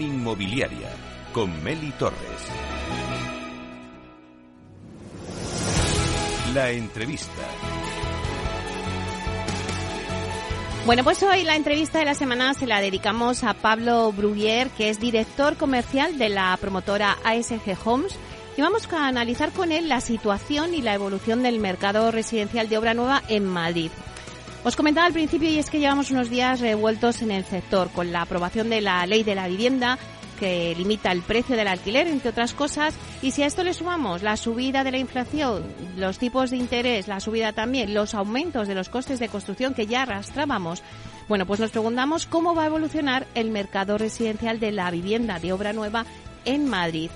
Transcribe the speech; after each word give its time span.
Inmobiliaria 0.00 0.90
con 1.32 1.62
Meli 1.62 1.92
Torres. 1.92 2.18
La 6.52 6.70
entrevista. 6.70 7.42
Bueno, 10.84 11.04
pues 11.04 11.22
hoy 11.22 11.44
la 11.44 11.54
entrevista 11.54 12.00
de 12.00 12.04
la 12.04 12.14
semana 12.14 12.54
se 12.54 12.66
la 12.66 12.80
dedicamos 12.80 13.44
a 13.44 13.54
Pablo 13.54 14.10
Bruguier, 14.12 14.68
que 14.70 14.90
es 14.90 14.98
director 14.98 15.56
comercial 15.56 16.18
de 16.18 16.28
la 16.28 16.56
promotora 16.60 17.16
ASG 17.24 17.76
Homes. 17.84 18.16
Y 18.56 18.62
vamos 18.62 18.92
a 18.92 19.06
analizar 19.06 19.52
con 19.52 19.70
él 19.72 19.88
la 19.88 20.00
situación 20.00 20.74
y 20.74 20.82
la 20.82 20.94
evolución 20.94 21.42
del 21.42 21.60
mercado 21.60 22.10
residencial 22.10 22.68
de 22.68 22.78
obra 22.78 22.94
nueva 22.94 23.22
en 23.28 23.46
Madrid. 23.46 23.90
Os 24.64 24.76
comentaba 24.76 25.08
al 25.08 25.12
principio 25.12 25.48
y 25.50 25.58
es 25.58 25.70
que 25.70 25.80
llevamos 25.80 26.12
unos 26.12 26.30
días 26.30 26.60
revueltos 26.60 27.20
en 27.22 27.32
el 27.32 27.44
sector 27.44 27.90
con 27.90 28.12
la 28.12 28.22
aprobación 28.22 28.70
de 28.70 28.80
la 28.80 29.04
ley 29.06 29.24
de 29.24 29.34
la 29.34 29.48
vivienda 29.48 29.98
que 30.38 30.74
limita 30.76 31.10
el 31.10 31.22
precio 31.22 31.56
del 31.56 31.66
alquiler, 31.66 32.06
entre 32.06 32.30
otras 32.30 32.52
cosas. 32.52 32.94
Y 33.22 33.32
si 33.32 33.42
a 33.42 33.46
esto 33.46 33.64
le 33.64 33.74
sumamos 33.74 34.22
la 34.22 34.36
subida 34.36 34.84
de 34.84 34.92
la 34.92 34.98
inflación, 34.98 35.64
los 35.96 36.18
tipos 36.18 36.50
de 36.50 36.58
interés, 36.58 37.08
la 37.08 37.18
subida 37.18 37.52
también, 37.52 37.92
los 37.92 38.14
aumentos 38.14 38.68
de 38.68 38.74
los 38.76 38.88
costes 38.88 39.18
de 39.18 39.28
construcción 39.28 39.74
que 39.74 39.86
ya 39.86 40.02
arrastrábamos, 40.02 40.82
bueno, 41.28 41.44
pues 41.44 41.58
nos 41.58 41.70
preguntamos 41.70 42.26
cómo 42.26 42.54
va 42.54 42.62
a 42.62 42.66
evolucionar 42.66 43.26
el 43.34 43.50
mercado 43.50 43.98
residencial 43.98 44.60
de 44.60 44.70
la 44.70 44.90
vivienda 44.92 45.40
de 45.40 45.52
obra 45.52 45.72
nueva 45.72 46.06
en 46.44 46.68
Madrid. 46.68 47.10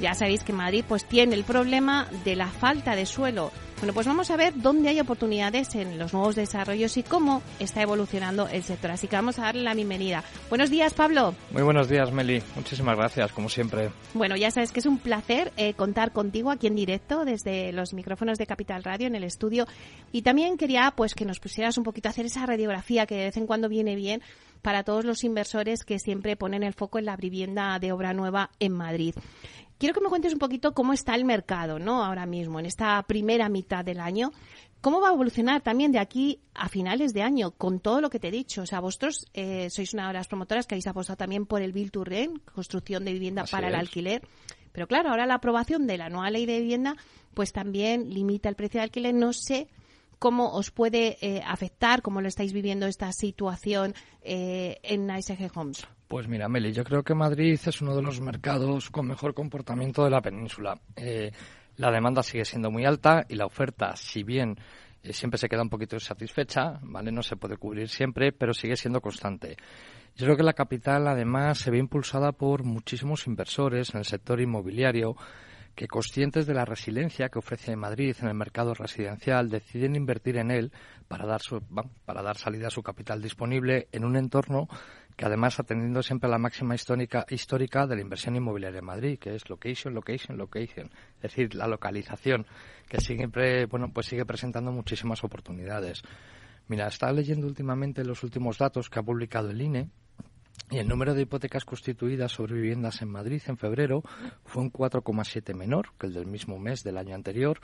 Ya 0.00 0.14
sabéis 0.14 0.42
que 0.42 0.52
Madrid 0.52 0.84
pues 0.86 1.04
tiene 1.04 1.34
el 1.34 1.44
problema 1.44 2.08
de 2.24 2.36
la 2.36 2.48
falta 2.48 2.96
de 2.96 3.04
suelo. 3.04 3.52
Bueno, 3.80 3.94
pues 3.94 4.06
vamos 4.06 4.30
a 4.30 4.36
ver 4.36 4.52
dónde 4.56 4.90
hay 4.90 5.00
oportunidades 5.00 5.74
en 5.74 5.98
los 5.98 6.12
nuevos 6.12 6.36
desarrollos 6.36 6.98
y 6.98 7.02
cómo 7.02 7.42
está 7.58 7.80
evolucionando 7.80 8.46
el 8.46 8.62
sector. 8.62 8.90
Así 8.90 9.08
que 9.08 9.16
vamos 9.16 9.38
a 9.38 9.44
darle 9.44 9.62
la 9.62 9.72
bienvenida. 9.72 10.22
Buenos 10.50 10.68
días, 10.68 10.92
Pablo. 10.92 11.34
Muy 11.50 11.62
buenos 11.62 11.88
días, 11.88 12.12
Meli. 12.12 12.42
Muchísimas 12.56 12.94
gracias, 12.98 13.32
como 13.32 13.48
siempre. 13.48 13.90
Bueno, 14.12 14.36
ya 14.36 14.50
sabes 14.50 14.70
que 14.70 14.80
es 14.80 14.86
un 14.86 14.98
placer 14.98 15.50
eh, 15.56 15.72
contar 15.72 16.12
contigo 16.12 16.50
aquí 16.50 16.66
en 16.66 16.74
directo 16.76 17.24
desde 17.24 17.72
los 17.72 17.94
micrófonos 17.94 18.36
de 18.36 18.46
Capital 18.46 18.84
Radio 18.84 19.06
en 19.06 19.14
el 19.14 19.24
estudio. 19.24 19.66
Y 20.12 20.20
también 20.20 20.58
quería 20.58 20.92
pues 20.94 21.14
que 21.14 21.24
nos 21.24 21.40
pusieras 21.40 21.78
un 21.78 21.84
poquito 21.84 22.08
a 22.08 22.10
hacer 22.10 22.26
esa 22.26 22.44
radiografía 22.44 23.06
que 23.06 23.14
de 23.14 23.24
vez 23.24 23.38
en 23.38 23.46
cuando 23.46 23.70
viene 23.70 23.96
bien 23.96 24.20
para 24.60 24.84
todos 24.84 25.06
los 25.06 25.24
inversores 25.24 25.84
que 25.84 25.98
siempre 25.98 26.36
ponen 26.36 26.62
el 26.64 26.74
foco 26.74 26.98
en 26.98 27.06
la 27.06 27.16
vivienda 27.16 27.78
de 27.78 27.92
obra 27.92 28.12
nueva 28.12 28.50
en 28.58 28.72
Madrid. 28.72 29.14
Quiero 29.80 29.94
que 29.94 30.02
me 30.02 30.10
cuentes 30.10 30.34
un 30.34 30.38
poquito 30.38 30.74
cómo 30.74 30.92
está 30.92 31.14
el 31.14 31.24
mercado, 31.24 31.78
¿no? 31.78 32.04
Ahora 32.04 32.26
mismo, 32.26 32.60
en 32.60 32.66
esta 32.66 33.02
primera 33.04 33.48
mitad 33.48 33.82
del 33.82 33.98
año. 33.98 34.30
¿Cómo 34.82 35.00
va 35.00 35.08
a 35.08 35.14
evolucionar 35.14 35.62
también 35.62 35.90
de 35.90 35.98
aquí 35.98 36.38
a 36.52 36.68
finales 36.68 37.14
de 37.14 37.22
año 37.22 37.52
con 37.52 37.80
todo 37.80 38.02
lo 38.02 38.10
que 38.10 38.20
te 38.20 38.28
he 38.28 38.30
dicho? 38.30 38.60
O 38.60 38.66
sea, 38.66 38.80
vosotros 38.80 39.24
eh, 39.32 39.70
sois 39.70 39.94
una 39.94 40.08
de 40.08 40.12
las 40.12 40.28
promotoras 40.28 40.66
que 40.66 40.74
habéis 40.74 40.86
apostado 40.86 41.16
también 41.16 41.46
por 41.46 41.62
el 41.62 41.72
Build 41.72 41.92
to 41.92 42.04
Rent, 42.04 42.44
construcción 42.44 43.06
de 43.06 43.14
vivienda 43.14 43.44
para 43.50 43.68
el 43.68 43.74
alquiler. 43.74 44.20
Pero 44.70 44.86
claro, 44.86 45.08
ahora 45.08 45.24
la 45.24 45.36
aprobación 45.36 45.86
de 45.86 45.96
la 45.96 46.10
nueva 46.10 46.30
ley 46.30 46.44
de 46.44 46.60
vivienda 46.60 46.94
pues 47.32 47.54
también 47.54 48.10
limita 48.12 48.50
el 48.50 48.56
precio 48.56 48.80
de 48.80 48.84
alquiler. 48.84 49.14
No 49.14 49.32
sé 49.32 49.68
cómo 50.18 50.52
os 50.52 50.70
puede 50.70 51.16
eh, 51.22 51.42
afectar, 51.42 52.02
cómo 52.02 52.20
lo 52.20 52.28
estáis 52.28 52.52
viviendo 52.52 52.86
esta 52.86 53.10
situación 53.12 53.94
eh, 54.20 54.78
en 54.82 55.08
ISG 55.08 55.50
Homes. 55.54 55.86
Pues 56.10 56.26
mira, 56.26 56.48
Meli, 56.48 56.72
yo 56.72 56.82
creo 56.82 57.04
que 57.04 57.14
Madrid 57.14 57.56
es 57.64 57.80
uno 57.80 57.94
de 57.94 58.02
los 58.02 58.20
mercados 58.20 58.90
con 58.90 59.06
mejor 59.06 59.32
comportamiento 59.32 60.02
de 60.02 60.10
la 60.10 60.20
península. 60.20 60.76
Eh, 60.96 61.30
la 61.76 61.92
demanda 61.92 62.24
sigue 62.24 62.44
siendo 62.44 62.68
muy 62.68 62.84
alta 62.84 63.24
y 63.28 63.36
la 63.36 63.46
oferta, 63.46 63.94
si 63.94 64.24
bien 64.24 64.56
siempre 65.04 65.38
se 65.38 65.48
queda 65.48 65.62
un 65.62 65.68
poquito 65.68 65.94
insatisfecha, 65.94 66.80
¿vale? 66.82 67.12
No 67.12 67.22
se 67.22 67.36
puede 67.36 67.58
cubrir 67.58 67.88
siempre, 67.88 68.32
pero 68.32 68.52
sigue 68.52 68.74
siendo 68.74 69.00
constante. 69.00 69.56
Yo 70.16 70.26
creo 70.26 70.36
que 70.36 70.42
la 70.42 70.52
capital, 70.52 71.06
además, 71.06 71.58
se 71.58 71.70
ve 71.70 71.78
impulsada 71.78 72.32
por 72.32 72.64
muchísimos 72.64 73.28
inversores 73.28 73.94
en 73.94 73.98
el 73.98 74.04
sector 74.04 74.40
inmobiliario 74.40 75.14
que 75.76 75.86
conscientes 75.86 76.44
de 76.44 76.54
la 76.54 76.64
resiliencia 76.64 77.28
que 77.28 77.38
ofrece 77.38 77.76
Madrid 77.76 78.16
en 78.20 78.26
el 78.26 78.34
mercado 78.34 78.74
residencial 78.74 79.48
deciden 79.48 79.94
invertir 79.94 80.38
en 80.38 80.50
él 80.50 80.72
para 81.06 81.24
dar, 81.24 81.40
su, 81.40 81.62
para 82.04 82.20
dar 82.20 82.36
salida 82.36 82.66
a 82.66 82.70
su 82.70 82.82
capital 82.82 83.22
disponible 83.22 83.86
en 83.92 84.04
un 84.04 84.16
entorno 84.16 84.68
que 85.20 85.26
además 85.26 85.60
atendiendo 85.60 86.02
siempre 86.02 86.28
a 86.28 86.30
la 86.30 86.38
máxima 86.38 86.74
histórica, 86.74 87.26
histórica 87.28 87.86
de 87.86 87.94
la 87.94 88.00
inversión 88.00 88.36
inmobiliaria 88.36 88.78
en 88.78 88.86
Madrid, 88.86 89.18
que 89.18 89.34
es 89.34 89.50
location, 89.50 89.92
location, 89.92 90.38
location, 90.38 90.90
es 91.16 91.20
decir, 91.20 91.54
la 91.54 91.66
localización, 91.66 92.46
que 92.88 93.02
siempre, 93.02 93.66
bueno, 93.66 93.92
pues 93.92 94.06
sigue 94.06 94.24
presentando 94.24 94.72
muchísimas 94.72 95.22
oportunidades. 95.22 96.00
Mira, 96.68 96.86
estaba 96.86 97.12
leyendo 97.12 97.46
últimamente 97.46 98.02
los 98.02 98.22
últimos 98.24 98.56
datos 98.56 98.88
que 98.88 98.98
ha 98.98 99.02
publicado 99.02 99.50
el 99.50 99.60
INE 99.60 99.90
y 100.70 100.78
el 100.78 100.88
número 100.88 101.12
de 101.12 101.20
hipotecas 101.20 101.66
constituidas 101.66 102.32
sobre 102.32 102.54
viviendas 102.54 103.02
en 103.02 103.10
Madrid 103.10 103.42
en 103.46 103.58
febrero 103.58 104.02
fue 104.46 104.62
un 104.62 104.72
4,7 104.72 105.54
menor 105.54 105.88
que 105.98 106.06
el 106.06 106.14
del 106.14 106.28
mismo 106.28 106.58
mes 106.58 106.82
del 106.82 106.96
año 106.96 107.14
anterior, 107.14 107.60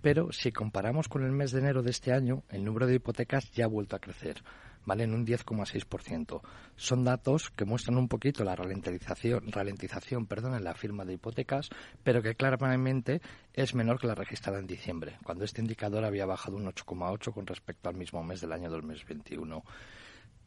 pero 0.00 0.30
si 0.30 0.52
comparamos 0.52 1.08
con 1.08 1.24
el 1.24 1.32
mes 1.32 1.50
de 1.50 1.58
enero 1.58 1.82
de 1.82 1.90
este 1.90 2.12
año, 2.12 2.44
el 2.50 2.64
número 2.64 2.86
de 2.86 2.94
hipotecas 2.94 3.50
ya 3.50 3.64
ha 3.64 3.68
vuelto 3.68 3.96
a 3.96 3.98
crecer. 3.98 4.44
¿Vale? 4.84 5.04
en 5.04 5.14
un 5.14 5.26
10,6%. 5.26 6.40
Son 6.76 7.04
datos 7.04 7.50
que 7.50 7.64
muestran 7.64 7.98
un 7.98 8.08
poquito 8.08 8.44
la 8.44 8.56
ralentización, 8.56 9.50
ralentización 9.50 10.26
perdón, 10.26 10.54
en 10.54 10.64
la 10.64 10.74
firma 10.74 11.04
de 11.04 11.14
hipotecas, 11.14 11.70
pero 12.02 12.22
que 12.22 12.34
claramente 12.34 13.20
es 13.52 13.74
menor 13.74 14.00
que 14.00 14.06
la 14.06 14.14
registrada 14.14 14.58
en 14.58 14.66
diciembre, 14.66 15.18
cuando 15.24 15.44
este 15.44 15.60
indicador 15.60 16.04
había 16.04 16.26
bajado 16.26 16.56
un 16.56 16.66
8,8 16.66 17.32
con 17.32 17.46
respecto 17.46 17.88
al 17.88 17.96
mismo 17.96 18.22
mes 18.22 18.40
del 18.40 18.52
año 18.52 18.70
2021 18.70 19.62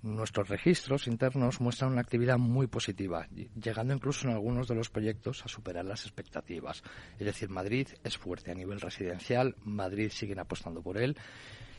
nuestros 0.03 0.49
registros 0.49 1.07
internos 1.07 1.61
muestran 1.61 1.93
una 1.93 2.01
actividad 2.01 2.37
muy 2.37 2.67
positiva, 2.67 3.25
llegando 3.55 3.93
incluso 3.93 4.27
en 4.27 4.33
algunos 4.33 4.67
de 4.67 4.75
los 4.75 4.89
proyectos 4.89 5.43
a 5.45 5.47
superar 5.47 5.85
las 5.85 6.03
expectativas. 6.03 6.83
Es 7.17 7.25
decir, 7.25 7.49
Madrid 7.49 7.87
es 8.03 8.17
fuerte 8.17 8.51
a 8.51 8.55
nivel 8.55 8.81
residencial, 8.81 9.55
Madrid 9.63 10.09
siguen 10.09 10.39
apostando 10.39 10.81
por 10.81 10.97
él 10.97 11.17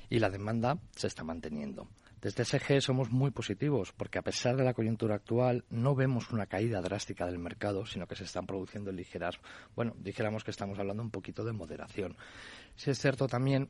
y 0.09 0.19
la 0.19 0.31
demanda 0.31 0.79
se 0.97 1.07
está 1.07 1.23
manteniendo. 1.23 1.89
Desde 2.25 2.47
SG 2.47 2.81
somos 2.81 3.11
muy 3.11 3.33
positivos 3.33 3.93
porque 3.93 4.19
a 4.19 4.23
pesar 4.23 4.57
de 4.57 4.65
la 4.65 4.73
coyuntura 4.73 5.17
actual 5.17 5.62
no 5.69 5.95
vemos 5.95 6.31
una 6.31 6.47
caída 6.47 6.81
drástica 6.81 7.27
del 7.27 7.39
mercado, 7.39 7.85
sino 7.85 8.07
que 8.07 8.17
se 8.17 8.25
están 8.25 8.47
produciendo 8.47 8.91
ligeras, 8.91 9.39
bueno, 9.77 9.95
dijéramos 9.99 10.43
que 10.43 10.51
estamos 10.51 10.79
hablando 10.79 11.03
un 11.03 11.11
poquito 11.11 11.45
de 11.45 11.53
moderación. 11.53 12.17
Si 12.77 12.91
es 12.91 12.99
cierto 12.99 13.29
también 13.29 13.69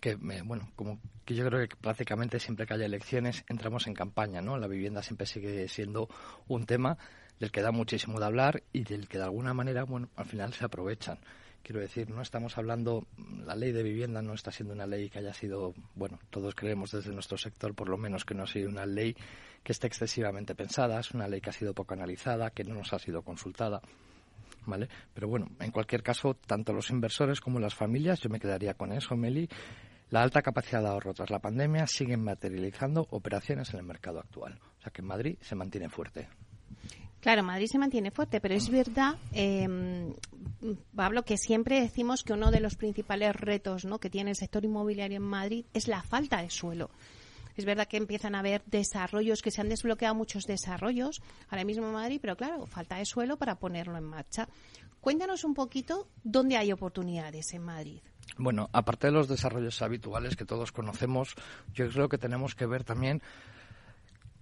que 0.00 0.16
bueno 0.16 0.72
como 0.74 0.98
que 1.24 1.36
yo 1.36 1.46
creo 1.46 1.68
que 1.68 1.76
prácticamente 1.76 2.40
siempre 2.40 2.66
que 2.66 2.74
haya 2.74 2.84
elecciones 2.84 3.44
entramos 3.48 3.86
en 3.86 3.94
campaña 3.94 4.42
no 4.42 4.58
la 4.58 4.66
vivienda 4.66 5.00
siempre 5.02 5.26
sigue 5.26 5.66
siendo 5.68 6.08
un 6.46 6.66
tema 6.66 6.98
del 7.38 7.50
que 7.52 7.62
da 7.62 7.70
muchísimo 7.70 8.18
de 8.18 8.26
hablar 8.26 8.64
y 8.70 8.82
del 8.82 9.08
que 9.08 9.16
de 9.16 9.24
alguna 9.24 9.54
manera 9.54 9.84
bueno 9.84 10.10
al 10.16 10.26
final 10.26 10.52
se 10.52 10.66
aprovechan 10.66 11.18
quiero 11.68 11.82
decir 11.82 12.08
no 12.08 12.22
estamos 12.22 12.56
hablando 12.56 13.04
la 13.44 13.54
ley 13.54 13.72
de 13.72 13.82
vivienda 13.82 14.22
no 14.22 14.32
está 14.32 14.50
siendo 14.50 14.72
una 14.72 14.86
ley 14.86 15.10
que 15.10 15.18
haya 15.18 15.34
sido 15.34 15.74
bueno 15.94 16.18
todos 16.30 16.54
creemos 16.54 16.92
desde 16.92 17.12
nuestro 17.12 17.36
sector 17.36 17.74
por 17.74 17.90
lo 17.90 17.98
menos 17.98 18.24
que 18.24 18.32
no 18.32 18.44
ha 18.44 18.46
sido 18.46 18.70
una 18.70 18.86
ley 18.86 19.14
que 19.62 19.72
esté 19.72 19.86
excesivamente 19.86 20.54
pensada 20.54 20.98
es 20.98 21.10
una 21.10 21.28
ley 21.28 21.42
que 21.42 21.50
ha 21.50 21.52
sido 21.52 21.74
poco 21.74 21.92
analizada 21.92 22.48
que 22.52 22.64
no 22.64 22.72
nos 22.72 22.94
ha 22.94 22.98
sido 22.98 23.20
consultada 23.20 23.82
¿vale? 24.64 24.88
Pero 25.12 25.28
bueno, 25.28 25.48
en 25.60 25.70
cualquier 25.70 26.02
caso, 26.02 26.34
tanto 26.34 26.72
los 26.72 26.90
inversores 26.90 27.40
como 27.40 27.58
las 27.58 27.74
familias, 27.74 28.20
yo 28.20 28.28
me 28.28 28.40
quedaría 28.40 28.74
con 28.74 28.92
eso, 28.92 29.16
Meli, 29.16 29.48
la 30.10 30.22
alta 30.22 30.42
capacidad 30.42 30.82
de 30.82 30.88
ahorro 30.88 31.14
tras 31.14 31.30
la 31.30 31.38
pandemia 31.38 31.86
siguen 31.86 32.22
materializando 32.22 33.06
operaciones 33.10 33.72
en 33.72 33.80
el 33.80 33.86
mercado 33.86 34.20
actual. 34.20 34.58
O 34.78 34.82
sea 34.82 34.92
que 34.92 35.00
Madrid 35.00 35.36
se 35.40 35.54
mantiene 35.54 35.88
fuerte. 35.88 36.28
Claro, 37.28 37.42
Madrid 37.42 37.66
se 37.66 37.76
mantiene 37.76 38.10
fuerte, 38.10 38.40
pero 38.40 38.54
es 38.54 38.70
verdad, 38.70 39.18
eh, 39.34 39.68
Pablo, 40.96 41.24
que 41.26 41.36
siempre 41.36 41.78
decimos 41.78 42.24
que 42.24 42.32
uno 42.32 42.50
de 42.50 42.60
los 42.60 42.76
principales 42.76 43.36
retos 43.36 43.84
¿no? 43.84 43.98
que 43.98 44.08
tiene 44.08 44.30
el 44.30 44.36
sector 44.36 44.64
inmobiliario 44.64 45.18
en 45.18 45.24
Madrid 45.24 45.66
es 45.74 45.88
la 45.88 46.02
falta 46.02 46.40
de 46.40 46.48
suelo. 46.48 46.88
Es 47.54 47.66
verdad 47.66 47.86
que 47.86 47.98
empiezan 47.98 48.34
a 48.34 48.38
haber 48.38 48.62
desarrollos, 48.64 49.42
que 49.42 49.50
se 49.50 49.60
han 49.60 49.68
desbloqueado 49.68 50.14
muchos 50.14 50.44
desarrollos 50.44 51.20
ahora 51.50 51.64
mismo 51.64 51.86
en 51.88 51.92
Madrid, 51.92 52.18
pero 52.18 52.34
claro, 52.34 52.64
falta 52.64 52.96
de 52.96 53.04
suelo 53.04 53.36
para 53.36 53.56
ponerlo 53.56 53.98
en 53.98 54.04
marcha. 54.04 54.48
Cuéntanos 55.02 55.44
un 55.44 55.52
poquito 55.52 56.08
dónde 56.24 56.56
hay 56.56 56.72
oportunidades 56.72 57.52
en 57.52 57.62
Madrid. 57.62 58.00
Bueno, 58.38 58.70
aparte 58.72 59.08
de 59.08 59.12
los 59.12 59.28
desarrollos 59.28 59.82
habituales 59.82 60.34
que 60.34 60.46
todos 60.46 60.72
conocemos, 60.72 61.34
yo 61.74 61.90
creo 61.90 62.08
que 62.08 62.16
tenemos 62.16 62.54
que 62.54 62.64
ver 62.64 62.84
también 62.84 63.20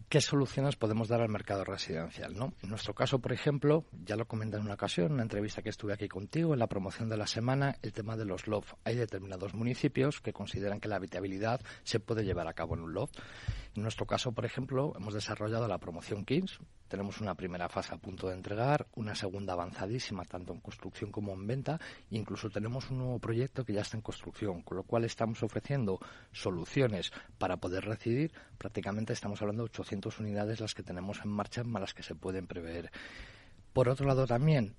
qué 0.09 0.21
soluciones 0.21 0.77
podemos 0.77 1.09
dar 1.09 1.21
al 1.21 1.29
mercado 1.29 1.65
residencial. 1.65 2.37
¿no? 2.37 2.55
En 2.63 2.71
nuestro 2.71 2.95
caso, 2.95 3.19
por 3.19 3.33
ejemplo, 3.33 3.85
ya 4.05 4.17
lo 4.17 4.27
comenté 4.27 4.57
en 4.57 4.63
una 4.63 4.75
ocasión, 4.75 5.07
en 5.07 5.13
una 5.15 5.23
entrevista 5.23 5.63
que 5.63 5.71
estuve 5.71 5.93
aquí 5.93 6.09
contigo, 6.09 6.53
en 6.53 6.61
la 6.61 6.69
promoción 6.69 7.09
de 7.09 7.17
la 7.17 7.27
semana, 7.27 7.77
el 7.83 7.93
tema 7.93 8.17
de 8.17 8.25
los 8.25 8.47
loft. 8.47 8.75
Hay 8.85 8.97
determinados 8.97 9.55
municipios 9.55 10.21
que 10.21 10.33
consideran 10.33 10.81
que 10.81 10.89
la 10.89 10.97
habitabilidad 10.97 11.61
se 11.83 12.01
puede 12.01 12.25
llevar 12.25 12.49
a 12.49 12.55
cabo 12.55 12.75
en 12.75 12.83
un 12.83 12.95
loft. 12.95 13.19
En 13.77 13.83
nuestro 13.83 14.07
caso, 14.07 14.33
por 14.33 14.47
ejemplo, 14.47 14.95
hemos 14.97 15.13
desarrollado 15.13 15.69
la 15.69 15.77
promoción 15.77 16.25
Kings. 16.25 16.59
Tenemos 16.89 17.21
una 17.21 17.35
primera 17.35 17.69
fase 17.69 17.95
a 17.95 17.99
punto 17.99 18.29
de 18.29 18.35
entregar, 18.35 18.87
una 18.95 19.15
segunda 19.15 19.53
avanzadísima, 19.53 20.25
tanto 20.25 20.55
en 20.55 20.61
construcción 20.61 21.13
como 21.13 21.35
en 21.35 21.47
venta. 21.47 21.79
Incluso 22.09 22.49
tenemos 22.49 22.91
un 22.91 22.99
nuevo 22.99 23.19
proyecto 23.19 23.67
que 23.67 23.75
ya 23.75 23.83
está 23.83 23.99
en 23.99 24.03
construcción, 24.03 24.63
con 24.63 24.79
lo 24.79 24.83
cual 24.83 25.05
estamos 25.05 25.43
ofreciendo 25.43 26.01
soluciones 26.33 27.13
para 27.37 27.59
poder 27.59 27.85
recibir. 27.85 28.33
Prácticamente 28.57 29.13
estamos 29.13 29.43
hablando 29.43 29.65
de 29.65 29.71
800 29.71 30.21
unidades 30.21 30.61
las 30.61 30.75
que 30.75 30.83
tenemos 30.83 31.21
en 31.23 31.29
marcha, 31.29 31.63
más 31.63 31.83
las 31.83 31.93
que 31.93 32.03
se 32.03 32.15
pueden 32.15 32.47
prever. 32.47 32.91
Por 33.75 33.91
otro 33.91 34.07
lado, 34.07 34.27
también 34.27 34.75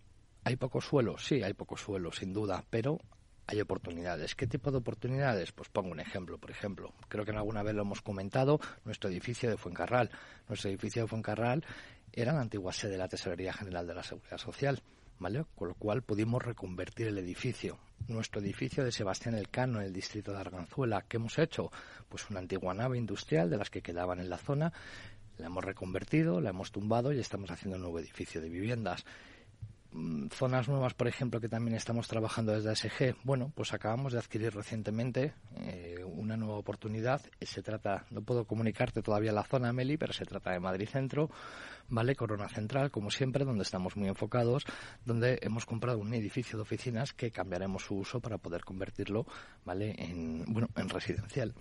¿Hay 0.48 0.56
poco 0.56 0.80
suelo? 0.80 1.18
Sí, 1.18 1.44
hay 1.44 1.54
poco 1.54 1.76
suelo, 1.76 2.10
sin 2.14 2.32
duda, 2.32 2.64
pero 2.70 3.00
hay 3.48 3.62
oportunidades. 3.62 4.36
¿Qué 4.36 4.46
tipo 4.46 4.72
de 4.72 4.78
oportunidades? 4.78 5.54
Pues 5.54 5.70
pongo 5.70 5.92
un 5.92 6.02
ejemplo, 6.02 6.38
por 6.38 6.52
ejemplo. 6.52 6.94
Creo 7.08 7.24
que 7.24 7.32
en 7.32 7.38
alguna 7.38 7.64
vez 7.64 7.74
lo 7.74 7.84
hemos 7.84 8.02
comentado, 8.02 8.60
nuestro 8.84 9.10
edificio 9.10 9.50
de 9.50 9.58
Fuencarral. 9.58 10.12
Nuestro 10.50 10.70
edificio 10.70 11.04
de 11.04 11.08
Fuencarral 11.08 11.66
era 12.12 12.34
la 12.34 12.42
antigua 12.42 12.74
sede 12.74 12.92
de 12.92 12.98
la 12.98 13.08
Tesorería 13.08 13.54
General 13.54 13.88
de 13.88 13.96
la 13.96 14.04
Seguridad 14.04 14.38
Social, 14.38 14.82
¿vale? 15.20 15.46
Con 15.56 15.70
lo 15.70 15.76
cual 15.76 16.02
pudimos 16.02 16.44
reconvertir 16.44 17.08
el 17.08 17.18
edificio. 17.18 17.80
Nuestro 18.10 18.42
edificio 18.42 18.84
de 18.84 18.92
Sebastián 18.92 19.36
Elcano, 19.36 19.80
en 19.80 19.88
el 19.88 19.94
distrito 19.94 20.34
de 20.34 20.40
Arganzuela, 20.40 21.06
¿qué 21.08 21.18
hemos 21.18 21.40
hecho? 21.40 21.72
Pues 22.10 22.30
una 22.30 22.40
antigua 22.40 22.74
nave 22.74 22.98
industrial 22.98 23.50
de 23.50 23.58
las 23.58 23.70
que 23.70 23.82
quedaban 23.82 24.20
en 24.20 24.30
la 24.30 24.38
zona, 24.38 24.74
la 25.38 25.48
hemos 25.48 25.64
reconvertido, 25.64 26.42
la 26.42 26.50
hemos 26.50 26.72
tumbado 26.72 27.14
y 27.14 27.20
estamos 27.20 27.50
haciendo 27.50 27.78
un 27.78 27.84
nuevo 27.84 28.00
edificio 28.00 28.42
de 28.42 28.50
viviendas. 28.50 29.06
Mm, 29.98 30.28
zonas 30.30 30.68
nuevas, 30.70 30.94
por 30.94 31.08
ejemplo, 31.08 31.42
que 31.42 31.50
también 31.50 31.76
estamos 31.76 32.08
trabajando 32.08 32.52
desde 32.52 32.70
ASG, 32.70 33.16
bueno, 33.24 33.52
pues 33.56 33.74
acabamos 33.74 34.14
de 34.14 34.20
adquirir 34.20 34.54
recientemente 34.54 35.34
eh, 35.56 36.04
una 36.06 36.38
nueva 36.38 36.58
oportunidad. 36.58 37.20
Se 37.42 37.64
trata, 37.64 38.06
no 38.12 38.22
puedo 38.22 38.46
comunicarte 38.46 39.02
todavía 39.02 39.32
la 39.32 39.44
zona, 39.44 39.74
Meli, 39.74 39.98
pero 39.98 40.14
se 40.14 40.24
trata 40.26 40.52
de 40.52 40.60
Madrid 40.60 40.88
Centro, 40.88 41.32
¿vale? 41.90 42.16
Corona 42.16 42.48
Central, 42.48 42.92
como 42.92 43.10
siempre, 43.10 43.44
donde 43.44 43.64
estamos 43.64 43.98
muy 43.98 44.08
enfocados, 44.08 44.66
donde 45.04 45.40
hemos 45.42 45.66
comprado 45.66 45.98
un 45.98 46.14
edificio 46.14 46.58
de 46.58 46.62
oficinas 46.62 47.14
que 47.14 47.32
cambiaremos 47.32 47.84
su 47.84 47.96
uso 47.96 48.20
para 48.20 48.38
poder 48.38 48.64
convertirlo, 48.64 49.26
¿vale? 49.66 49.96
En, 49.98 50.46
bueno, 50.48 50.70
en 50.76 50.90
residencial. 50.90 51.56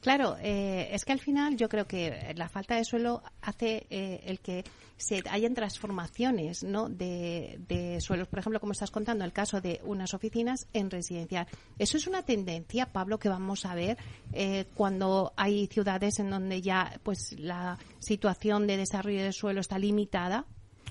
Claro, 0.00 0.36
eh, 0.40 0.88
es 0.92 1.04
que 1.04 1.12
al 1.12 1.20
final 1.20 1.56
yo 1.56 1.68
creo 1.68 1.86
que 1.86 2.32
la 2.36 2.48
falta 2.48 2.76
de 2.76 2.84
suelo 2.84 3.22
hace 3.42 3.86
eh, 3.90 4.20
el 4.24 4.40
que 4.40 4.64
se 4.96 5.22
hayan 5.30 5.54
transformaciones 5.54 6.62
¿no? 6.62 6.88
de, 6.88 7.98
suelos. 8.00 8.28
Por 8.28 8.38
ejemplo, 8.38 8.60
como 8.60 8.72
estás 8.72 8.90
contando, 8.90 9.24
el 9.24 9.32
caso 9.32 9.60
de 9.60 9.80
unas 9.84 10.12
oficinas 10.12 10.66
en 10.72 10.90
residencial. 10.90 11.46
Eso 11.78 11.96
es 11.96 12.06
una 12.06 12.22
tendencia, 12.22 12.92
Pablo, 12.92 13.18
que 13.18 13.28
vamos 13.28 13.64
a 13.64 13.74
ver 13.74 13.96
eh, 14.32 14.66
cuando 14.74 15.32
hay 15.36 15.66
ciudades 15.68 16.18
en 16.18 16.30
donde 16.30 16.60
ya 16.60 17.00
pues 17.02 17.34
la 17.38 17.78
situación 17.98 18.66
de 18.66 18.76
desarrollo 18.76 19.22
de 19.22 19.32
suelo 19.32 19.60
está 19.60 19.78
limitada 19.78 20.46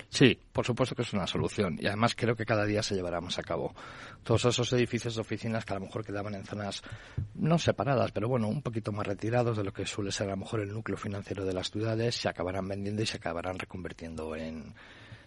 Sí, 0.10 0.40
por 0.52 0.66
supuesto 0.66 0.96
que 0.96 1.04
es 1.04 1.14
una 1.14 1.28
solución 1.28 1.78
y 1.80 1.86
además 1.86 2.16
creo 2.16 2.36
que 2.36 2.46
cada 2.46 2.66
día 2.66 2.82
se 2.82 2.96
llevará 2.96 3.22
más 3.22 3.38
a 3.38 3.44
cabo. 3.44 3.76
Todos 4.24 4.46
esos 4.46 4.74
edificios 4.74 5.16
de 5.16 5.22
oficinas 5.22 5.66
que 5.66 5.74
a 5.74 5.80
lo 5.80 5.86
mejor 5.86 6.04
quedaban 6.04 6.34
en 6.34 6.46
zonas 6.46 6.82
no 7.36 7.60
separadas, 7.60 8.12
pero 8.12 8.28
bueno, 8.28 8.48
un 8.48 8.64
poquito 8.64 8.92
más 8.92 9.06
retirados 9.06 9.58
de 9.58 9.64
lo 9.64 9.72
que 9.72 9.86
suele 9.86 10.12
ser 10.12 10.28
a 10.28 10.32
lo 10.32 10.38
mejor 10.38 10.62
el 10.62 10.74
núcleo 10.74 10.98
financiero 10.98 11.46
de 11.46 11.54
las 11.54 11.70
ciudades, 11.70 12.16
se 12.16 12.28
acabarán 12.28 12.68
vendiendo 12.68 13.04
y 13.04 13.06
se 13.06 13.18
acabarán 13.18 13.60
reconvirtiendo 13.60 14.36
en, 14.36 14.74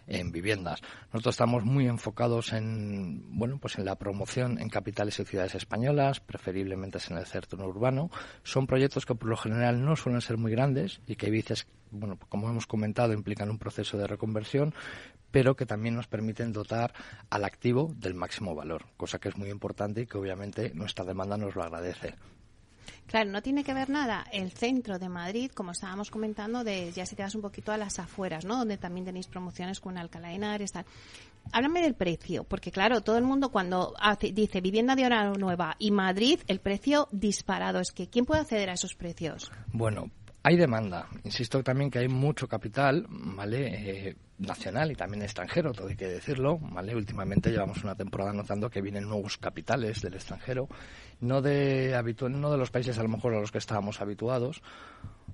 en 0.07 0.31
viviendas. 0.31 0.81
Nosotros 1.11 1.33
estamos 1.33 1.63
muy 1.63 1.87
enfocados 1.87 2.53
en, 2.53 3.37
bueno, 3.37 3.57
pues 3.59 3.77
en 3.77 3.85
la 3.85 3.95
promoción 3.95 4.59
en 4.59 4.69
capitales 4.69 5.19
y 5.19 5.25
ciudades 5.25 5.55
españolas, 5.55 6.19
preferiblemente 6.19 6.99
en 7.09 7.17
el 7.17 7.25
centro 7.25 7.67
urbano. 7.67 8.09
Son 8.43 8.67
proyectos 8.67 9.05
que 9.05 9.15
por 9.15 9.29
lo 9.29 9.37
general 9.37 9.83
no 9.83 9.95
suelen 9.95 10.21
ser 10.21 10.37
muy 10.37 10.51
grandes 10.51 11.01
y 11.07 11.15
que 11.15 11.29
veces, 11.29 11.67
bueno, 11.91 12.17
como 12.29 12.49
hemos 12.49 12.67
comentado, 12.67 13.13
implican 13.13 13.49
un 13.49 13.59
proceso 13.59 13.97
de 13.97 14.07
reconversión, 14.07 14.73
pero 15.31 15.55
que 15.55 15.65
también 15.65 15.95
nos 15.95 16.07
permiten 16.07 16.53
dotar 16.53 16.93
al 17.29 17.45
activo 17.45 17.93
del 17.97 18.13
máximo 18.13 18.53
valor, 18.53 18.85
cosa 18.97 19.19
que 19.19 19.29
es 19.29 19.37
muy 19.37 19.49
importante 19.49 20.01
y 20.01 20.05
que 20.05 20.17
obviamente 20.17 20.71
nuestra 20.75 21.05
demanda 21.05 21.37
nos 21.37 21.55
lo 21.55 21.63
agradece. 21.63 22.15
Claro, 23.07 23.29
no 23.29 23.41
tiene 23.41 23.63
que 23.63 23.73
ver 23.73 23.89
nada 23.89 24.25
el 24.31 24.51
centro 24.51 24.99
de 24.99 25.09
Madrid, 25.09 25.51
como 25.51 25.71
estábamos 25.71 26.09
comentando, 26.09 26.63
de 26.63 26.91
ya 26.91 27.05
si 27.05 27.15
te 27.15 27.23
vas 27.23 27.35
un 27.35 27.41
poquito 27.41 27.71
a 27.71 27.77
las 27.77 27.99
afueras, 27.99 28.45
¿no? 28.45 28.57
Donde 28.57 28.77
también 28.77 29.05
tenéis 29.05 29.27
promociones 29.27 29.79
con 29.79 29.97
Alcalá 29.97 30.29
de 30.29 30.35
Henares, 30.35 30.71
tal. 30.71 30.85
Háblame 31.51 31.81
del 31.81 31.93
precio, 31.93 32.43
porque 32.43 32.71
claro, 32.71 33.01
todo 33.01 33.17
el 33.17 33.23
mundo 33.23 33.49
cuando 33.49 33.93
dice 34.33 34.61
vivienda 34.61 34.95
de 34.95 35.05
hora 35.05 35.31
nueva 35.33 35.75
y 35.77 35.91
Madrid, 35.91 36.39
el 36.47 36.59
precio 36.59 37.07
disparado. 37.11 37.79
Es 37.79 37.91
que, 37.91 38.07
¿quién 38.07 38.25
puede 38.25 38.41
acceder 38.41 38.69
a 38.69 38.73
esos 38.73 38.95
precios? 38.95 39.51
Bueno, 39.71 40.09
hay 40.41 40.57
demanda. 40.57 41.07
Insisto 41.23 41.63
también 41.63 41.89
que 41.89 41.99
hay 41.99 42.07
mucho 42.09 42.47
capital, 42.47 43.05
¿vale? 43.09 44.09
Eh, 44.09 44.15
nacional 44.39 44.91
y 44.91 44.95
también 44.95 45.23
extranjero, 45.23 45.71
todo 45.71 45.87
hay 45.87 45.95
que 45.95 46.07
decirlo, 46.07 46.57
¿vale? 46.57 46.95
Últimamente 46.95 47.49
llevamos 47.49 47.83
una 47.83 47.95
temporada 47.95 48.33
notando 48.33 48.69
que 48.69 48.81
vienen 48.81 49.05
nuevos 49.05 49.37
capitales 49.37 50.01
del 50.01 50.15
extranjero, 50.15 50.67
no 51.23 51.41
de 51.41 51.95
no 52.29 52.51
de 52.51 52.57
los 52.57 52.69
países 52.69 52.99
a 52.99 53.03
lo 53.03 53.09
mejor 53.09 53.33
a 53.33 53.39
los 53.39 53.51
que 53.51 53.57
estábamos 53.57 54.01
habituados, 54.01 54.61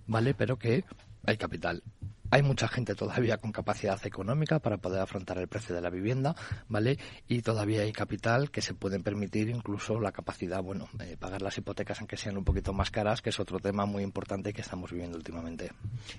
¿vale? 0.07 0.33
Pero 0.33 0.57
que 0.57 0.86
hay 1.25 1.38
capital. 1.38 1.83
Hay 2.31 2.44
mucha 2.44 2.68
gente 2.68 2.94
todavía 2.94 3.38
con 3.38 3.52
capacidad 3.52 4.00
económica 4.06 4.60
para 4.60 4.78
poder 4.78 5.02
afrontar 5.02 5.40
el 5.40 5.48
precio 5.48 5.74
de 5.74 5.81
la 5.81 5.90
vivienda, 5.90 6.36
¿vale? 6.68 7.00
Y 7.28 7.42
todavía 7.42 7.81
hay 7.81 7.92
capital 7.92 8.52
que 8.52 8.62
se 8.62 8.76
pueden 8.76 9.02
permitir 9.02 9.50
incluso 9.50 10.00
la 10.00 10.12
capacidad, 10.12 10.62
bueno, 10.62 10.88
de 10.94 11.18
pagar 11.18 11.42
las 11.42 11.58
hipotecas 11.58 12.00
aunque 12.00 12.18
sean 12.18 12.38
un 12.38 12.44
poquito 12.44 12.72
más 12.72 12.92
caras, 12.92 13.22
que 13.22 13.30
es 13.30 13.40
otro 13.40 13.60
tema 13.60 13.86
muy 13.86 14.04
importante 14.04 14.54
que 14.54 14.62
estamos 14.62 14.92
viviendo 14.92 15.18
últimamente. 15.18 15.72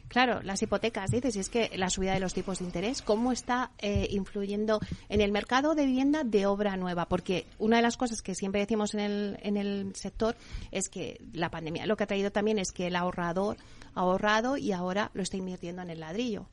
Claro, 0.08 0.42
las 0.42 0.60
hipotecas, 0.62 1.10
dices, 1.10 1.36
es 1.36 1.48
que 1.48 1.70
la 1.76 1.90
subida 1.90 2.14
de 2.14 2.20
los 2.20 2.34
tipos 2.34 2.58
de 2.58 2.64
interés, 2.64 3.02
¿cómo 3.02 3.30
está 3.30 3.70
eh, 3.78 4.08
influyendo 4.10 4.80
en 5.08 5.20
el 5.20 5.30
mercado 5.30 5.76
de 5.76 5.86
vivienda 5.86 6.24
de 6.24 6.46
obra 6.46 6.76
nueva? 6.76 7.06
Porque 7.06 7.46
una 7.58 7.76
de 7.76 7.82
las 7.82 7.96
cosas 7.96 8.20
que 8.20 8.34
siempre 8.34 8.60
decimos 8.60 8.94
en 8.94 9.00
el, 9.00 9.38
en 9.42 9.56
el 9.56 9.94
sector 9.94 10.36
es 10.72 10.88
que 10.88 11.20
la 11.32 11.50
pandemia 11.50 11.86
lo 11.86 11.96
que 11.96 12.04
ha 12.04 12.08
traído 12.08 12.32
también 12.32 12.58
es 12.58 12.72
que 12.72 12.88
el 12.88 12.96
ahorrador 12.96 13.56
ahorrado 13.94 14.56
y 14.56 14.72
ahora 14.72 15.10
lo 15.14 15.22
está 15.22 15.36
invirtiendo 15.36 15.82
en 15.82 15.90
el 15.90 16.00
ladrillo. 16.00 16.46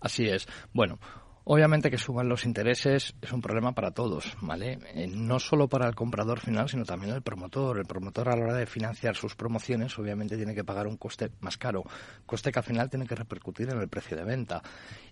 Así 0.00 0.26
es. 0.26 0.46
Bueno, 0.72 0.98
Obviamente 1.48 1.92
que 1.92 1.96
suban 1.96 2.28
los 2.28 2.44
intereses 2.44 3.14
es 3.22 3.32
un 3.32 3.40
problema 3.40 3.70
para 3.70 3.92
todos, 3.92 4.36
¿vale? 4.40 4.80
Eh, 4.94 5.06
no 5.06 5.38
solo 5.38 5.68
para 5.68 5.86
el 5.86 5.94
comprador 5.94 6.40
final, 6.40 6.68
sino 6.68 6.84
también 6.84 7.14
el 7.14 7.22
promotor. 7.22 7.78
El 7.78 7.84
promotor 7.84 8.28
a 8.28 8.36
la 8.36 8.46
hora 8.46 8.56
de 8.56 8.66
financiar 8.66 9.14
sus 9.14 9.36
promociones 9.36 9.96
obviamente 9.96 10.36
tiene 10.36 10.56
que 10.56 10.64
pagar 10.64 10.88
un 10.88 10.96
coste 10.96 11.30
más 11.38 11.56
caro, 11.56 11.84
coste 12.26 12.50
que 12.50 12.58
al 12.58 12.64
final 12.64 12.90
tiene 12.90 13.06
que 13.06 13.14
repercutir 13.14 13.70
en 13.70 13.78
el 13.78 13.88
precio 13.88 14.16
de 14.16 14.24
venta 14.24 14.60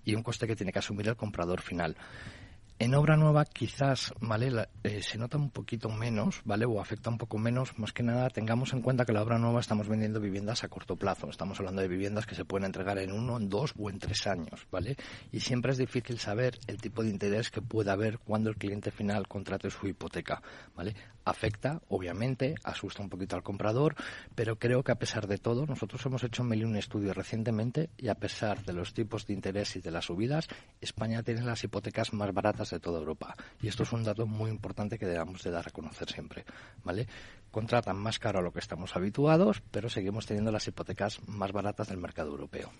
y 0.04 0.16
un 0.16 0.24
coste 0.24 0.48
que 0.48 0.56
tiene 0.56 0.72
que 0.72 0.80
asumir 0.80 1.06
el 1.06 1.14
comprador 1.14 1.60
final. 1.60 1.96
En 2.80 2.92
obra 2.96 3.16
nueva 3.16 3.44
quizás, 3.44 4.12
¿vale? 4.20 4.66
Eh, 4.82 5.00
se 5.00 5.16
nota 5.16 5.38
un 5.38 5.50
poquito 5.50 5.88
menos, 5.90 6.42
¿vale? 6.44 6.64
O 6.64 6.80
afecta 6.80 7.08
un 7.08 7.18
poco 7.18 7.38
menos, 7.38 7.78
más 7.78 7.92
que 7.92 8.02
nada 8.02 8.28
tengamos 8.30 8.72
en 8.72 8.82
cuenta 8.82 9.04
que 9.04 9.12
la 9.12 9.22
obra 9.22 9.38
nueva 9.38 9.60
estamos 9.60 9.86
vendiendo 9.86 10.18
viviendas 10.18 10.64
a 10.64 10.68
corto 10.68 10.96
plazo. 10.96 11.30
Estamos 11.30 11.60
hablando 11.60 11.82
de 11.82 11.88
viviendas 11.88 12.26
que 12.26 12.34
se 12.34 12.44
pueden 12.44 12.66
entregar 12.66 12.98
en 12.98 13.12
uno, 13.12 13.36
en 13.36 13.48
dos 13.48 13.74
o 13.78 13.90
en 13.90 14.00
tres 14.00 14.26
años, 14.26 14.66
¿vale? 14.72 14.96
Y 15.30 15.38
siempre 15.38 15.70
es 15.70 15.78
difícil 15.78 16.18
saber 16.18 16.58
el 16.66 16.80
tipo 16.80 17.04
de 17.04 17.10
interés 17.10 17.52
que 17.52 17.62
puede 17.62 17.92
haber 17.92 18.18
cuando 18.18 18.50
el 18.50 18.56
cliente 18.56 18.90
final 18.90 19.28
contrate 19.28 19.70
su 19.70 19.86
hipoteca, 19.86 20.42
¿vale? 20.74 20.96
Afecta, 21.24 21.80
obviamente, 21.88 22.54
asusta 22.64 23.02
un 23.02 23.08
poquito 23.08 23.34
al 23.36 23.42
comprador, 23.42 23.94
pero 24.34 24.58
creo 24.58 24.82
que 24.82 24.92
a 24.92 24.98
pesar 24.98 25.26
de 25.26 25.38
todo, 25.38 25.66
nosotros 25.66 26.04
hemos 26.04 26.22
hecho 26.22 26.42
un 26.42 26.76
estudio 26.76 27.14
recientemente 27.14 27.90
y 27.96 28.08
a 28.08 28.14
pesar 28.14 28.64
de 28.64 28.72
los 28.72 28.94
tipos 28.94 29.26
de 29.26 29.34
interés 29.34 29.76
y 29.76 29.80
de 29.80 29.90
las 29.90 30.06
subidas, 30.06 30.48
España 30.80 31.22
tiene 31.22 31.42
las 31.42 31.64
hipotecas 31.64 32.12
más 32.12 32.32
baratas 32.32 32.70
de 32.70 32.80
toda 32.80 32.98
Europa. 32.98 33.34
Y 33.62 33.68
esto 33.68 33.82
es 33.84 33.92
un 33.92 34.04
dato 34.04 34.26
muy 34.26 34.50
importante 34.50 34.98
que 34.98 35.06
debemos 35.06 35.42
de 35.42 35.50
dar 35.50 35.66
a 35.66 35.70
conocer 35.70 36.10
siempre, 36.10 36.44
¿vale? 36.84 37.06
Contratan 37.50 37.96
más 37.96 38.18
caro 38.18 38.40
a 38.40 38.42
lo 38.42 38.52
que 38.52 38.58
estamos 38.58 38.94
habituados, 38.96 39.62
pero 39.70 39.88
seguimos 39.88 40.26
teniendo 40.26 40.52
las 40.52 40.68
hipotecas 40.68 41.26
más 41.26 41.52
baratas 41.52 41.88
del 41.88 41.98
mercado 41.98 42.30
europeo. 42.30 42.70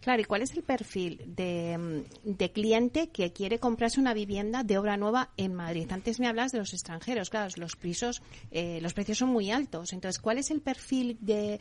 Claro, 0.00 0.22
¿y 0.22 0.24
cuál 0.24 0.42
es 0.42 0.52
el 0.56 0.62
perfil 0.62 1.22
de, 1.26 2.50
cliente 2.52 3.10
que 3.10 3.32
quiere 3.32 3.58
comprarse 3.58 4.00
una 4.00 4.14
vivienda 4.14 4.62
de 4.62 4.78
obra 4.78 4.96
nueva 4.96 5.30
en 5.36 5.54
Madrid? 5.54 5.90
Antes 5.92 6.20
me 6.20 6.26
hablas 6.26 6.52
de 6.52 6.58
los 6.58 6.72
extranjeros, 6.72 7.28
claro, 7.28 7.50
los 7.56 7.76
precios, 7.76 8.22
eh, 8.50 8.80
los 8.80 8.94
precios 8.94 9.18
son 9.18 9.28
muy 9.28 9.50
altos. 9.50 9.92
Entonces, 9.92 10.20
¿cuál 10.20 10.38
es 10.38 10.50
el 10.50 10.60
perfil 10.60 11.18
de 11.20 11.60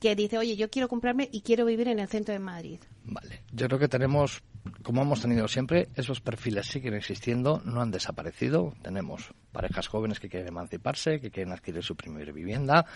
que 0.00 0.16
dice, 0.16 0.38
oye, 0.38 0.56
yo 0.56 0.70
quiero 0.70 0.88
comprarme 0.88 1.28
y 1.30 1.42
quiero 1.42 1.64
vivir 1.64 1.88
en 1.88 1.98
el 1.98 2.08
centro 2.08 2.32
de 2.32 2.40
Madrid? 2.40 2.78
Vale, 3.04 3.42
yo 3.52 3.66
creo 3.66 3.78
que 3.78 3.88
tenemos 3.88 4.42
como 4.82 5.02
hemos 5.02 5.20
tenido 5.20 5.48
siempre, 5.48 5.88
esos 5.96 6.20
perfiles 6.20 6.66
siguen 6.66 6.94
existiendo, 6.94 7.60
no 7.64 7.80
han 7.80 7.90
desaparecido. 7.90 8.74
Tenemos 8.82 9.32
parejas 9.50 9.88
jóvenes 9.88 10.20
que 10.20 10.28
quieren 10.28 10.48
emanciparse, 10.48 11.20
que 11.20 11.30
quieren 11.30 11.52
adquirir 11.52 11.82
su 11.82 11.96
primera 11.96 12.32
vivienda, 12.32 12.86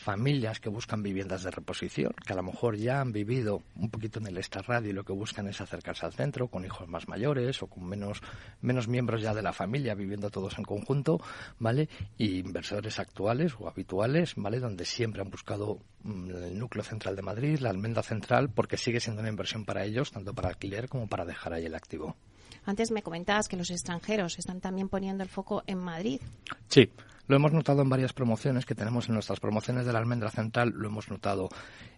familias 0.00 0.60
que 0.60 0.70
buscan 0.70 1.02
viviendas 1.02 1.42
de 1.42 1.50
reposición, 1.50 2.12
que 2.26 2.32
a 2.32 2.36
lo 2.36 2.42
mejor 2.42 2.76
ya 2.76 3.00
han 3.00 3.12
vivido 3.12 3.62
un 3.76 3.90
poquito 3.90 4.18
en 4.18 4.26
el 4.26 4.42
radio 4.66 4.90
y 4.90 4.92
lo 4.92 5.04
que 5.04 5.12
buscan 5.12 5.46
es 5.46 5.60
acercarse 5.60 6.06
al 6.06 6.12
centro 6.12 6.48
con 6.48 6.64
hijos 6.64 6.88
más 6.88 7.06
mayores 7.06 7.62
o 7.62 7.66
con 7.66 7.86
menos, 7.86 8.22
menos 8.62 8.88
miembros 8.88 9.22
ya 9.22 9.34
de 9.34 9.42
la 9.42 9.52
familia 9.52 9.94
viviendo 9.94 10.30
todos 10.30 10.58
en 10.58 10.64
conjunto, 10.64 11.20
¿vale? 11.58 11.88
Y 12.16 12.38
inversores 12.38 12.98
actuales 12.98 13.52
o 13.58 13.68
habituales, 13.68 14.32
¿vale? 14.36 14.58
Donde 14.58 14.84
siempre 14.84 15.22
han 15.22 15.30
buscado 15.30 15.78
mm, 16.02 16.30
el 16.30 16.58
núcleo 16.58 16.82
central 16.82 17.14
de 17.14 17.22
Madrid, 17.22 17.58
la 17.60 17.70
almenda 17.70 18.02
central, 18.02 18.50
porque 18.50 18.76
sigue 18.76 19.00
siendo 19.00 19.20
una 19.20 19.30
inversión 19.30 19.64
para 19.64 19.84
ellos, 19.84 20.10
tanto 20.10 20.34
para 20.34 20.48
alquiler 20.48 20.88
como 20.88 21.06
para 21.06 21.24
dejar 21.24 21.52
ahí 21.52 21.66
el 21.66 21.74
activo. 21.74 22.16
Antes 22.64 22.90
me 22.90 23.02
comentabas 23.02 23.48
que 23.48 23.56
los 23.56 23.70
extranjeros 23.70 24.38
están 24.38 24.60
también 24.60 24.88
poniendo 24.88 25.22
el 25.22 25.28
foco 25.28 25.62
en 25.66 25.78
Madrid. 25.78 26.20
Sí, 26.68 26.90
lo 27.26 27.36
hemos 27.36 27.52
notado 27.52 27.82
en 27.82 27.88
varias 27.88 28.12
promociones 28.12 28.66
que 28.66 28.74
tenemos 28.74 29.08
en 29.08 29.14
nuestras 29.14 29.40
promociones 29.40 29.86
de 29.86 29.92
la 29.92 30.00
almendra 30.00 30.30
central, 30.30 30.70
lo 30.74 30.88
hemos 30.88 31.08
notado. 31.10 31.48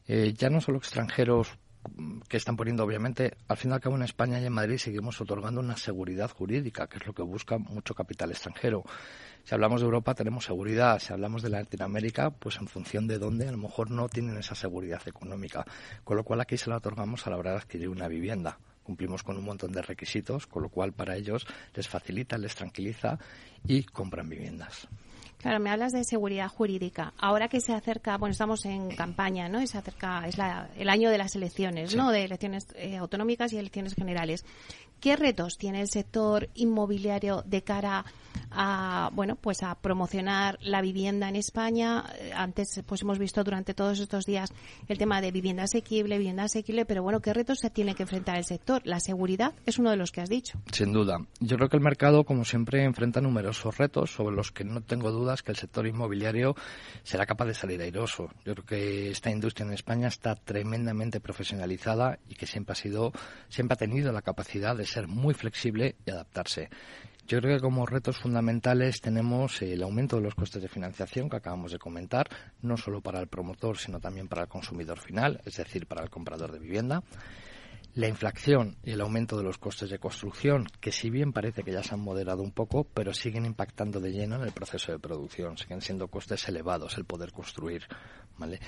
Eh, 0.07 0.35
ya 0.37 0.51
no 0.51 0.61
solo 0.61 0.79
extranjeros 0.79 1.59
que 2.29 2.37
están 2.37 2.57
poniendo, 2.57 2.85
obviamente, 2.85 3.37
al 3.49 3.57
fin 3.57 3.71
y 3.71 3.75
al 3.75 3.81
cabo 3.81 3.97
en 3.97 4.03
España 4.03 4.41
y 4.41 4.47
en 4.47 4.53
Madrid 4.53 4.79
seguimos 4.79 5.21
otorgando 5.21 5.61
una 5.61 5.77
seguridad 5.77 6.31
jurídica, 6.31 6.87
que 6.87 6.99
es 6.99 7.07
lo 7.07 7.13
que 7.13 7.23
busca 7.23 7.59
mucho 7.59 7.95
capital 7.95 8.31
extranjero. 8.31 8.85
Si 9.45 9.55
hablamos 9.55 9.81
de 9.81 9.87
Europa 9.87 10.15
tenemos 10.15 10.45
seguridad, 10.45 10.99
si 11.01 11.13
hablamos 11.13 11.43
de 11.43 11.49
Latinoamérica, 11.49 12.31
pues 12.31 12.59
en 12.59 12.69
función 12.69 13.09
de 13.09 13.19
dónde, 13.19 13.49
a 13.49 13.53
lo 13.53 13.59
mejor 13.59 13.91
no 13.91 14.09
tienen 14.09 14.37
esa 14.37 14.55
seguridad 14.55 15.03
económica, 15.07 15.65
con 16.05 16.17
lo 16.17 16.25
cual 16.25 16.41
aquí 16.41 16.57
se 16.57 16.71
la 16.71 16.77
otorgamos 16.77 17.27
a 17.27 17.31
la 17.31 17.39
hora 17.39 17.51
de 17.53 17.57
adquirir 17.57 17.89
una 17.89 18.07
vivienda 18.07 18.59
cumplimos 18.83 19.23
con 19.23 19.37
un 19.37 19.45
montón 19.45 19.73
de 19.73 19.83
requisitos, 19.83 20.47
con 20.47 20.63
lo 20.63 20.69
cual 20.69 20.93
para 20.93 21.17
ellos 21.17 21.47
les 21.75 21.89
facilita, 21.89 22.39
les 22.39 22.55
tranquiliza 22.55 23.19
y 23.67 23.85
compran 23.85 24.29
viviendas. 24.29 24.89
Claro, 25.43 25.59
me 25.59 25.71
hablas 25.71 25.93
de 25.93 26.05
seguridad 26.05 26.49
jurídica. 26.49 27.13
Ahora 27.19 27.49
que 27.49 27.61
se 27.61 27.73
acerca, 27.73 28.17
bueno, 28.17 28.31
estamos 28.31 28.65
en 28.65 28.95
campaña, 28.95 29.49
¿no? 29.49 29.61
Y 29.61 29.67
se 29.67 29.77
acerca, 29.77 30.27
es 30.29 30.37
el 30.77 30.89
año 30.89 31.11
de 31.11 31.19
las 31.19 31.35
elecciones, 31.35 31.97
¿no? 31.97 32.13
De 32.13 32.23
elecciones 32.23 32.69
eh, 32.77 32.97
autonómicas 32.97 33.53
y 33.53 33.59
elecciones 33.59 33.95
generales. 33.95 34.45
¿Qué 35.01 35.17
retos 35.17 35.59
tiene 35.59 35.81
el 35.81 35.89
sector 35.89 36.49
inmobiliario 36.55 37.43
de 37.43 37.63
cara 37.63 38.05
a 38.51 39.11
bueno 39.13 39.37
pues 39.37 39.63
a 39.63 39.75
promocionar 39.75 40.59
la 40.63 40.81
vivienda 40.81 41.29
en 41.29 41.37
España 41.37 42.05
antes 42.35 42.83
pues 42.87 43.03
hemos 43.03 43.19
visto 43.19 43.43
durante 43.45 43.75
todos 43.75 43.99
estos 43.99 44.27
días 44.27 44.53
el 44.89 44.99
tema 44.99 45.21
de 45.21 45.31
vivienda 45.31 45.65
asequible 45.65 46.19
vivienda 46.19 46.45
asequible 46.45 46.85
pero 46.85 47.03
bueno 47.03 47.21
qué 47.21 47.33
retos 47.33 47.59
se 47.61 47.71
tiene 47.71 47.95
que 47.95 48.03
enfrentar 48.03 48.37
el 48.37 48.45
sector 48.45 48.83
la 48.85 49.01
seguridad 49.01 49.55
es 49.67 49.79
uno 49.79 49.91
de 49.91 49.97
los 49.97 50.13
que 50.13 50.21
has 50.21 50.29
dicho 50.29 50.59
sin 50.71 50.93
duda 50.93 51.19
yo 51.41 51.57
creo 51.57 51.69
que 51.69 51.77
el 51.77 51.83
mercado 51.83 52.25
como 52.25 52.45
siempre 52.45 52.85
enfrenta 52.85 53.21
numerosos 53.21 53.77
retos 53.79 54.11
sobre 54.11 54.37
los 54.37 54.53
que 54.53 54.65
no 54.65 54.83
tengo 54.83 55.11
que 55.41 55.53
el 55.53 55.57
sector 55.57 55.87
inmobiliario 55.87 56.55
será 57.03 57.25
capaz 57.25 57.47
de 57.47 57.55
salir 57.55 57.81
airoso 57.81 58.29
yo 58.45 58.53
creo 58.53 58.67
que 58.67 59.11
esta 59.11 59.31
industria 59.31 59.65
en 59.65 59.73
España 59.73 60.09
está 60.09 60.35
tremendamente 60.35 61.21
profesionalizada 61.21 62.19
y 62.29 62.35
que 62.35 62.47
siempre 62.47 62.73
ha 62.73 62.77
sido 62.77 63.13
siempre 63.49 63.75
ha 63.75 63.79
tenido 63.79 64.13
la 64.13 64.21
capacidad 64.21 64.77
de 64.77 64.85
ser 64.85 65.09
muy 65.09 65.33
flexible 65.33 65.95
y 66.05 66.11
adaptarse 66.11 66.69
yo 67.29 67.41
creo 67.41 67.57
que 67.57 67.63
como 67.63 67.87
retos 67.87 68.19
fundamentales 68.19 69.01
tenemos 69.01 69.63
el 69.63 69.83
aumento 69.83 70.17
de 70.17 70.23
los 70.23 70.35
costes 70.35 70.61
de 70.61 70.69
financiación 70.69 71.31
que 71.31 71.37
acabamos 71.37 71.71
de 71.71 71.79
comentar, 71.79 72.29
no 72.63 72.77
solo 72.77 73.01
para 73.01 73.21
el 73.21 73.29
promotor, 73.29 73.79
sino 73.79 74.01
también 74.01 74.29
para 74.29 74.43
el 74.43 74.49
consumidor 74.49 74.99
final, 74.99 75.41
es 75.45 75.57
decir, 75.57 75.87
para 75.87 76.03
el 76.03 76.11
comprador 76.11 76.51
de 76.53 76.59
vivienda. 76.59 77.03
La 77.95 78.09
inflación 78.09 78.79
y 78.83 78.93
el 78.93 79.03
aumento 79.03 79.37
de 79.37 79.43
los 79.43 79.59
costes 79.59 79.91
de 79.91 79.99
construcción, 79.99 80.67
que 80.81 80.93
si 80.93 81.11
bien 81.11 81.35
parece 81.35 81.63
que 81.63 81.73
ya 81.73 81.83
se 81.83 81.93
han 81.93 82.01
moderado 82.01 82.43
un 82.43 82.51
poco, 82.51 82.85
pero 82.85 83.13
siguen 83.13 83.45
impactando 83.45 84.01
de 84.01 84.13
lleno 84.13 84.37
en 84.37 84.43
el 84.45 84.53
proceso 84.53 84.93
de 84.93 84.99
producción, 84.99 85.59
siguen 85.59 85.83
siendo 85.83 86.09
costes 86.09 86.49
elevados 86.49 86.97
el 86.97 87.05
poder 87.05 87.33
construir. 87.33 87.87
¿vale? 88.39 88.61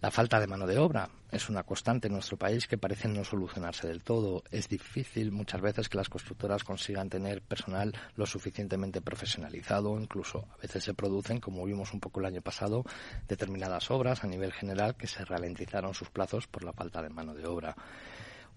La 0.00 0.10
falta 0.10 0.40
de 0.40 0.48
mano 0.48 0.66
de 0.66 0.76
obra 0.76 1.08
es 1.30 1.48
una 1.48 1.62
constante 1.62 2.08
en 2.08 2.14
nuestro 2.14 2.36
país 2.36 2.66
que 2.66 2.76
parece 2.76 3.06
no 3.06 3.22
solucionarse 3.22 3.86
del 3.86 4.02
todo. 4.02 4.42
Es 4.50 4.68
difícil 4.68 5.30
muchas 5.30 5.60
veces 5.60 5.88
que 5.88 5.96
las 5.96 6.08
constructoras 6.08 6.64
consigan 6.64 7.08
tener 7.08 7.42
personal 7.42 7.92
lo 8.16 8.26
suficientemente 8.26 9.00
profesionalizado. 9.00 9.96
Incluso 10.00 10.48
a 10.52 10.56
veces 10.56 10.82
se 10.82 10.94
producen, 10.94 11.38
como 11.38 11.64
vimos 11.64 11.94
un 11.94 12.00
poco 12.00 12.18
el 12.18 12.26
año 12.26 12.42
pasado, 12.42 12.84
determinadas 13.28 13.88
obras 13.92 14.24
a 14.24 14.26
nivel 14.26 14.52
general 14.52 14.96
que 14.96 15.06
se 15.06 15.24
ralentizaron 15.24 15.94
sus 15.94 16.10
plazos 16.10 16.48
por 16.48 16.64
la 16.64 16.72
falta 16.72 17.00
de 17.00 17.10
mano 17.10 17.34
de 17.34 17.46
obra. 17.46 17.76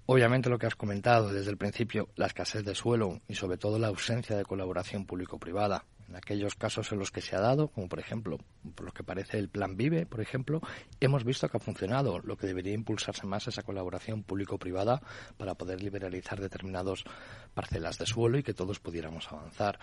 Obviamente 0.09 0.49
lo 0.49 0.57
que 0.57 0.67
has 0.67 0.75
comentado 0.75 1.33
desde 1.33 1.51
el 1.51 1.57
principio, 1.57 2.07
la 2.15 2.27
escasez 2.27 2.63
de 2.63 2.73
suelo 2.73 3.19
y 3.27 3.35
sobre 3.35 3.57
todo 3.57 3.77
la 3.77 3.87
ausencia 3.87 4.37
de 4.37 4.45
colaboración 4.45 5.05
público-privada 5.05 5.83
en 6.07 6.15
aquellos 6.15 6.55
casos 6.55 6.93
en 6.93 6.99
los 6.99 7.11
que 7.11 7.19
se 7.19 7.35
ha 7.35 7.41
dado, 7.41 7.67
como 7.67 7.89
por 7.89 7.99
ejemplo, 7.99 8.37
por 8.73 8.85
lo 8.85 8.93
que 8.93 9.03
parece 9.03 9.37
el 9.37 9.49
Plan 9.49 9.75
Vive, 9.75 10.05
por 10.05 10.21
ejemplo, 10.21 10.61
hemos 11.01 11.25
visto 11.25 11.49
que 11.49 11.57
ha 11.57 11.59
funcionado. 11.59 12.19
Lo 12.19 12.37
que 12.37 12.47
debería 12.47 12.73
impulsarse 12.73 13.27
más 13.27 13.43
es 13.43 13.55
esa 13.55 13.63
colaboración 13.63 14.23
público-privada 14.23 15.01
para 15.35 15.55
poder 15.55 15.83
liberalizar 15.83 16.39
determinadas 16.39 17.03
parcelas 17.53 17.97
de 17.97 18.05
suelo 18.05 18.37
y 18.37 18.43
que 18.43 18.53
todos 18.53 18.79
pudiéramos 18.79 19.29
avanzar. 19.29 19.77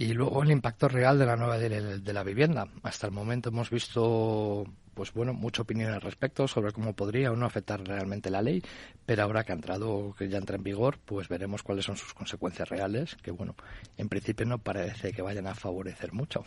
Y 0.00 0.14
luego 0.14 0.42
el 0.42 0.50
impacto 0.50 0.88
real 0.88 1.18
de 1.18 1.26
la 1.26 1.36
nueva 1.36 1.58
de, 1.58 1.98
de 1.98 2.12
la 2.14 2.22
vivienda. 2.22 2.66
Hasta 2.82 3.06
el 3.06 3.12
momento 3.12 3.50
hemos 3.50 3.68
visto 3.68 4.64
pues 4.94 5.12
bueno, 5.12 5.34
mucha 5.34 5.60
opinión 5.60 5.92
al 5.92 6.00
respecto 6.00 6.48
sobre 6.48 6.72
cómo 6.72 6.94
podría 6.94 7.30
o 7.30 7.36
no 7.36 7.44
afectar 7.44 7.86
realmente 7.86 8.30
la 8.30 8.40
ley, 8.40 8.62
pero 9.04 9.22
ahora 9.22 9.44
que 9.44 9.52
ha 9.52 9.54
entrado, 9.54 10.14
que 10.18 10.30
ya 10.30 10.38
entra 10.38 10.56
en 10.56 10.62
vigor, 10.62 10.98
pues 11.04 11.28
veremos 11.28 11.62
cuáles 11.62 11.84
son 11.84 11.98
sus 11.98 12.14
consecuencias 12.14 12.70
reales, 12.70 13.14
que 13.16 13.30
bueno, 13.30 13.54
en 13.98 14.08
principio 14.08 14.46
no 14.46 14.56
parece 14.56 15.12
que 15.12 15.20
vayan 15.20 15.46
a 15.46 15.54
favorecer 15.54 16.14
mucho. 16.14 16.44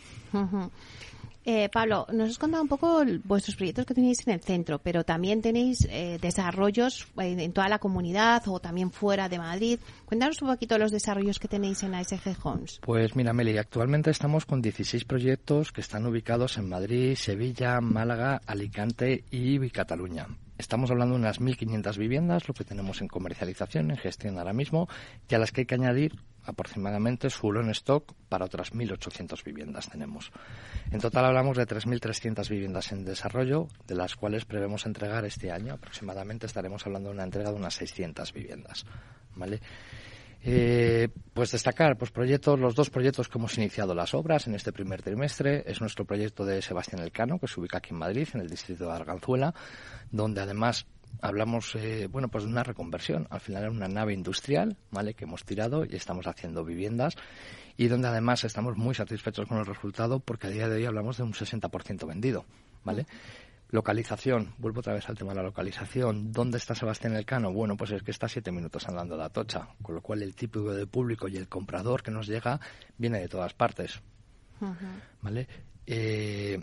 Eh, 1.46 1.68
Pablo, 1.68 2.06
nos 2.10 2.30
has 2.30 2.38
contado 2.38 2.62
un 2.62 2.68
poco 2.68 3.02
vuestros 3.24 3.56
proyectos 3.56 3.84
que 3.84 3.92
tenéis 3.92 4.26
en 4.26 4.32
el 4.32 4.40
centro, 4.40 4.78
pero 4.78 5.04
también 5.04 5.42
tenéis 5.42 5.86
eh, 5.90 6.18
desarrollos 6.20 7.06
en, 7.18 7.52
toda 7.52 7.68
la 7.68 7.78
comunidad 7.78 8.42
o 8.48 8.60
también 8.60 8.90
fuera 8.90 9.28
de 9.28 9.38
Madrid. 9.38 9.78
Cuéntanos 10.06 10.40
un 10.40 10.48
poquito 10.48 10.78
los 10.78 10.90
desarrollos 10.90 11.38
que 11.38 11.48
tenéis 11.48 11.82
en 11.82 11.94
ASG 11.94 12.36
Homes. 12.42 12.80
Pues 12.82 13.14
mira, 13.14 13.34
Meli, 13.34 13.58
actualmente 13.58 14.10
estamos 14.10 14.46
con 14.46 14.62
16 14.62 15.04
proyectos 15.04 15.70
que 15.70 15.82
están 15.82 16.06
ubicados 16.06 16.56
en 16.56 16.68
Madrid, 16.68 17.14
Sevilla, 17.14 17.80
Málaga, 17.82 18.40
Alicante 18.46 19.24
y 19.30 19.68
Cataluña. 19.68 20.26
Estamos 20.56 20.90
hablando 20.90 21.14
de 21.14 21.20
unas 21.20 21.40
1.500 21.40 21.98
viviendas, 21.98 22.48
lo 22.48 22.54
que 22.54 22.64
tenemos 22.64 23.02
en 23.02 23.08
comercialización, 23.08 23.90
en 23.90 23.96
gestión 23.96 24.38
ahora 24.38 24.52
mismo, 24.52 24.88
y 25.28 25.34
a 25.34 25.38
las 25.38 25.52
que 25.52 25.62
hay 25.62 25.66
que 25.66 25.74
añadir 25.74 26.14
aproximadamente 26.44 27.30
suelo 27.30 27.60
en 27.60 27.70
stock 27.70 28.12
para 28.28 28.44
otras 28.44 28.72
1.800 28.72 29.42
viviendas 29.44 29.88
tenemos. 29.88 30.30
En 30.90 31.00
total 31.00 31.26
hablamos 31.26 31.56
de 31.56 31.66
3.300 31.66 32.48
viviendas 32.48 32.92
en 32.92 33.04
desarrollo, 33.04 33.68
de 33.86 33.94
las 33.94 34.16
cuales 34.16 34.44
prevemos 34.44 34.86
entregar 34.86 35.24
este 35.24 35.50
año. 35.50 35.74
Aproximadamente 35.74 36.46
estaremos 36.46 36.86
hablando 36.86 37.10
de 37.10 37.14
una 37.14 37.24
entrega 37.24 37.50
de 37.50 37.56
unas 37.56 37.74
600 37.74 38.32
viviendas. 38.32 38.84
¿vale? 39.34 39.60
Eh, 40.46 41.08
pues 41.32 41.52
destacar 41.52 41.96
pues 41.96 42.10
proyectos, 42.10 42.60
los 42.60 42.74
dos 42.74 42.90
proyectos 42.90 43.28
que 43.28 43.38
hemos 43.38 43.56
iniciado 43.56 43.94
las 43.94 44.12
obras 44.12 44.46
en 44.46 44.54
este 44.54 44.72
primer 44.72 45.00
trimestre 45.00 45.64
es 45.66 45.80
nuestro 45.80 46.04
proyecto 46.04 46.44
de 46.44 46.60
Sebastián 46.60 47.00
Elcano, 47.02 47.38
que 47.38 47.48
se 47.48 47.58
ubica 47.58 47.78
aquí 47.78 47.90
en 47.92 47.98
Madrid, 47.98 48.28
en 48.34 48.42
el 48.42 48.50
distrito 48.50 48.84
de 48.84 48.92
Arganzuela, 48.92 49.54
donde 50.10 50.42
además 50.42 50.86
hablamos 51.20 51.74
eh, 51.74 52.08
bueno 52.10 52.28
pues 52.28 52.44
de 52.44 52.50
una 52.50 52.62
reconversión. 52.62 53.26
Al 53.30 53.40
final 53.40 53.62
era 53.62 53.70
una 53.70 53.88
nave 53.88 54.12
industrial, 54.12 54.76
¿vale? 54.90 55.14
que 55.14 55.24
hemos 55.24 55.44
tirado 55.44 55.84
y 55.84 55.94
estamos 55.96 56.26
haciendo 56.26 56.64
viviendas 56.64 57.16
y 57.76 57.88
donde 57.88 58.08
además 58.08 58.44
estamos 58.44 58.76
muy 58.76 58.94
satisfechos 58.94 59.48
con 59.48 59.58
el 59.58 59.66
resultado 59.66 60.20
porque 60.20 60.46
a 60.46 60.50
día 60.50 60.68
de 60.68 60.76
hoy 60.76 60.84
hablamos 60.86 61.16
de 61.16 61.24
un 61.24 61.32
60% 61.32 62.06
vendido, 62.06 62.44
¿vale? 62.84 63.06
Localización, 63.70 64.54
vuelvo 64.58 64.80
otra 64.80 64.94
vez 64.94 65.08
al 65.08 65.18
tema 65.18 65.32
de 65.32 65.38
la 65.38 65.42
localización. 65.42 66.30
¿Dónde 66.30 66.58
está 66.58 66.76
Sebastián 66.76 67.16
Elcano? 67.16 67.52
Bueno, 67.52 67.76
pues 67.76 67.90
es 67.90 68.04
que 68.04 68.12
está 68.12 68.28
siete 68.28 68.52
minutos 68.52 68.86
andando 68.88 69.16
de 69.16 69.24
Atocha, 69.24 69.68
con 69.82 69.96
lo 69.96 70.00
cual 70.00 70.22
el 70.22 70.36
tipo 70.36 70.60
de 70.72 70.86
público 70.86 71.26
y 71.26 71.36
el 71.36 71.48
comprador 71.48 72.02
que 72.02 72.12
nos 72.12 72.28
llega 72.28 72.60
viene 72.98 73.18
de 73.18 73.28
todas 73.28 73.52
partes. 73.54 74.00
¿Vale? 75.22 75.48
Eh, 75.86 76.62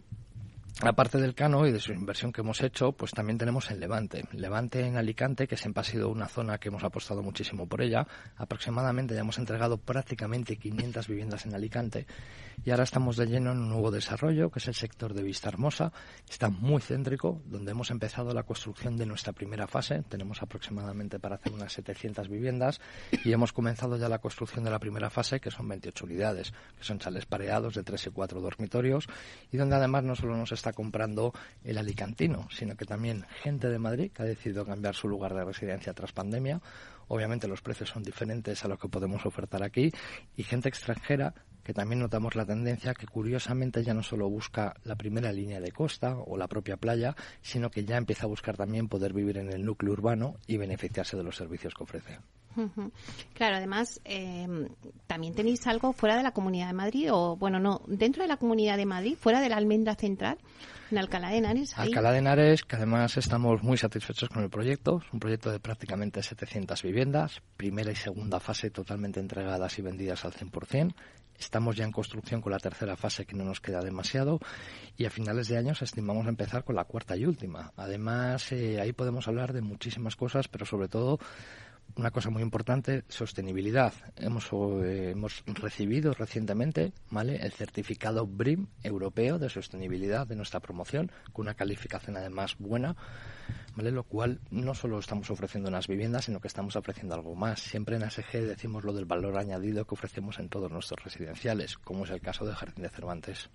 Aparte 0.79 1.19
del 1.19 1.35
Cano 1.35 1.67
y 1.67 1.71
de 1.71 1.79
su 1.79 1.91
inversión 1.91 2.31
que 2.31 2.41
hemos 2.41 2.61
hecho, 2.61 2.93
pues 2.93 3.11
también 3.11 3.37
tenemos 3.37 3.69
el 3.69 3.79
Levante. 3.79 4.23
Levante 4.31 4.83
en 4.85 4.97
Alicante, 4.97 5.47
que 5.47 5.57
siempre 5.57 5.81
ha 5.81 5.83
sido 5.83 6.09
una 6.09 6.27
zona 6.27 6.57
que 6.57 6.69
hemos 6.69 6.83
apostado 6.83 7.21
muchísimo 7.21 7.67
por 7.67 7.81
ella. 7.81 8.07
Aproximadamente 8.37 9.13
ya 9.13 9.21
hemos 9.21 9.37
entregado 9.37 9.77
prácticamente 9.77 10.55
500 10.55 11.07
viviendas 11.07 11.45
en 11.45 11.53
Alicante 11.53 12.07
y 12.63 12.71
ahora 12.71 12.83
estamos 12.83 13.17
de 13.17 13.25
lleno 13.27 13.51
en 13.51 13.59
un 13.59 13.69
nuevo 13.69 13.91
desarrollo, 13.91 14.49
que 14.49 14.59
es 14.59 14.67
el 14.67 14.73
sector 14.73 15.13
de 15.13 15.23
Vista 15.23 15.49
Hermosa. 15.49 15.91
Está 16.29 16.49
muy 16.49 16.81
céntrico, 16.81 17.41
donde 17.45 17.71
hemos 17.71 17.91
empezado 17.91 18.33
la 18.33 18.43
construcción 18.43 18.97
de 18.97 19.05
nuestra 19.05 19.33
primera 19.33 19.67
fase. 19.67 20.03
Tenemos 20.09 20.41
aproximadamente 20.41 21.19
para 21.19 21.35
hacer 21.35 21.53
unas 21.53 21.73
700 21.73 22.27
viviendas 22.27 22.79
y 23.23 23.31
hemos 23.31 23.53
comenzado 23.53 23.97
ya 23.97 24.09
la 24.09 24.19
construcción 24.19 24.63
de 24.63 24.71
la 24.71 24.79
primera 24.79 25.09
fase, 25.09 25.39
que 25.39 25.51
son 25.51 25.67
28 25.67 26.05
unidades, 26.05 26.53
que 26.77 26.83
son 26.83 26.97
chales 26.97 27.25
pareados 27.25 27.75
de 27.75 27.83
3 27.83 28.07
y 28.07 28.09
4 28.09 28.41
dormitorios 28.41 29.07
y 29.51 29.57
donde 29.57 29.75
además 29.75 30.03
no 30.03 30.15
solo 30.15 30.37
nos 30.37 30.51
está 30.61 30.73
comprando 30.73 31.33
el 31.63 31.77
alicantino, 31.79 32.47
sino 32.51 32.75
que 32.75 32.85
también 32.85 33.25
gente 33.41 33.67
de 33.67 33.79
Madrid 33.79 34.11
que 34.11 34.21
ha 34.21 34.25
decidido 34.25 34.63
cambiar 34.63 34.93
su 34.93 35.07
lugar 35.07 35.33
de 35.33 35.43
residencia 35.43 35.93
tras 35.93 36.13
pandemia. 36.13 36.61
Obviamente 37.07 37.47
los 37.47 37.61
precios 37.61 37.89
son 37.89 38.03
diferentes 38.03 38.63
a 38.63 38.67
lo 38.67 38.77
que 38.77 38.87
podemos 38.87 39.25
ofertar 39.25 39.63
aquí 39.63 39.91
y 40.37 40.43
gente 40.43 40.69
extranjera 40.69 41.33
que 41.63 41.73
también 41.73 41.99
notamos 41.99 42.35
la 42.35 42.45
tendencia 42.45 42.93
que 42.93 43.07
curiosamente 43.07 43.83
ya 43.83 43.93
no 43.93 44.03
solo 44.03 44.29
busca 44.29 44.75
la 44.83 44.95
primera 44.95 45.31
línea 45.31 45.59
de 45.59 45.71
costa 45.71 46.15
o 46.15 46.37
la 46.37 46.47
propia 46.47 46.77
playa, 46.77 47.15
sino 47.41 47.69
que 47.71 47.83
ya 47.83 47.97
empieza 47.97 48.25
a 48.25 48.29
buscar 48.29 48.55
también 48.55 48.87
poder 48.87 49.13
vivir 49.13 49.37
en 49.37 49.51
el 49.51 49.65
núcleo 49.65 49.93
urbano 49.93 50.35
y 50.47 50.57
beneficiarse 50.57 51.17
de 51.17 51.23
los 51.23 51.35
servicios 51.35 51.73
que 51.73 51.83
ofrece. 51.83 52.19
Claro, 53.33 53.57
además, 53.57 54.01
em, 54.03 54.69
también 55.07 55.33
tenéis 55.33 55.65
algo 55.67 55.93
fuera 55.93 56.17
de 56.17 56.23
la 56.23 56.31
Comunidad 56.31 56.67
de 56.67 56.73
Madrid, 56.73 57.11
o 57.11 57.35
bueno, 57.37 57.59
no, 57.59 57.81
dentro 57.87 58.23
de 58.23 58.27
la 58.27 58.37
Comunidad 58.37 58.77
de 58.77 58.85
Madrid, 58.85 59.15
fuera 59.19 59.41
de 59.41 59.49
la 59.49 59.57
Almendra 59.57 59.95
Central, 59.95 60.37
en 60.91 60.97
Alcalá 60.97 61.29
de 61.29 61.37
Henares. 61.37 61.77
Alcalá 61.77 62.11
de 62.11 62.19
Henares, 62.19 62.63
que 62.63 62.75
además 62.75 63.15
estamos 63.17 63.63
muy 63.63 63.77
satisfechos 63.77 64.29
con 64.29 64.43
el 64.43 64.49
proyecto, 64.49 65.01
es 65.05 65.13
un 65.13 65.19
proyecto 65.19 65.51
de 65.51 65.59
prácticamente 65.59 66.21
700 66.21 66.81
viviendas, 66.83 67.41
primera 67.57 67.91
y 67.91 67.95
segunda 67.95 68.39
fase 68.39 68.69
totalmente 68.69 69.19
entregadas 69.19 69.79
y 69.79 69.81
vendidas 69.81 70.25
al 70.25 70.33
100%. 70.33 70.93
Estamos 71.39 71.75
ya 71.75 71.85
en 71.85 71.91
construcción 71.91 72.39
con 72.39 72.51
la 72.51 72.59
tercera 72.59 72.95
fase, 72.95 73.25
que 73.25 73.35
no 73.35 73.43
nos 73.43 73.61
queda 73.61 73.81
demasiado, 73.81 74.39
y 74.95 75.05
a 75.05 75.09
finales 75.09 75.47
de 75.47 75.57
año 75.57 75.73
estimamos 75.79 76.27
empezar 76.27 76.63
con 76.63 76.75
la 76.75 76.83
cuarta 76.83 77.17
y 77.17 77.25
última. 77.25 77.71
Además, 77.77 78.51
eh, 78.51 78.79
ahí 78.79 78.93
podemos 78.93 79.27
hablar 79.27 79.51
de 79.53 79.61
muchísimas 79.61 80.15
cosas, 80.15 80.47
pero 80.47 80.65
sobre 80.65 80.87
todo 80.87 81.19
una 81.95 82.11
cosa 82.11 82.29
muy 82.29 82.41
importante, 82.41 83.03
sostenibilidad. 83.09 83.93
Hemos, 84.15 84.49
eh, 84.83 85.11
hemos 85.11 85.43
recibido 85.45 86.13
recientemente 86.13 86.93
¿vale? 87.09 87.35
el 87.37 87.51
certificado 87.51 88.25
BRIM 88.25 88.67
europeo 88.83 89.39
de 89.39 89.49
sostenibilidad 89.49 90.25
de 90.27 90.35
nuestra 90.35 90.59
promoción, 90.59 91.11
con 91.33 91.43
una 91.45 91.53
calificación 91.53 92.17
además 92.17 92.55
buena, 92.57 92.95
¿vale? 93.75 93.91
lo 93.91 94.03
cual 94.03 94.39
no 94.49 94.73
solo 94.73 94.99
estamos 94.99 95.29
ofreciendo 95.29 95.69
unas 95.69 95.87
viviendas, 95.87 96.25
sino 96.25 96.39
que 96.39 96.47
estamos 96.47 96.75
ofreciendo 96.75 97.15
algo 97.15 97.35
más. 97.35 97.59
Siempre 97.59 97.97
en 97.97 98.03
ASG 98.03 98.31
decimos 98.41 98.83
lo 98.83 98.93
del 98.93 99.05
valor 99.05 99.37
añadido 99.37 99.85
que 99.85 99.95
ofrecemos 99.95 100.39
en 100.39 100.49
todos 100.49 100.71
nuestros 100.71 101.03
residenciales, 101.03 101.77
como 101.77 102.05
es 102.05 102.11
el 102.11 102.21
caso 102.21 102.45
del 102.45 102.55
Jardín 102.55 102.83
de 102.83 102.89
Cervantes. 102.89 103.49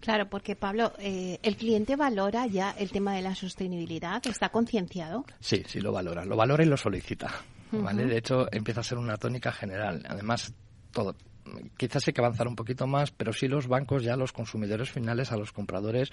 Claro, 0.00 0.28
porque 0.28 0.56
Pablo, 0.56 0.92
eh, 0.98 1.38
¿el 1.42 1.56
cliente 1.56 1.94
valora 1.94 2.46
ya 2.46 2.72
el 2.72 2.90
tema 2.90 3.14
de 3.14 3.22
la 3.22 3.36
sostenibilidad? 3.36 4.26
¿Está 4.26 4.48
concienciado? 4.48 5.24
Sí, 5.38 5.62
sí 5.66 5.80
lo 5.80 5.92
valora. 5.92 6.24
Lo 6.24 6.36
valora 6.36 6.64
y 6.64 6.66
lo 6.66 6.76
solicita. 6.76 7.30
¿Vale? 7.72 8.06
De 8.06 8.18
hecho, 8.18 8.46
empieza 8.52 8.80
a 8.80 8.84
ser 8.84 8.98
una 8.98 9.16
tónica 9.16 9.52
general. 9.52 10.04
Además, 10.08 10.52
todo. 10.92 11.14
Quizás 11.76 12.06
hay 12.06 12.12
que 12.12 12.20
avanzar 12.20 12.46
un 12.46 12.56
poquito 12.56 12.86
más, 12.86 13.10
pero 13.10 13.32
sí 13.32 13.48
los 13.48 13.68
bancos 13.68 14.02
ya 14.02 14.16
los 14.16 14.32
consumidores 14.32 14.90
finales, 14.90 15.32
a 15.32 15.36
los 15.36 15.50
compradores, 15.50 16.10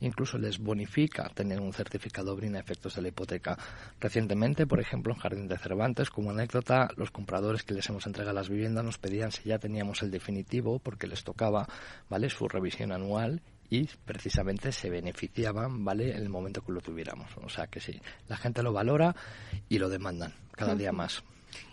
incluso 0.00 0.36
les 0.36 0.58
bonifica 0.58 1.28
tener 1.28 1.60
un 1.60 1.72
certificado 1.72 2.34
BRIN 2.34 2.56
a 2.56 2.58
efectos 2.58 2.96
de 2.96 3.02
la 3.02 3.08
hipoteca. 3.08 3.56
Recientemente, 4.00 4.66
por 4.66 4.80
ejemplo, 4.80 5.12
en 5.12 5.20
Jardín 5.20 5.46
de 5.46 5.58
Cervantes, 5.58 6.10
como 6.10 6.30
anécdota, 6.30 6.88
los 6.96 7.12
compradores 7.12 7.62
que 7.62 7.74
les 7.74 7.88
hemos 7.88 8.04
entregado 8.06 8.34
las 8.34 8.48
viviendas 8.48 8.84
nos 8.84 8.98
pedían 8.98 9.30
si 9.30 9.48
ya 9.48 9.58
teníamos 9.58 10.02
el 10.02 10.10
definitivo, 10.10 10.80
porque 10.80 11.06
les 11.06 11.22
tocaba, 11.22 11.68
¿vale?, 12.08 12.28
su 12.28 12.48
revisión 12.48 12.90
anual 12.90 13.42
y 13.74 13.88
precisamente 14.04 14.70
se 14.70 14.88
beneficiaban, 14.90 15.84
¿vale?, 15.84 16.10
en 16.10 16.22
el 16.22 16.28
momento 16.28 16.62
que 16.62 16.72
lo 16.72 16.80
tuviéramos. 16.80 17.30
O 17.42 17.48
sea 17.48 17.66
que 17.66 17.80
sí, 17.80 18.00
la 18.28 18.36
gente 18.36 18.62
lo 18.62 18.72
valora 18.72 19.14
y 19.68 19.78
lo 19.78 19.88
demandan 19.88 20.32
cada 20.52 20.74
día 20.74 20.92
más. 20.92 21.22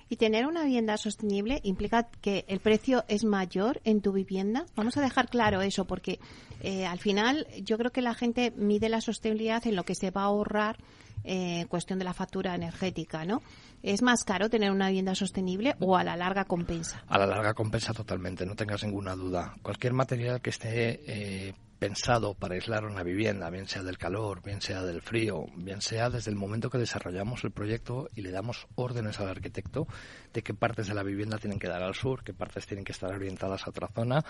Y 0.10 0.18
tener 0.18 0.46
una 0.46 0.64
vivienda 0.64 0.98
sostenible 0.98 1.62
implica 1.64 2.10
que 2.22 2.44
el 2.50 2.60
precio 2.60 3.06
es 3.08 3.24
mayor 3.24 3.80
en 3.86 4.02
tu 4.02 4.12
vivienda. 4.12 4.66
Vamos 4.76 4.98
a 4.98 5.02
dejar 5.02 5.30
claro 5.30 5.62
eso, 5.62 5.86
porque 5.86 6.20
eh, 6.62 6.86
al 6.86 7.00
final 7.00 7.48
yo 7.64 7.78
creo 7.78 7.92
que 7.92 8.02
la 8.02 8.14
gente 8.14 8.52
mide 8.58 8.90
la 8.90 9.00
sostenibilidad 9.00 9.66
en 9.68 9.76
lo 9.76 9.84
que 9.84 9.96
se 9.96 10.12
va 10.12 10.24
a 10.24 10.26
ahorrar 10.26 10.78
en 11.24 11.62
eh, 11.62 11.66
cuestión 11.68 12.00
de 12.00 12.06
la 12.06 12.14
factura 12.14 12.56
energética, 12.56 13.26
¿no? 13.26 13.42
¿Es 13.84 14.02
más 14.02 14.24
caro 14.24 14.50
tener 14.50 14.72
una 14.72 14.88
vivienda 14.88 15.16
sostenible 15.16 15.76
o 15.80 15.96
a 15.96 16.04
la 16.04 16.16
larga 16.16 16.46
compensa? 16.46 17.04
A 17.08 17.18
la 17.18 17.26
larga 17.26 17.54
compensa 17.54 17.94
totalmente, 17.94 18.46
no 18.46 18.56
tengas 18.56 18.84
ninguna 18.84 19.16
duda. 19.16 19.56
Cualquier 19.62 19.94
material 19.94 20.42
que 20.42 20.50
esté 20.50 21.00
eh, 21.08 21.54
pensado 21.82 22.36
para 22.36 22.54
aislar 22.54 22.86
una 22.86 23.02
vivienda, 23.02 23.50
bien 23.50 23.68
sea 23.68 23.82
del 23.82 23.98
calor, 23.98 24.44
bien 24.44 24.62
sea 24.62 24.84
del 24.84 25.02
frío, 25.02 25.48
bien 25.56 25.82
sea 25.82 26.12
desde 26.12 26.30
el 26.30 26.38
momento 26.38 26.70
que 26.70 26.78
desarrollamos 26.78 27.44
el 27.44 27.50
proyecto 27.50 28.08
y 28.14 28.22
le 28.22 28.30
damos 28.30 28.68
órdenes 28.76 29.20
al 29.20 29.30
arquitecto 29.30 29.88
de 30.32 30.44
qué 30.44 30.54
partes 30.54 30.86
de 30.86 30.94
la 30.94 31.02
vivienda 31.02 31.40
tienen 31.40 31.58
que 31.58 31.68
dar 31.68 31.82
al 31.82 31.96
sur, 31.96 32.24
qué 32.24 32.36
partes 32.36 32.68
tienen 32.68 32.86
que 32.86 32.92
estar 32.92 33.12
orientadas 33.12 33.66
a 33.66 33.72
otra 33.72 33.88
zona, 33.88 34.24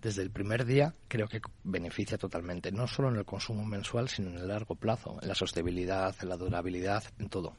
desde 0.00 0.22
el 0.22 0.30
primer 0.30 0.64
día 0.64 0.94
creo 1.06 1.28
que 1.28 1.42
beneficia 1.62 2.16
totalmente, 2.16 2.72
no 2.72 2.86
solo 2.86 3.10
en 3.10 3.16
el 3.16 3.26
consumo 3.26 3.66
mensual, 3.66 4.08
sino 4.08 4.30
en 4.30 4.38
el 4.38 4.48
largo 4.48 4.74
plazo, 4.74 5.18
en 5.20 5.28
la 5.28 5.34
sostenibilidad, 5.34 6.16
en 6.22 6.30
la 6.30 6.38
durabilidad, 6.38 7.04
en 7.18 7.28
todo. 7.28 7.54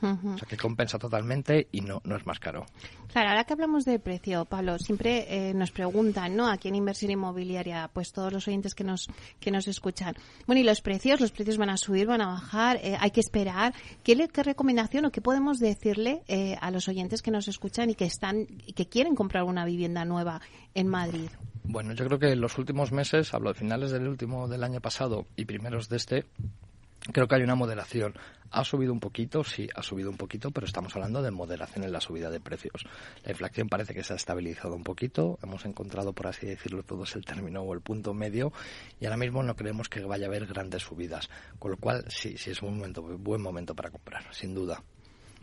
O 0.00 0.38
sea, 0.38 0.48
que 0.48 0.56
compensa 0.56 0.98
totalmente 0.98 1.68
y 1.72 1.80
no, 1.80 2.00
no 2.04 2.16
es 2.16 2.26
más 2.26 2.38
caro. 2.38 2.66
Claro, 3.12 3.30
ahora 3.30 3.44
que 3.44 3.52
hablamos 3.52 3.84
de 3.84 3.98
precio, 3.98 4.44
Pablo, 4.44 4.78
siempre 4.78 5.26
eh, 5.28 5.54
nos 5.54 5.70
preguntan, 5.70 6.36
¿no? 6.36 6.48
Aquí 6.48 6.68
en 6.68 6.74
Inversión 6.74 7.10
Inmobiliaria, 7.10 7.90
pues 7.92 8.12
todos 8.12 8.32
los 8.32 8.46
oyentes 8.46 8.74
que 8.74 8.84
nos, 8.84 9.08
que 9.40 9.50
nos 9.50 9.66
escuchan. 9.66 10.14
Bueno, 10.46 10.60
¿y 10.60 10.64
los 10.64 10.80
precios? 10.80 11.20
¿Los 11.20 11.32
precios 11.32 11.56
van 11.56 11.70
a 11.70 11.76
subir, 11.76 12.06
van 12.06 12.20
a 12.20 12.26
bajar? 12.26 12.76
Eh, 12.82 12.96
¿Hay 13.00 13.10
que 13.10 13.20
esperar? 13.20 13.74
¿Qué, 14.02 14.28
¿Qué, 14.28 14.42
recomendación 14.42 15.06
o 15.06 15.10
qué 15.10 15.20
podemos 15.20 15.58
decirle 15.58 16.22
eh, 16.28 16.56
a 16.60 16.70
los 16.70 16.88
oyentes 16.88 17.22
que 17.22 17.30
nos 17.30 17.48
escuchan 17.48 17.90
y 17.90 17.94
que 17.94 18.04
están 18.04 18.46
y 18.66 18.72
que 18.74 18.88
quieren 18.88 19.14
comprar 19.14 19.44
una 19.44 19.64
vivienda 19.64 20.04
nueva 20.04 20.40
en 20.74 20.88
Madrid? 20.88 21.30
Bueno, 21.64 21.92
yo 21.92 22.06
creo 22.06 22.18
que 22.18 22.32
en 22.32 22.40
los 22.40 22.56
últimos 22.56 22.92
meses, 22.92 23.34
hablo 23.34 23.52
de 23.52 23.58
finales 23.58 23.90
del 23.90 24.08
último 24.08 24.48
del 24.48 24.64
año 24.64 24.80
pasado 24.80 25.26
y 25.36 25.44
primeros 25.44 25.90
de 25.90 25.96
este, 25.98 26.24
Creo 27.10 27.26
que 27.26 27.36
hay 27.36 27.42
una 27.42 27.54
moderación. 27.54 28.14
Ha 28.50 28.64
subido 28.64 28.92
un 28.92 29.00
poquito, 29.00 29.42
sí, 29.42 29.68
ha 29.74 29.82
subido 29.82 30.10
un 30.10 30.16
poquito, 30.16 30.50
pero 30.50 30.66
estamos 30.66 30.94
hablando 30.94 31.22
de 31.22 31.30
moderación 31.30 31.84
en 31.84 31.92
la 31.92 32.00
subida 32.00 32.30
de 32.30 32.40
precios. 32.40 32.84
La 33.24 33.32
inflación 33.32 33.68
parece 33.68 33.94
que 33.94 34.02
se 34.02 34.12
ha 34.12 34.16
estabilizado 34.16 34.74
un 34.74 34.84
poquito, 34.84 35.38
hemos 35.42 35.64
encontrado, 35.64 36.12
por 36.12 36.26
así 36.26 36.46
decirlo, 36.46 36.82
todos 36.82 37.14
el 37.16 37.24
término 37.24 37.62
o 37.62 37.72
el 37.72 37.80
punto 37.80 38.12
medio 38.12 38.52
y 39.00 39.06
ahora 39.06 39.16
mismo 39.16 39.42
no 39.42 39.56
creemos 39.56 39.88
que 39.88 40.00
vaya 40.02 40.26
a 40.26 40.28
haber 40.28 40.46
grandes 40.46 40.82
subidas. 40.82 41.30
Con 41.58 41.72
lo 41.72 41.76
cual, 41.78 42.04
sí, 42.08 42.36
sí 42.36 42.50
es 42.50 42.62
un 42.62 42.76
momento, 42.76 43.02
buen 43.02 43.40
momento 43.40 43.74
para 43.74 43.90
comprar, 43.90 44.22
sin 44.32 44.54
duda. 44.54 44.82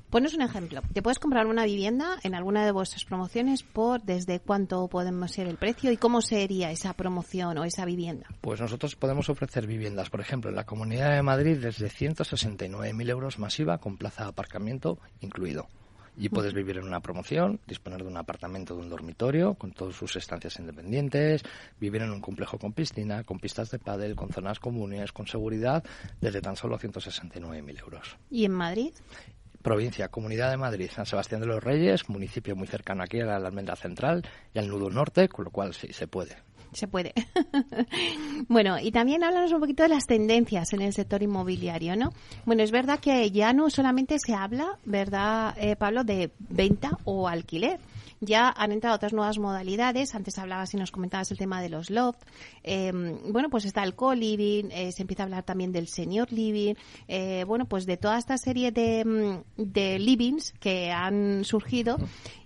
Ponos 0.09 0.33
un 0.33 0.41
ejemplo. 0.41 0.81
Te 0.93 1.01
puedes 1.01 1.19
comprar 1.19 1.47
una 1.47 1.65
vivienda 1.65 2.17
en 2.23 2.35
alguna 2.35 2.65
de 2.65 2.71
vuestras 2.71 3.05
promociones 3.05 3.63
por 3.63 4.01
desde 4.03 4.39
cuánto 4.39 4.87
podemos 4.87 5.31
ser 5.31 5.47
el 5.47 5.57
precio 5.57 5.91
y 5.91 5.97
cómo 5.97 6.21
sería 6.21 6.71
esa 6.71 6.93
promoción 6.93 7.57
o 7.57 7.65
esa 7.65 7.85
vivienda. 7.85 8.27
Pues 8.41 8.61
nosotros 8.61 8.95
podemos 8.95 9.29
ofrecer 9.29 9.67
viviendas, 9.67 10.09
por 10.09 10.21
ejemplo, 10.21 10.49
en 10.49 10.55
la 10.55 10.65
Comunidad 10.65 11.13
de 11.15 11.21
Madrid 11.21 11.57
desde 11.57 11.89
169.000 11.89 13.09
euros 13.09 13.39
masiva 13.39 13.77
con 13.79 13.97
plaza 13.97 14.23
de 14.23 14.29
aparcamiento 14.29 14.99
incluido. 15.21 15.67
Y 16.17 16.29
puedes 16.29 16.53
vivir 16.53 16.77
en 16.77 16.85
una 16.85 17.01
promoción, 17.01 17.59
disponer 17.67 18.01
de 18.01 18.07
un 18.07 18.15
apartamento 18.15 18.73
de 18.73 18.81
un 18.81 18.89
dormitorio 18.89 19.55
con 19.55 19.73
todas 19.73 19.95
sus 19.95 20.15
estancias 20.15 20.57
independientes, 20.59 21.43
vivir 21.77 22.01
en 22.03 22.11
un 22.11 22.21
complejo 22.21 22.57
con 22.57 22.71
piscina, 22.71 23.23
con 23.23 23.39
pistas 23.39 23.69
de 23.71 23.79
pádel, 23.79 24.15
con 24.15 24.29
zonas 24.29 24.59
comunes, 24.59 25.11
con 25.11 25.27
seguridad, 25.27 25.83
desde 26.21 26.41
tan 26.41 26.55
solo 26.55 26.79
169.000 26.79 27.79
euros. 27.81 28.17
¿Y 28.31 28.45
en 28.45 28.53
Madrid? 28.53 28.93
Provincia, 29.65 30.09
Comunidad 30.09 30.51
de 30.51 30.57
Madrid, 30.57 30.91
San 30.93 31.07
Sebastián 31.07 31.41
de 31.41 31.47
los 31.47 31.63
Reyes, 31.63 32.07
municipio 32.07 32.55
muy 32.55 32.67
cercano 32.67 33.01
aquí 33.01 33.19
a 33.19 33.25
la 33.25 33.47
Almendra 33.47 33.75
Central 33.75 34.21
y 34.53 34.59
al 34.59 34.67
Nudo 34.67 34.91
Norte, 34.91 35.27
con 35.27 35.45
lo 35.45 35.49
cual 35.49 35.73
sí, 35.73 35.91
se 35.91 36.05
puede. 36.05 36.35
Se 36.71 36.87
puede. 36.87 37.15
bueno, 38.47 38.77
y 38.79 38.91
también 38.91 39.23
háblanos 39.23 39.51
un 39.53 39.61
poquito 39.61 39.81
de 39.81 39.89
las 39.89 40.05
tendencias 40.05 40.71
en 40.73 40.81
el 40.81 40.93
sector 40.93 41.23
inmobiliario, 41.23 41.95
¿no? 41.95 42.11
Bueno, 42.45 42.61
es 42.61 42.69
verdad 42.69 42.99
que 42.99 43.31
ya 43.31 43.53
no 43.53 43.71
solamente 43.71 44.19
se 44.19 44.35
habla, 44.35 44.77
¿verdad, 44.85 45.55
eh, 45.57 45.75
Pablo, 45.75 46.03
de 46.03 46.29
venta 46.37 46.91
o 47.03 47.27
alquiler 47.27 47.79
ya 48.21 48.49
han 48.49 48.71
entrado 48.71 48.95
otras 48.95 49.13
nuevas 49.13 49.37
modalidades. 49.37 50.15
Antes 50.15 50.37
hablabas 50.37 50.73
y 50.73 50.77
nos 50.77 50.91
comentabas 50.91 51.31
el 51.31 51.37
tema 51.37 51.61
de 51.61 51.69
los 51.69 51.89
loft. 51.89 52.21
Em, 52.63 53.31
bueno, 53.31 53.49
pues 53.49 53.65
está 53.65 53.83
el 53.83 53.95
co-living, 53.95 54.69
eh, 54.71 54.91
se 54.91 55.03
empieza 55.03 55.23
a 55.23 55.25
hablar 55.25 55.43
también 55.43 55.71
del 55.71 55.87
senior 55.87 56.31
living. 56.31 56.75
Eh, 57.07 57.43
bueno, 57.45 57.65
pues 57.65 57.85
de 57.85 57.97
toda 57.97 58.17
esta 58.17 58.37
serie 58.37 58.71
de, 58.71 59.05
mm, 59.05 59.61
de 59.61 59.99
livings 59.99 60.53
que 60.59 60.91
han 60.91 61.43
surgido. 61.43 61.97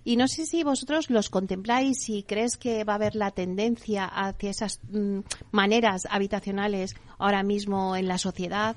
Y 0.04 0.16
no 0.16 0.28
sé 0.28 0.46
si 0.46 0.62
vosotros 0.62 1.10
los 1.10 1.30
contempláis 1.30 2.08
y 2.08 2.22
crees 2.22 2.56
que 2.56 2.84
va 2.84 2.94
a 2.94 2.96
haber 2.96 3.14
la 3.14 3.30
tendencia 3.30 4.04
hacia 4.04 4.50
esas 4.50 4.80
mm, 4.90 5.20
maneras 5.50 6.06
habitacionales 6.10 6.94
ahora 7.18 7.42
mismo 7.42 7.96
en 7.96 8.08
la 8.08 8.18
sociedad. 8.18 8.76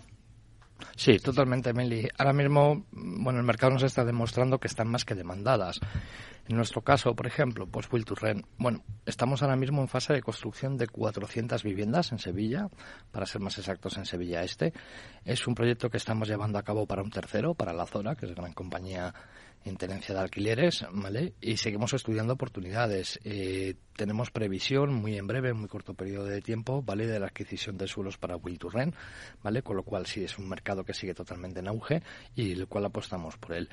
Sí, 0.95 1.17
totalmente, 1.17 1.73
Meli. 1.73 2.07
Ahora 2.17 2.33
mismo, 2.33 2.85
bueno, 2.91 3.39
el 3.39 3.45
mercado 3.45 3.73
nos 3.73 3.83
está 3.83 4.03
demostrando 4.05 4.59
que 4.59 4.67
están 4.67 4.89
más 4.89 5.05
que 5.05 5.15
demandadas. 5.15 5.79
En 6.47 6.57
nuestro 6.57 6.81
caso, 6.81 7.15
por 7.15 7.25
ejemplo, 7.25 7.67
pues 7.67 7.91
Will. 7.91 8.05
Bueno, 8.57 8.83
estamos 9.05 9.41
ahora 9.41 9.55
mismo 9.55 9.81
en 9.81 9.87
fase 9.87 10.13
de 10.13 10.21
construcción 10.21 10.77
de 10.77 10.87
400 10.87 11.63
viviendas 11.63 12.11
en 12.11 12.19
Sevilla, 12.19 12.67
para 13.11 13.25
ser 13.25 13.41
más 13.41 13.57
exactos 13.57 13.97
en 13.97 14.05
Sevilla 14.05 14.43
Este. 14.43 14.73
Es 15.23 15.47
un 15.47 15.55
proyecto 15.55 15.89
que 15.89 15.97
estamos 15.97 16.27
llevando 16.27 16.59
a 16.59 16.63
cabo 16.63 16.85
para 16.85 17.01
un 17.01 17.11
tercero, 17.11 17.53
para 17.53 17.71
la 17.71 17.85
zona, 17.85 18.15
que 18.15 18.25
es 18.25 18.35
gran 18.35 18.53
compañía 18.53 19.13
en 19.65 19.77
tenencia 19.77 20.13
de 20.13 20.21
alquileres, 20.21 20.85
¿vale? 20.91 21.33
Y 21.41 21.57
seguimos 21.57 21.93
estudiando 21.93 22.33
oportunidades. 22.33 23.19
Eh, 23.23 23.75
tenemos 23.95 24.31
previsión 24.31 24.93
muy 24.93 25.17
en 25.17 25.27
breve, 25.27 25.53
muy 25.53 25.67
corto 25.67 25.93
periodo 25.93 26.25
de 26.25 26.41
tiempo, 26.41 26.81
¿vale? 26.81 27.07
De 27.07 27.19
la 27.19 27.27
adquisición 27.27 27.77
de 27.77 27.87
suelos 27.87 28.17
para 28.17 28.35
Will 28.35 28.59
to 28.59 28.69
Rent, 28.69 28.95
¿vale? 29.41 29.61
Con 29.61 29.77
lo 29.77 29.83
cual 29.83 30.05
sí 30.05 30.23
es 30.23 30.37
un 30.37 30.49
mercado 30.49 30.83
que 30.83 30.93
sigue 30.93 31.13
totalmente 31.13 31.59
en 31.59 31.67
auge 31.67 32.03
y 32.35 32.51
el 32.51 32.67
cual 32.67 32.85
apostamos 32.85 33.37
por 33.37 33.53
él. 33.53 33.69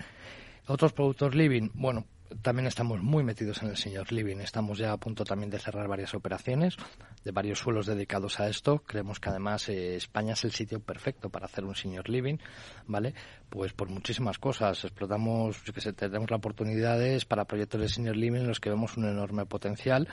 Otros 0.67 0.93
productos 0.93 1.35
living, 1.35 1.71
bueno, 1.75 2.07
también 2.43 2.67
estamos 2.67 3.03
muy 3.03 3.23
metidos 3.23 3.63
en 3.63 3.71
el 3.71 3.77
señor 3.77 4.13
living. 4.13 4.39
Estamos 4.39 4.79
ya 4.79 4.93
a 4.93 4.97
punto 4.97 5.25
también 5.25 5.51
de 5.51 5.59
cerrar 5.59 5.89
varias 5.89 6.15
operaciones 6.15 6.77
de 7.25 7.33
varios 7.33 7.59
suelos 7.59 7.87
dedicados 7.87 8.41
a 8.41 8.49
esto. 8.49 8.79
Creemos 8.87 9.21
que 9.21 9.29
además 9.29 9.69
eh, 9.69 9.97
España 9.97 10.33
es 10.33 10.45
el 10.45 10.53
sitio 10.53 10.81
perfecto 10.81 11.29
para 11.29 11.47
hacer 11.47 11.65
un 11.65 11.75
señor 11.75 12.09
living, 12.09 12.39
¿vale? 12.87 13.15
Pues 13.49 13.73
por 13.73 13.89
muchísimas 13.89 14.39
cosas. 14.39 14.85
Explotamos, 14.85 15.63
que 15.63 15.81
sé, 15.81 15.93
tenemos 15.93 16.31
oportunidades 16.31 17.25
para 17.25 17.45
proyectos 17.45 17.81
de 17.81 17.89
señor 17.89 18.17
living 18.17 18.41
en 18.41 18.49
los 18.49 18.61
que 18.61 18.71
vemos 18.71 18.97
un 18.97 19.07
enorme 19.07 19.47
potencial 19.47 20.09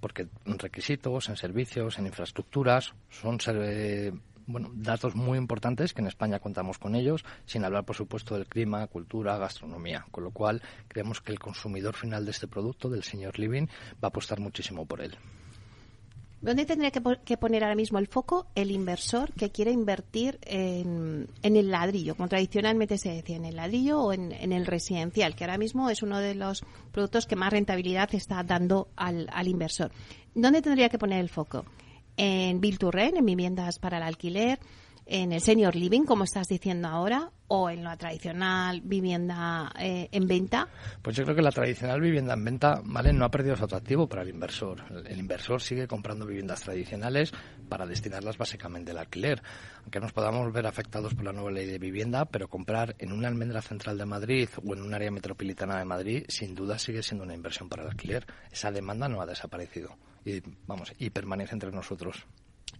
porque 0.00 0.28
en 0.44 0.58
requisitos, 0.58 1.28
en 1.28 1.36
servicios, 1.36 1.98
en 1.98 2.06
infraestructuras, 2.06 2.94
son 3.10 3.38
eh, 3.46 4.12
bueno, 4.48 4.70
datos 4.74 5.14
muy 5.14 5.36
importantes 5.36 5.92
que 5.92 6.00
en 6.00 6.08
España 6.08 6.40
contamos 6.40 6.78
con 6.78 6.94
ellos, 6.94 7.24
sin 7.44 7.64
hablar, 7.64 7.84
por 7.84 7.94
supuesto, 7.94 8.34
del 8.34 8.46
clima, 8.46 8.86
cultura, 8.86 9.36
gastronomía. 9.36 10.06
Con 10.10 10.24
lo 10.24 10.30
cual, 10.30 10.62
creemos 10.88 11.20
que 11.20 11.32
el 11.32 11.38
consumidor 11.38 11.94
final 11.94 12.24
de 12.24 12.30
este 12.30 12.48
producto, 12.48 12.88
del 12.88 13.04
señor 13.04 13.38
Living, 13.38 13.66
va 14.02 14.04
a 14.04 14.06
apostar 14.08 14.40
muchísimo 14.40 14.86
por 14.86 15.02
él. 15.02 15.16
¿Dónde 16.40 16.64
tendría 16.64 16.90
que, 16.92 17.36
poner 17.36 17.62
ahora 17.64 17.74
mismo 17.74 17.98
el 17.98 18.06
foco 18.06 18.46
el 18.54 18.70
inversor 18.70 19.32
que 19.32 19.50
quiere 19.50 19.72
invertir 19.72 20.38
en, 20.42 21.28
el 21.42 21.70
ladrillo, 21.70 22.14
como 22.14 22.28
tradicionalmente 22.28 22.96
se 22.96 23.10
decía, 23.10 23.36
en 23.36 23.44
el 23.44 23.56
ladrillo 23.56 24.00
o 24.00 24.12
en, 24.12 24.32
el 24.32 24.64
residencial, 24.64 25.34
que 25.34 25.44
ahora 25.44 25.58
mismo 25.58 25.90
es 25.90 26.02
uno 26.02 26.20
de 26.20 26.34
los 26.34 26.64
productos 26.92 27.26
que 27.26 27.36
más 27.36 27.52
rentabilidad 27.52 28.14
está 28.14 28.42
dando 28.44 28.88
al, 28.96 29.28
al 29.32 29.48
inversor? 29.48 29.90
¿Dónde 30.34 30.62
tendría 30.62 30.88
que 30.88 30.98
poner 30.98 31.18
el 31.20 31.28
foco? 31.28 31.66
En 32.18 32.60
Bill 32.60 32.78
to 32.78 32.90
Rent, 32.90 33.16
en 33.16 33.24
viviendas 33.24 33.78
para 33.78 33.96
el 33.96 34.02
alquiler, 34.02 34.58
en 35.06 35.32
el 35.32 35.40
senior 35.40 35.74
living, 35.74 36.02
como 36.02 36.24
estás 36.24 36.48
diciendo 36.48 36.88
ahora, 36.88 37.30
o 37.46 37.70
en 37.70 37.82
la 37.82 37.96
tradicional 37.96 38.82
vivienda 38.82 39.72
eh, 39.78 40.08
en 40.12 40.28
venta? 40.28 40.68
Pues 41.00 41.16
yo 41.16 41.24
creo 41.24 41.34
que 41.34 41.42
la 41.42 41.50
tradicional 41.50 42.00
vivienda 42.00 42.34
en 42.34 42.44
venta, 42.44 42.82
¿vale? 42.84 43.12
No 43.12 43.24
ha 43.24 43.30
perdido 43.30 43.56
su 43.56 43.64
atractivo 43.64 44.06
para 44.06 44.20
el 44.22 44.28
inversor. 44.28 44.84
El, 45.06 45.18
inversor 45.18 45.62
sigue 45.62 45.86
comprando 45.86 46.26
viviendas 46.26 46.60
tradicionales 46.60 47.32
para 47.68 47.86
destinarlas 47.86 48.36
básicamente 48.36 48.90
al 48.90 48.98
alquiler. 48.98 49.42
Aunque 49.82 49.98
nos 49.98 50.12
podamos 50.12 50.52
ver 50.52 50.66
afectados 50.66 51.14
por 51.14 51.24
la 51.24 51.32
nueva 51.32 51.50
ley 51.50 51.64
de 51.64 51.78
vivienda, 51.78 52.26
pero 52.26 52.48
comprar 52.48 52.94
en 52.98 53.12
una 53.12 53.28
almendra 53.28 53.62
central 53.62 53.96
de 53.96 54.04
Madrid 54.04 54.48
o 54.62 54.74
en 54.74 54.82
un 54.82 54.92
área 54.92 55.10
metropolitana 55.10 55.78
de 55.78 55.86
Madrid, 55.86 56.24
sin 56.28 56.54
duda 56.54 56.78
sigue 56.78 57.02
siendo 57.02 57.24
una 57.24 57.34
inversión 57.34 57.70
para 57.70 57.82
el 57.82 57.88
alquiler. 57.88 58.26
Esa 58.52 58.70
demanda 58.70 59.08
no 59.08 59.22
ha 59.22 59.26
desaparecido 59.26 59.96
y, 60.24 60.42
vamos, 60.66 60.92
y 60.98 61.10
permanece 61.10 61.54
entre 61.54 61.70
nosotros 61.70 62.26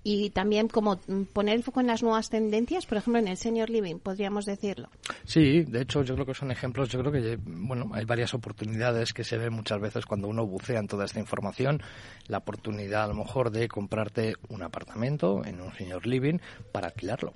y 0.03 0.31
también 0.31 0.69
como 0.69 0.99
poner 1.33 1.57
el 1.57 1.63
foco 1.63 1.81
en 1.81 1.87
las 1.87 2.03
nuevas 2.03 2.31
tendencias, 2.31 2.87
por 2.87 2.99
ejemplo, 2.99 3.19
en 3.19 3.29
el 3.29 3.37
senior 3.37 3.69
living, 3.69 3.97
podríamos 3.97 4.47
decirlo. 4.47 4.89
Sí, 5.25 5.65
de 5.65 5.83
hecho, 5.83 6.03
yo 6.03 6.15
creo 6.15 6.27
que 6.27 6.35
son 6.35 6.51
ejemplos. 6.51 6.89
Yo 6.89 7.01
creo 7.01 7.13
que, 7.13 7.39
bueno, 7.45 7.91
hay 7.93 8.05
varias 8.05 8.33
oportunidades 8.35 9.13
que 9.13 9.25
se 9.25 9.37
ven 9.37 9.53
muchas 9.53 9.81
veces 9.81 10.07
cuando 10.07 10.29
uno 10.29 10.47
bucea 10.47 10.79
en 10.79 10.87
toda 10.87 11.05
esta 11.05 11.21
información. 11.21 11.83
La 12.27 12.39
oportunidad, 12.39 13.05
a 13.05 13.09
lo 13.09 13.15
mejor, 13.15 13.51
de 13.51 13.69
comprarte 13.69 14.35
un 14.49 14.63
apartamento 14.63 15.45
en 15.45 15.61
un 15.61 15.75
senior 15.75 16.07
living 16.07 16.39
para 16.73 16.89
alquilarlo. 16.89 17.35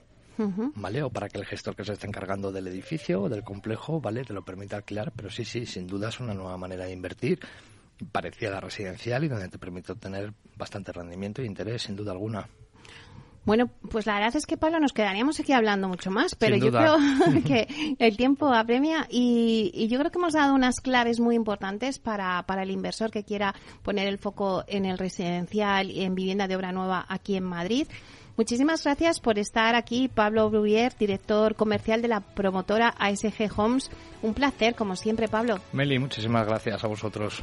¿Vale? 0.74 1.02
O 1.04 1.10
para 1.10 1.28
que 1.28 1.38
el 1.38 1.44
gestor 1.44 1.76
que 1.76 1.84
se 1.84 1.92
esté 1.92 2.08
encargando 2.08 2.50
del 2.50 2.66
edificio 2.66 3.22
o 3.22 3.28
del 3.28 3.44
complejo, 3.44 4.00
¿vale? 4.00 4.24
Te 4.24 4.32
lo 4.32 4.42
permita 4.42 4.76
alquilar. 4.76 5.12
Pero 5.14 5.30
sí, 5.30 5.44
sí, 5.44 5.66
sin 5.66 5.86
duda 5.86 6.08
es 6.08 6.18
una 6.18 6.34
nueva 6.34 6.56
manera 6.56 6.86
de 6.86 6.92
invertir 6.92 7.38
parecida 8.10 8.50
a 8.50 8.54
la 8.54 8.60
residencial 8.60 9.24
y 9.24 9.28
donde 9.28 9.48
te 9.48 9.58
permite 9.58 9.92
obtener 9.92 10.32
bastante 10.56 10.92
rendimiento 10.92 11.42
y 11.42 11.46
interés, 11.46 11.82
sin 11.82 11.96
duda 11.96 12.12
alguna. 12.12 12.48
Bueno, 13.44 13.70
pues 13.90 14.06
la 14.06 14.14
verdad 14.14 14.36
es 14.36 14.46
que 14.46 14.56
Pablo 14.56 14.78
nos 14.78 14.92
quedaríamos 14.92 15.40
aquí 15.40 15.52
hablando 15.52 15.88
mucho 15.88 16.12
más, 16.12 16.36
pero 16.36 16.56
yo 16.56 16.70
creo 16.70 16.96
que 17.44 17.96
el 17.98 18.16
tiempo 18.16 18.52
apremia 18.52 19.08
y, 19.10 19.72
y, 19.74 19.88
yo 19.88 19.98
creo 19.98 20.12
que 20.12 20.18
hemos 20.18 20.34
dado 20.34 20.54
unas 20.54 20.80
claves 20.80 21.18
muy 21.18 21.34
importantes 21.34 21.98
para, 21.98 22.44
para 22.44 22.62
el 22.62 22.70
inversor 22.70 23.10
que 23.10 23.24
quiera 23.24 23.52
poner 23.82 24.06
el 24.06 24.18
foco 24.18 24.62
en 24.68 24.84
el 24.84 24.96
residencial 24.96 25.90
y 25.90 26.04
en 26.04 26.14
vivienda 26.14 26.46
de 26.46 26.54
obra 26.54 26.70
nueva 26.70 27.04
aquí 27.08 27.34
en 27.34 27.42
Madrid. 27.42 27.88
Muchísimas 28.36 28.82
gracias 28.84 29.20
por 29.20 29.38
estar 29.38 29.74
aquí, 29.74 30.08
Pablo 30.08 30.48
Bruyer, 30.48 30.96
director 30.96 31.54
comercial 31.54 32.00
de 32.00 32.08
la 32.08 32.20
promotora 32.20 32.94
ASG 32.98 33.50
Homes. 33.56 33.90
Un 34.22 34.34
placer, 34.34 34.74
como 34.74 34.96
siempre, 34.96 35.28
Pablo. 35.28 35.58
Meli, 35.72 35.98
muchísimas 35.98 36.46
gracias 36.46 36.82
a 36.82 36.86
vosotros. 36.86 37.42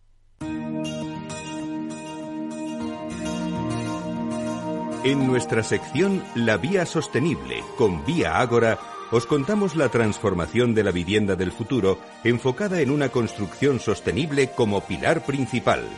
En 5.03 5.25
nuestra 5.25 5.63
sección 5.63 6.23
La 6.35 6.57
Vía 6.57 6.85
Sostenible 6.85 7.63
con 7.75 8.05
Vía 8.05 8.39
Ágora, 8.39 8.77
os 9.09 9.25
contamos 9.25 9.75
la 9.75 9.89
transformación 9.89 10.75
de 10.75 10.83
la 10.83 10.91
vivienda 10.91 11.35
del 11.35 11.51
futuro 11.51 11.97
enfocada 12.23 12.81
en 12.81 12.91
una 12.91 13.09
construcción 13.09 13.79
sostenible 13.79 14.51
como 14.51 14.81
pilar 14.81 15.25
principal. 15.25 15.89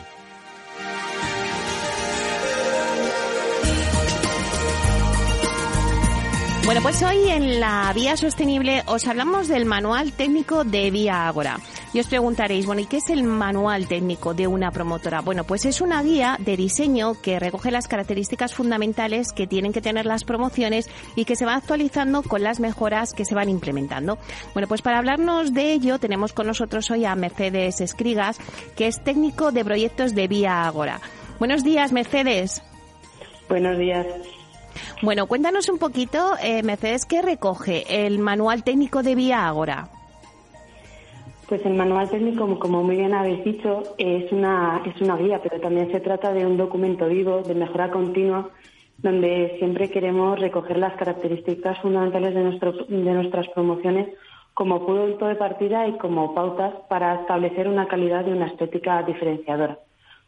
Bueno, 6.65 6.81
pues 6.81 7.03
hoy 7.03 7.29
en 7.29 7.59
la 7.59 7.91
Vía 7.93 8.15
Sostenible 8.15 8.83
os 8.85 9.05
hablamos 9.05 9.49
del 9.49 9.65
manual 9.65 10.13
técnico 10.13 10.63
de 10.63 10.89
Vía 10.91 11.27
Ágora. 11.27 11.59
Y 11.93 11.99
os 11.99 12.07
preguntaréis, 12.07 12.65
bueno, 12.65 12.81
¿y 12.81 12.87
qué 12.87 12.97
es 12.97 13.09
el 13.11 13.23
manual 13.23 13.87
técnico 13.87 14.33
de 14.33 14.47
una 14.47 14.71
promotora? 14.71 15.21
Bueno, 15.21 15.43
pues 15.43 15.63
es 15.65 15.79
una 15.79 16.01
guía 16.01 16.37
de 16.39 16.57
diseño 16.57 17.13
que 17.21 17.39
recoge 17.39 17.69
las 17.69 17.87
características 17.87 18.55
fundamentales 18.55 19.31
que 19.31 19.45
tienen 19.45 19.71
que 19.73 19.81
tener 19.81 20.07
las 20.07 20.23
promociones 20.23 20.89
y 21.15 21.25
que 21.25 21.35
se 21.35 21.45
va 21.45 21.53
actualizando 21.53 22.23
con 22.23 22.41
las 22.41 22.59
mejoras 22.59 23.13
que 23.13 23.25
se 23.25 23.35
van 23.35 23.47
implementando. 23.47 24.17
Bueno, 24.53 24.67
pues 24.67 24.81
para 24.81 24.97
hablarnos 24.97 25.53
de 25.53 25.71
ello 25.71 25.99
tenemos 25.99 26.33
con 26.33 26.47
nosotros 26.47 26.89
hoy 26.89 27.05
a 27.05 27.15
Mercedes 27.15 27.79
Escrigas, 27.79 28.39
que 28.75 28.87
es 28.87 29.03
técnico 29.03 29.51
de 29.51 29.63
proyectos 29.63 30.15
de 30.15 30.27
Vía 30.27 30.65
Ágora. 30.65 30.99
Buenos 31.37 31.63
días, 31.63 31.91
Mercedes. 31.91 32.63
Buenos 33.47 33.77
días. 33.77 34.07
Bueno, 35.03 35.27
cuéntanos 35.27 35.69
un 35.69 35.77
poquito, 35.77 36.37
eh, 36.41 36.63
Mercedes, 36.63 37.05
¿qué 37.05 37.21
recoge 37.21 38.07
el 38.07 38.17
manual 38.17 38.63
técnico 38.63 39.03
de 39.03 39.13
Vía 39.13 39.47
Ágora? 39.47 39.92
Pues 41.53 41.67
el 41.67 41.75
manual 41.75 42.09
técnico, 42.09 42.57
como 42.57 42.81
muy 42.81 42.95
bien 42.95 43.13
habéis 43.13 43.43
dicho, 43.43 43.83
es 43.99 44.31
una, 44.31 44.81
es 44.87 44.99
una 45.01 45.15
guía, 45.17 45.39
pero 45.43 45.61
también 45.61 45.91
se 45.91 45.99
trata 45.99 46.33
de 46.33 46.47
un 46.47 46.57
documento 46.57 47.07
vivo 47.07 47.43
de 47.43 47.53
mejora 47.53 47.91
continua 47.91 48.49
donde 48.97 49.57
siempre 49.59 49.91
queremos 49.91 50.39
recoger 50.39 50.79
las 50.79 50.95
características 50.95 51.79
fundamentales 51.79 52.33
de, 52.33 52.43
nuestro, 52.43 52.71
de 52.71 53.13
nuestras 53.13 53.47
promociones 53.49 54.09
como 54.55 54.83
punto 54.83 55.27
de 55.27 55.35
partida 55.35 55.87
y 55.87 55.91
como 55.99 56.33
pautas 56.33 56.73
para 56.89 57.21
establecer 57.21 57.67
una 57.67 57.87
calidad 57.87 58.25
y 58.25 58.31
una 58.31 58.47
estética 58.47 59.03
diferenciadora. 59.03 59.77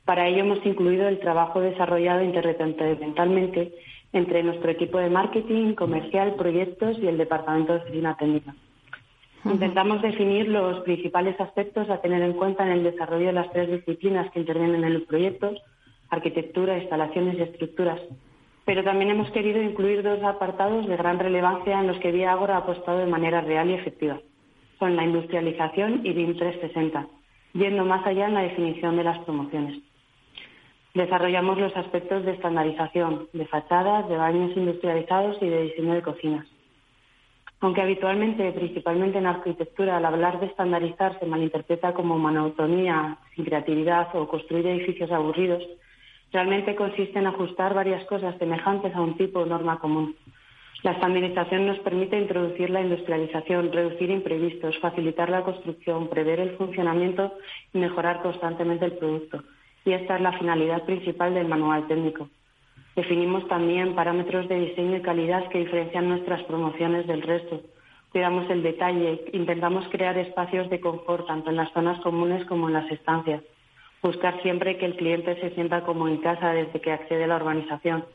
Para 0.05 0.27
ello 0.27 0.41
hemos 0.41 0.63
incluido 0.63 1.07
el 1.07 1.17
trabajo 1.17 1.59
desarrollado 1.59 2.21
interdepartamentalmente 2.21 3.73
entre 4.13 4.43
nuestro 4.43 4.69
equipo 4.69 4.99
de 4.99 5.09
marketing, 5.09 5.73
comercial, 5.73 6.35
proyectos 6.35 6.99
y 6.99 7.07
el 7.07 7.17
departamento 7.17 7.73
de 7.73 7.79
oficina 7.79 8.15
técnica. 8.15 8.53
Intentamos 9.45 10.01
definir 10.01 10.47
los 10.47 10.79
principales 10.79 11.39
aspectos 11.39 11.87
a 11.91 12.01
tener 12.01 12.23
en 12.23 12.33
cuenta 12.33 12.65
en 12.65 12.71
el 12.71 12.83
desarrollo 12.83 13.27
de 13.27 13.33
las 13.33 13.51
tres 13.51 13.69
disciplinas 13.69 14.31
que 14.31 14.39
intervienen 14.39 14.83
en 14.83 14.95
los 14.95 15.03
proyectos, 15.03 15.61
arquitectura, 16.09 16.79
instalaciones 16.79 17.37
y 17.37 17.43
estructuras. 17.43 18.01
Pero 18.65 18.83
también 18.83 19.11
hemos 19.11 19.29
querido 19.29 19.61
incluir 19.61 20.01
dos 20.01 20.23
apartados 20.23 20.87
de 20.87 20.97
gran 20.97 21.19
relevancia 21.19 21.79
en 21.79 21.85
los 21.85 21.99
que 21.99 22.11
Vía 22.11 22.31
ha 22.31 22.57
apostado 22.57 22.97
de 22.97 23.05
manera 23.05 23.41
real 23.41 23.69
y 23.69 23.75
efectiva. 23.75 24.19
Son 24.79 24.95
la 24.95 25.03
industrialización 25.03 26.01
y 26.03 26.13
BIM 26.13 26.35
360, 26.37 27.07
yendo 27.53 27.85
más 27.85 28.03
allá 28.07 28.25
en 28.25 28.33
la 28.33 28.41
definición 28.41 28.97
de 28.97 29.03
las 29.03 29.19
promociones. 29.19 29.77
Desarrollamos 30.95 31.59
los 31.59 31.77
aspectos 31.77 32.25
de 32.25 32.31
estandarización, 32.31 33.27
de 33.31 33.45
fachadas, 33.45 34.09
de 34.09 34.17
baños 34.17 34.57
industrializados 34.57 35.37
y 35.39 35.49
de 35.49 35.61
diseño 35.63 35.93
de 35.93 36.01
cocinas. 36.01 36.54
Aunque 37.61 37.81
habitualmente, 37.81 38.51
principalmente 38.51 39.17
en 39.17 39.25
arquitectura, 39.25 39.97
al 39.97 40.05
hablar 40.05 40.39
de 40.39 40.47
estandarizar 40.47 41.19
se 41.19 41.25
malinterpreta 41.25 41.93
como 41.93 42.17
monotonía, 42.19 43.17
sin 43.35 43.45
creatividad 43.45 44.15
o 44.15 44.27
construir 44.27 44.67
edificios 44.67 45.11
aburridos, 45.11 45.63
realmente 46.31 46.75
consiste 46.75 47.17
en 47.17 47.27
ajustar 47.27 47.73
varias 47.73 48.05
cosas 48.05 48.37
semejantes 48.37 48.93
a 48.93 49.01
un 49.01 49.17
tipo 49.17 49.43
de 49.43 49.49
norma 49.49 49.79
común. 49.79 50.15
La 50.83 50.91
estandarización 50.91 51.65
nos 51.65 51.79
permite 51.79 52.19
introducir 52.19 52.69
la 52.69 52.81
industrialización, 52.81 53.71
reducir 53.71 54.11
imprevistos, 54.11 54.77
facilitar 54.79 55.29
la 55.29 55.43
construcción, 55.43 56.09
prever 56.09 56.39
el 56.39 56.57
funcionamiento 56.57 57.33
y 57.73 57.79
mejorar 57.79 58.21
constantemente 58.21 58.85
el 58.85 58.93
producto 58.93 59.41
y 59.85 59.93
esta 59.93 60.15
es 60.15 60.21
la 60.21 60.33
finalidad 60.33 60.83
principal 60.83 61.33
del 61.33 61.47
manual 61.47 61.87
técnico. 61.87 62.27
Definimos 62.95 63.45
también 63.49 63.93
parámetros 63.93 64.47
de 64.47 64.59
diseño 64.59 64.97
y 64.97 65.01
calidad 65.01 65.49
que 65.49 65.59
diferencian 65.59 66.07
nuestras 66.07 66.41
promociones 66.43 67.05
del 67.07 67.21
resto. 67.21 67.61
Cuidamos 68.11 68.49
el 68.49 68.63
detalle, 68.63 69.25
intentamos 69.33 69.85
crear 69.89 70.17
espacios 70.17 70.69
de 70.69 70.79
confort 70.79 71.27
tanto 71.27 71.49
en 71.49 71.57
las 71.57 71.73
zonas 71.73 71.99
comunes 71.99 72.45
como 72.45 72.67
en 72.67 72.73
las 72.73 72.89
estancias. 72.89 73.43
Buscar 74.01 74.41
siempre 74.41 74.77
que 74.77 74.85
el 74.85 74.95
cliente 74.95 75.35
se 75.41 75.49
sienta 75.51 75.81
como 75.81 76.07
en 76.07 76.17
casa 76.17 76.53
desde 76.53 76.79
que 76.79 76.93
accede 76.93 77.25
a 77.25 77.27
la 77.27 77.35
urbanización. 77.35 78.05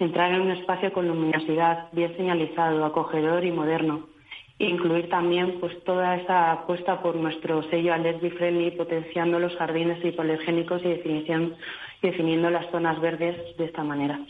Entrar 0.00 0.32
en 0.32 0.40
un 0.40 0.50
espacio 0.50 0.92
con 0.92 1.06
luminosidad, 1.06 1.86
bien 1.92 2.16
señalizado, 2.16 2.84
acogedor 2.84 3.44
y 3.44 3.52
moderno 3.52 4.08
incluir 4.58 5.08
también 5.08 5.60
pues 5.60 5.72
toda 5.84 6.16
esa 6.16 6.52
apuesta 6.52 7.00
por 7.00 7.14
nuestro 7.14 7.62
sello 7.70 7.94
Allergy 7.94 8.30
Friendly, 8.30 8.72
potenciando 8.72 9.38
los 9.38 9.54
jardines 9.56 10.04
hipoalergénicos 10.04 10.82
y 10.84 10.88
definiendo 12.02 12.50
las 12.50 12.70
zonas 12.70 13.00
verdes 13.00 13.56
de 13.56 13.64
esta 13.64 13.82
manera. 13.82 14.20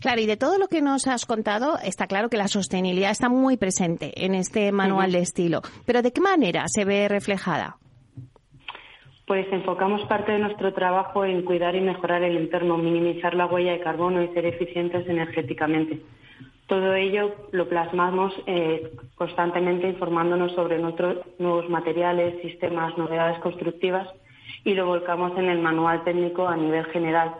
Claro, 0.00 0.20
y 0.20 0.26
de 0.26 0.36
todo 0.36 0.58
lo 0.58 0.68
que 0.68 0.82
nos 0.82 1.06
has 1.06 1.24
contado, 1.24 1.78
está 1.82 2.06
claro 2.06 2.28
que 2.28 2.36
la 2.36 2.48
sostenibilidad 2.48 3.10
está 3.10 3.28
muy 3.28 3.56
presente 3.56 4.12
en 4.24 4.34
este 4.34 4.72
manual 4.72 5.12
de 5.12 5.20
estilo. 5.20 5.62
Pero 5.86 6.02
¿de 6.02 6.12
qué 6.12 6.20
manera 6.20 6.64
se 6.66 6.84
ve 6.84 7.08
reflejada? 7.08 7.76
Pues 9.26 9.46
enfocamos 9.50 10.06
parte 10.06 10.32
de 10.32 10.38
nuestro 10.38 10.72
trabajo 10.72 11.24
en 11.24 11.42
cuidar 11.42 11.74
y 11.74 11.80
mejorar 11.80 12.22
el 12.22 12.36
entorno, 12.36 12.76
minimizar 12.76 13.34
la 13.34 13.46
huella 13.46 13.72
de 13.72 13.80
carbono 13.80 14.22
y 14.22 14.28
ser 14.28 14.46
eficientes 14.46 15.08
energéticamente. 15.08 16.00
Todo 16.68 16.94
ello 16.94 17.34
lo 17.52 17.68
plasmamos 17.68 18.34
eh, 18.46 18.92
constantemente 19.14 19.88
informándonos 19.88 20.52
sobre 20.52 20.78
nuevos 20.78 21.68
materiales, 21.68 22.40
sistemas, 22.42 22.96
novedades 22.98 23.38
constructivas 23.40 24.08
y 24.66 24.74
lo 24.74 24.84
volcamos 24.84 25.30
en 25.38 25.48
el 25.48 25.60
manual 25.60 26.02
técnico 26.02 26.48
a 26.48 26.56
nivel 26.56 26.84
general, 26.86 27.32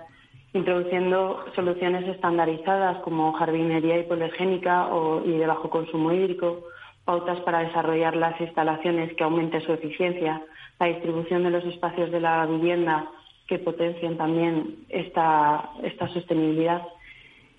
introduciendo 0.54 1.44
soluciones 1.56 2.06
estandarizadas 2.06 2.98
como 2.98 3.32
jardinería 3.32 3.98
hipoalergénica 3.98 4.86
o, 4.94 5.24
y 5.24 5.32
de 5.32 5.46
bajo 5.48 5.68
consumo 5.68 6.12
hídrico, 6.12 6.62
pautas 7.04 7.40
para 7.40 7.64
desarrollar 7.64 8.14
las 8.14 8.40
instalaciones 8.40 9.12
que 9.14 9.24
aumenten 9.24 9.60
su 9.62 9.72
eficiencia, 9.72 10.40
la 10.78 10.86
distribución 10.86 11.42
de 11.42 11.50
los 11.50 11.64
espacios 11.64 12.12
de 12.12 12.20
la 12.20 12.46
vivienda 12.46 13.10
que 13.48 13.58
potencien 13.58 14.16
también 14.16 14.86
esta 14.88 15.68
sostenibilidad. 16.14 16.82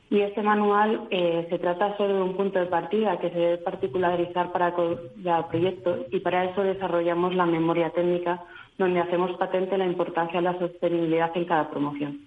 Y 0.09 0.21
este 0.21 0.41
manual 0.41 1.07
eh, 1.09 1.45
se 1.49 1.59
trata 1.59 1.97
solo 1.97 2.15
de 2.15 2.21
un 2.21 2.37
punto 2.37 2.57
de 2.57 2.67
partida 2.67 3.19
que 3.19 3.29
se 3.31 3.37
debe 3.37 3.57
particularizar 3.57 4.53
para 4.53 4.73
cada 4.73 5.49
proyecto 5.49 6.05
y 6.09 6.21
para 6.21 6.45
eso 6.45 6.63
desarrollamos 6.63 7.35
la 7.35 7.45
memoria 7.45 7.89
técnica 7.89 8.41
donde 8.77 8.99
hacemos 8.99 9.35
patente 9.37 9.77
la 9.77 9.85
importancia 9.85 10.39
de 10.39 10.43
la 10.43 10.59
sostenibilidad 10.59 11.31
en 11.35 11.45
cada 11.45 11.69
promoción. 11.69 12.21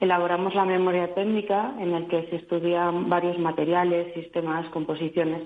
Elaboramos 0.00 0.54
la 0.54 0.64
memoria 0.64 1.14
técnica 1.14 1.74
en 1.78 1.92
la 1.92 2.06
que 2.06 2.26
se 2.28 2.36
estudian 2.36 3.08
varios 3.08 3.38
materiales, 3.38 4.12
sistemas, 4.14 4.68
composiciones. 4.70 5.42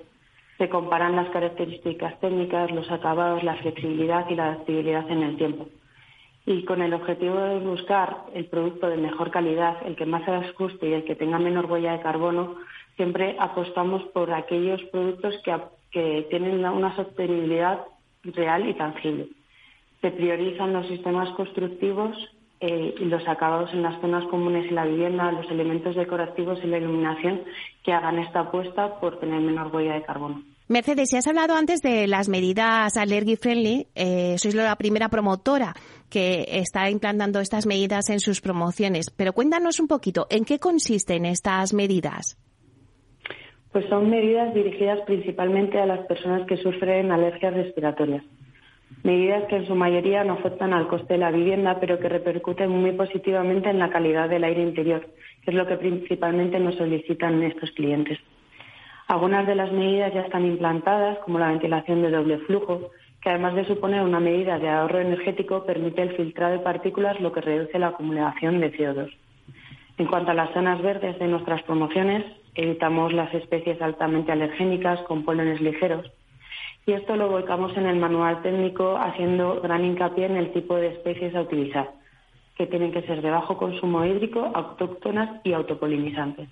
Se 0.58 0.68
comparan 0.68 1.16
las 1.16 1.28
características 1.28 2.18
técnicas, 2.20 2.70
los 2.70 2.90
acabados, 2.90 3.42
la 3.42 3.56
flexibilidad 3.56 4.28
y 4.30 4.34
la 4.34 4.46
adaptabilidad 4.46 5.10
en 5.10 5.22
el 5.22 5.36
tiempo 5.36 5.66
y 6.46 6.64
con 6.64 6.80
el 6.80 6.94
objetivo 6.94 7.38
de 7.40 7.58
buscar 7.58 8.18
el 8.32 8.46
producto 8.46 8.88
de 8.88 8.96
mejor 8.96 9.32
calidad, 9.32 9.78
el 9.84 9.96
que 9.96 10.06
más 10.06 10.24
se 10.24 10.30
ajuste 10.30 10.88
y 10.88 10.92
el 10.92 11.04
que 11.04 11.16
tenga 11.16 11.40
menor 11.40 11.66
huella 11.66 11.92
de 11.92 12.00
carbono, 12.00 12.54
siempre 12.94 13.36
apostamos 13.40 14.04
por 14.14 14.32
aquellos 14.32 14.80
productos 14.84 15.34
que, 15.44 15.56
que 15.90 16.26
tienen 16.30 16.64
una 16.64 16.94
sostenibilidad 16.94 17.80
real 18.22 18.68
y 18.68 18.74
tangible. 18.74 19.28
Se 20.00 20.10
priorizan 20.10 20.72
los 20.72 20.86
sistemas 20.88 21.28
constructivos 21.36 22.16
eh, 22.60 22.94
y 22.98 23.04
los 23.04 23.26
acabados 23.28 23.70
en 23.74 23.82
las 23.82 24.00
zonas 24.00 24.24
comunes 24.28 24.70
y 24.70 24.74
la 24.74 24.86
vivienda, 24.86 25.30
los 25.30 25.50
elementos 25.50 25.94
decorativos 25.94 26.58
y 26.64 26.66
la 26.66 26.78
iluminación 26.78 27.42
que 27.84 27.92
hagan 27.92 28.18
esta 28.18 28.40
apuesta 28.40 28.98
por 28.98 29.20
tener 29.20 29.40
menor 29.40 29.74
huella 29.74 29.94
de 29.94 30.02
carbono. 30.02 30.42
Mercedes, 30.68 31.10
si 31.10 31.16
has 31.16 31.26
hablado 31.28 31.54
antes 31.54 31.80
de 31.80 32.08
las 32.08 32.28
medidas 32.28 32.96
allergy 32.96 33.36
friendly, 33.36 33.86
eh, 33.94 34.36
sois 34.36 34.54
la 34.54 34.74
primera 34.74 35.08
promotora 35.08 35.74
que 36.10 36.44
está 36.48 36.90
implantando 36.90 37.38
estas 37.38 37.66
medidas 37.66 38.10
en 38.10 38.18
sus 38.18 38.40
promociones, 38.40 39.10
pero 39.10 39.32
cuéntanos 39.32 39.78
un 39.78 39.86
poquito, 39.86 40.26
¿en 40.28 40.44
qué 40.44 40.58
consisten 40.58 41.24
estas 41.24 41.72
medidas? 41.72 42.36
Pues 43.70 43.84
son 43.88 44.10
medidas 44.10 44.54
dirigidas 44.54 45.00
principalmente 45.06 45.78
a 45.78 45.86
las 45.86 46.04
personas 46.06 46.46
que 46.48 46.56
sufren 46.56 47.12
alergias 47.12 47.54
respiratorias. 47.54 48.24
Medidas 49.02 49.44
que 49.44 49.56
en 49.56 49.66
su 49.66 49.74
mayoría 49.74 50.24
no 50.24 50.34
afectan 50.34 50.72
al 50.72 50.88
coste 50.88 51.14
de 51.14 51.18
la 51.18 51.30
vivienda, 51.30 51.78
pero 51.80 51.98
que 51.98 52.08
repercuten 52.08 52.70
muy 52.70 52.92
positivamente 52.92 53.70
en 53.70 53.78
la 53.78 53.90
calidad 53.90 54.28
del 54.28 54.44
aire 54.44 54.62
interior, 54.62 55.06
que 55.44 55.50
es 55.50 55.56
lo 55.56 55.66
que 55.66 55.76
principalmente 55.76 56.58
nos 56.58 56.74
solicitan 56.76 57.42
estos 57.42 57.70
clientes. 57.72 58.18
Algunas 59.08 59.46
de 59.46 59.54
las 59.54 59.70
medidas 59.70 60.12
ya 60.12 60.22
están 60.22 60.44
implantadas, 60.44 61.18
como 61.18 61.38
la 61.38 61.50
ventilación 61.50 62.02
de 62.02 62.10
doble 62.10 62.38
flujo, 62.38 62.90
que 63.22 63.30
además 63.30 63.54
de 63.54 63.64
suponer 63.64 64.02
una 64.02 64.18
medida 64.18 64.58
de 64.58 64.68
ahorro 64.68 65.00
energético, 65.00 65.64
permite 65.64 66.02
el 66.02 66.16
filtrado 66.16 66.52
de 66.52 66.58
partículas, 66.58 67.20
lo 67.20 67.32
que 67.32 67.40
reduce 67.40 67.78
la 67.78 67.88
acumulación 67.88 68.60
de 68.60 68.72
CO2. 68.72 69.10
En 69.98 70.06
cuanto 70.06 70.32
a 70.32 70.34
las 70.34 70.52
zonas 70.52 70.82
verdes 70.82 71.18
de 71.18 71.28
nuestras 71.28 71.62
promociones, 71.62 72.24
evitamos 72.54 73.12
las 73.12 73.32
especies 73.32 73.80
altamente 73.80 74.32
alergénicas 74.32 75.00
con 75.02 75.24
pólenes 75.24 75.60
ligeros. 75.60 76.10
Y 76.86 76.92
esto 76.92 77.16
lo 77.16 77.28
volcamos 77.28 77.76
en 77.76 77.86
el 77.86 77.96
manual 77.96 78.42
técnico 78.42 78.96
haciendo 78.96 79.60
gran 79.60 79.84
hincapié 79.84 80.26
en 80.26 80.36
el 80.36 80.52
tipo 80.52 80.76
de 80.76 80.88
especies 80.88 81.34
a 81.34 81.40
utilizar, 81.40 81.90
que 82.56 82.68
tienen 82.68 82.92
que 82.92 83.02
ser 83.02 83.22
de 83.22 83.30
bajo 83.30 83.56
consumo 83.56 84.04
hídrico, 84.04 84.52
autóctonas 84.54 85.40
y 85.42 85.52
autopolinizantes. 85.52 86.48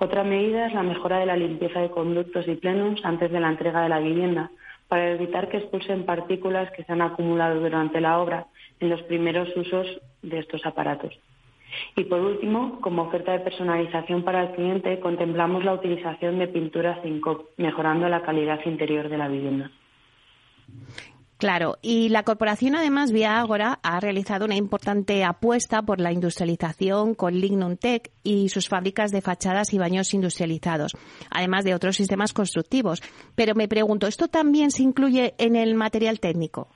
Otra 0.00 0.22
medida 0.22 0.66
es 0.66 0.74
la 0.74 0.82
mejora 0.82 1.18
de 1.18 1.26
la 1.26 1.36
limpieza 1.36 1.80
de 1.80 1.90
conductos 1.90 2.46
y 2.46 2.56
plenums 2.56 3.02
antes 3.04 3.32
de 3.32 3.40
la 3.40 3.48
entrega 3.48 3.80
de 3.80 3.88
la 3.88 4.00
vivienda, 4.00 4.50
para 4.86 5.10
evitar 5.10 5.48
que 5.48 5.56
expulsen 5.56 6.04
partículas 6.04 6.70
que 6.72 6.84
se 6.84 6.92
han 6.92 7.00
acumulado 7.00 7.58
durante 7.60 8.02
la 8.02 8.18
obra 8.18 8.46
en 8.80 8.90
los 8.90 9.02
primeros 9.04 9.48
usos 9.56 9.86
de 10.20 10.40
estos 10.40 10.64
aparatos. 10.66 11.18
Y 11.96 12.04
por 12.04 12.20
último, 12.20 12.80
como 12.80 13.02
oferta 13.02 13.32
de 13.32 13.40
personalización 13.40 14.22
para 14.22 14.44
el 14.44 14.54
cliente, 14.54 15.00
contemplamos 15.00 15.64
la 15.64 15.74
utilización 15.74 16.38
de 16.38 16.48
pinturas 16.48 17.00
CINCOP, 17.02 17.50
mejorando 17.56 18.08
la 18.08 18.22
calidad 18.22 18.60
interior 18.64 19.08
de 19.08 19.18
la 19.18 19.28
vivienda. 19.28 19.70
Claro, 21.38 21.78
y 21.82 22.08
la 22.08 22.24
corporación 22.24 22.74
además 22.74 23.12
Vía 23.12 23.38
Ágora 23.38 23.78
ha 23.84 24.00
realizado 24.00 24.44
una 24.44 24.56
importante 24.56 25.22
apuesta 25.22 25.82
por 25.82 26.00
la 26.00 26.10
industrialización 26.10 27.14
con 27.14 27.34
Lignum 27.34 27.76
Tech 27.76 28.10
y 28.24 28.48
sus 28.48 28.68
fábricas 28.68 29.12
de 29.12 29.20
fachadas 29.20 29.72
y 29.72 29.78
baños 29.78 30.12
industrializados, 30.14 30.96
además 31.30 31.64
de 31.64 31.76
otros 31.76 31.94
sistemas 31.94 32.32
constructivos. 32.32 33.02
Pero 33.36 33.54
me 33.54 33.68
pregunto, 33.68 34.08
¿esto 34.08 34.26
también 34.26 34.72
se 34.72 34.82
incluye 34.82 35.34
en 35.38 35.54
el 35.54 35.76
material 35.76 36.18
técnico? 36.18 36.70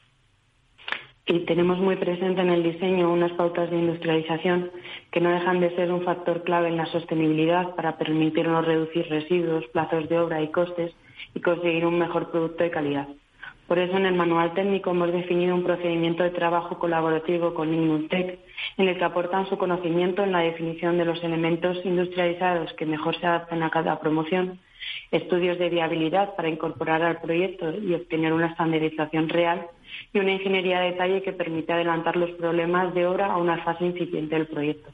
Y 1.24 1.40
tenemos 1.40 1.78
muy 1.78 1.96
presente 1.96 2.40
en 2.40 2.50
el 2.50 2.64
diseño 2.64 3.12
unas 3.12 3.30
pautas 3.32 3.70
de 3.70 3.78
industrialización 3.78 4.72
que 5.12 5.20
no 5.20 5.30
dejan 5.30 5.60
de 5.60 5.74
ser 5.76 5.92
un 5.92 6.02
factor 6.02 6.42
clave 6.42 6.68
en 6.68 6.76
la 6.76 6.86
sostenibilidad 6.86 7.76
para 7.76 7.96
permitirnos 7.96 8.66
reducir 8.66 9.06
residuos, 9.08 9.64
plazos 9.68 10.08
de 10.08 10.18
obra 10.18 10.42
y 10.42 10.48
costes 10.48 10.92
y 11.34 11.40
conseguir 11.40 11.86
un 11.86 11.98
mejor 11.98 12.30
producto 12.32 12.64
de 12.64 12.70
calidad. 12.70 13.08
Por 13.68 13.78
eso, 13.78 13.96
en 13.96 14.06
el 14.06 14.14
manual 14.14 14.52
técnico 14.52 14.90
hemos 14.90 15.12
definido 15.12 15.54
un 15.54 15.62
procedimiento 15.62 16.24
de 16.24 16.30
trabajo 16.30 16.78
colaborativo 16.78 17.54
con 17.54 17.72
Innutec, 17.72 18.40
en 18.76 18.88
el 18.88 18.98
que 18.98 19.04
aportan 19.04 19.48
su 19.48 19.56
conocimiento 19.56 20.24
en 20.24 20.32
la 20.32 20.40
definición 20.40 20.98
de 20.98 21.04
los 21.04 21.22
elementos 21.22 21.78
industrializados 21.84 22.72
que 22.74 22.84
mejor 22.84 23.16
se 23.18 23.26
adaptan 23.26 23.62
a 23.62 23.70
cada 23.70 24.00
promoción, 24.00 24.58
estudios 25.12 25.58
de 25.58 25.70
viabilidad 25.70 26.34
para 26.34 26.48
incorporar 26.48 27.02
al 27.02 27.20
proyecto 27.20 27.72
y 27.78 27.94
obtener 27.94 28.32
una 28.32 28.48
estandarización 28.48 29.28
real, 29.28 29.68
y 30.12 30.18
una 30.18 30.32
ingeniería 30.32 30.80
de 30.80 30.92
detalle 30.92 31.22
que 31.22 31.32
permite 31.32 31.72
adelantar 31.72 32.16
los 32.16 32.30
problemas 32.32 32.94
de 32.94 33.06
obra 33.06 33.26
a 33.26 33.36
una 33.36 33.58
fase 33.58 33.86
incipiente 33.86 34.34
del 34.34 34.46
proyecto. 34.46 34.90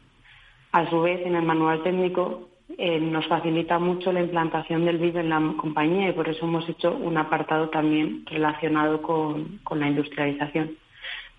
A 0.72 0.88
su 0.90 1.00
vez, 1.00 1.24
en 1.24 1.34
el 1.34 1.44
manual 1.44 1.82
técnico 1.82 2.48
eh, 2.76 3.00
nos 3.00 3.26
facilita 3.26 3.78
mucho 3.78 4.12
la 4.12 4.20
implantación 4.20 4.84
del 4.84 4.98
BIM 4.98 5.16
en 5.16 5.30
la 5.30 5.54
compañía 5.56 6.10
y 6.10 6.12
por 6.12 6.28
eso 6.28 6.44
hemos 6.44 6.68
hecho 6.68 6.94
un 6.94 7.16
apartado 7.16 7.70
también 7.70 8.24
relacionado 8.26 9.00
con, 9.00 9.60
la 9.70 9.88
industrialización. 9.88 10.76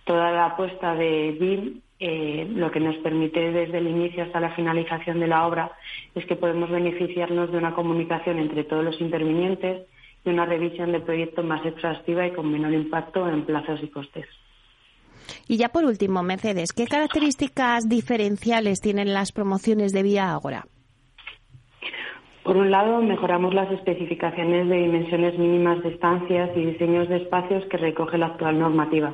Toda 0.06 0.32
la 0.32 0.46
apuesta 0.48 0.96
de 0.96 1.38
BIM 1.40 1.82
eh, 2.00 2.48
lo 2.56 2.72
que 2.72 2.80
nos 2.80 2.96
permite 2.98 3.52
desde 3.52 3.78
el 3.78 3.88
inicio 3.88 4.24
hasta 4.24 4.40
la 4.40 4.52
finalización 4.52 5.20
de 5.20 5.28
la 5.28 5.46
obra 5.46 5.72
es 6.16 6.26
que 6.26 6.36
podemos 6.36 6.70
beneficiarnos 6.70 7.52
de 7.52 7.58
una 7.58 7.76
comunicación 7.76 8.40
entre 8.40 8.64
todos 8.64 8.84
los 8.84 9.00
intervinientes 9.00 9.86
y 10.30 10.34
una 10.34 10.46
revisión 10.46 10.92
del 10.92 11.02
proyecto 11.02 11.44
más 11.44 11.66
exhaustiva 11.66 12.28
y 12.28 12.32
con 12.32 12.52
menor 12.52 12.74
impacto 12.74 13.28
en 13.28 13.46
plazos 13.46 13.82
y 13.82 13.88
costes. 13.88 14.26
Y 15.48 15.58
ya 15.58 15.70
por 15.70 15.86
último, 15.86 16.24
Mercedes, 16.24 16.72
¿qué 16.74 16.86
características 16.86 17.90
diferenciales 17.90 18.80
tienen 18.80 19.14
las 19.14 19.32
promociones 19.32 19.92
de 19.94 20.04
Vía 20.04 20.32
Ágora? 20.32 20.66
Por 22.44 22.58
un 22.58 22.72
lado, 22.72 23.02
mejoramos 23.02 23.54
las 23.54 23.72
especificaciones 23.72 24.68
de 24.70 24.76
dimensiones 24.76 25.38
mínimas 25.38 25.84
de 25.84 25.90
estancias 25.90 26.50
y 26.56 26.66
diseños 26.66 27.10
de 27.10 27.18
espacios 27.18 27.64
que 27.66 27.78
recoge 27.78 28.18
la 28.18 28.28
actual 28.28 28.58
normativa. 28.58 29.14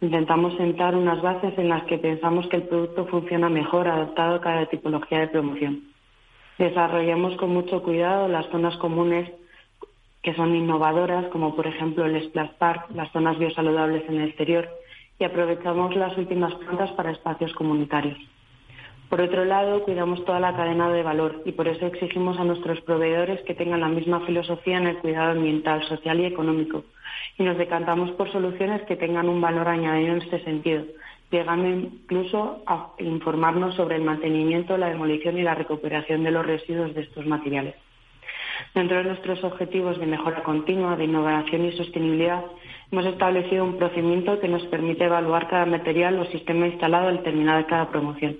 Intentamos 0.00 0.56
sentar 0.56 0.94
unas 0.94 1.20
bases 1.20 1.58
en 1.58 1.68
las 1.68 1.82
que 1.84 1.98
pensamos 1.98 2.46
que 2.48 2.56
el 2.56 2.62
producto 2.64 3.06
funciona 3.06 3.48
mejor 3.48 3.88
adaptado 3.88 4.36
a 4.36 4.40
cada 4.40 4.66
tipología 4.66 5.20
de 5.20 5.28
promoción. 5.28 5.84
Desarrollamos 6.58 7.36
con 7.36 7.50
mucho 7.50 7.82
cuidado 7.82 8.28
las 8.28 8.46
zonas 8.50 8.76
comunes 8.76 9.28
que 10.28 10.34
son 10.34 10.54
innovadoras, 10.54 11.24
como 11.28 11.56
por 11.56 11.66
ejemplo 11.66 12.04
el 12.04 12.22
Splash 12.22 12.50
Park, 12.58 12.90
las 12.94 13.10
zonas 13.12 13.38
biosaludables 13.38 14.06
en 14.10 14.20
el 14.20 14.28
exterior, 14.28 14.68
y 15.18 15.24
aprovechamos 15.24 15.96
las 15.96 16.18
últimas 16.18 16.54
plantas 16.56 16.90
para 16.92 17.12
espacios 17.12 17.54
comunitarios. 17.54 18.18
Por 19.08 19.22
otro 19.22 19.46
lado, 19.46 19.82
cuidamos 19.84 20.22
toda 20.26 20.38
la 20.38 20.54
cadena 20.54 20.90
de 20.90 21.02
valor 21.02 21.40
y 21.46 21.52
por 21.52 21.66
eso 21.66 21.86
exigimos 21.86 22.38
a 22.38 22.44
nuestros 22.44 22.78
proveedores 22.82 23.40
que 23.44 23.54
tengan 23.54 23.80
la 23.80 23.88
misma 23.88 24.20
filosofía 24.26 24.76
en 24.76 24.88
el 24.88 24.98
cuidado 24.98 25.30
ambiental, 25.30 25.82
social 25.84 26.20
y 26.20 26.26
económico. 26.26 26.84
Y 27.38 27.44
nos 27.44 27.56
decantamos 27.56 28.10
por 28.10 28.30
soluciones 28.30 28.82
que 28.82 28.96
tengan 28.96 29.30
un 29.30 29.40
valor 29.40 29.66
añadido 29.66 30.12
en 30.12 30.20
este 30.20 30.44
sentido, 30.44 30.84
llegando 31.30 31.70
incluso 31.70 32.62
a 32.66 32.92
informarnos 32.98 33.76
sobre 33.76 33.96
el 33.96 34.02
mantenimiento, 34.02 34.76
la 34.76 34.90
demolición 34.90 35.38
y 35.38 35.42
la 35.42 35.54
recuperación 35.54 36.22
de 36.22 36.32
los 36.32 36.44
residuos 36.44 36.94
de 36.94 37.00
estos 37.00 37.24
materiales. 37.24 37.76
Dentro 38.74 38.98
de 38.98 39.04
nuestros 39.04 39.42
objetivos 39.44 39.98
de 39.98 40.06
mejora 40.06 40.42
continua, 40.42 40.96
de 40.96 41.04
innovación 41.04 41.64
y 41.64 41.72
sostenibilidad, 41.72 42.44
hemos 42.90 43.06
establecido 43.06 43.64
un 43.64 43.76
procedimiento 43.76 44.40
que 44.40 44.48
nos 44.48 44.64
permite 44.66 45.04
evaluar 45.04 45.48
cada 45.48 45.66
material 45.66 46.18
o 46.18 46.26
sistema 46.26 46.66
instalado 46.66 47.08
al 47.08 47.22
terminar 47.22 47.66
cada 47.66 47.90
promoción. 47.90 48.36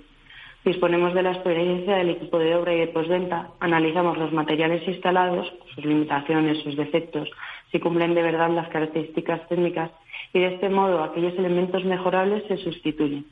Disponemos 0.65 1.13
de 1.13 1.23
la 1.23 1.31
experiencia 1.31 1.95
del 1.95 2.09
equipo 2.09 2.37
de 2.37 2.53
obra 2.55 2.73
y 2.73 2.79
de 2.79 2.87
postventa, 2.87 3.51
analizamos 3.61 4.17
los 4.17 4.33
materiales 4.33 4.85
instalados, 4.87 5.51
sus 5.73 5.85
limitaciones, 5.85 6.61
sus 6.63 6.75
defectos, 6.75 7.29
si 7.71 7.79
cumplen 7.79 8.13
de 8.13 8.21
verdad 8.21 8.49
las 8.49 8.67
características 8.67 9.47
técnicas 9.47 9.91
y 10.33 10.39
de 10.39 10.55
este 10.55 10.69
modo 10.69 11.03
aquellos 11.03 11.33
elementos 11.37 11.85
mejorables 11.85 12.43
se 12.47 12.57
sustituyen. 12.57 13.25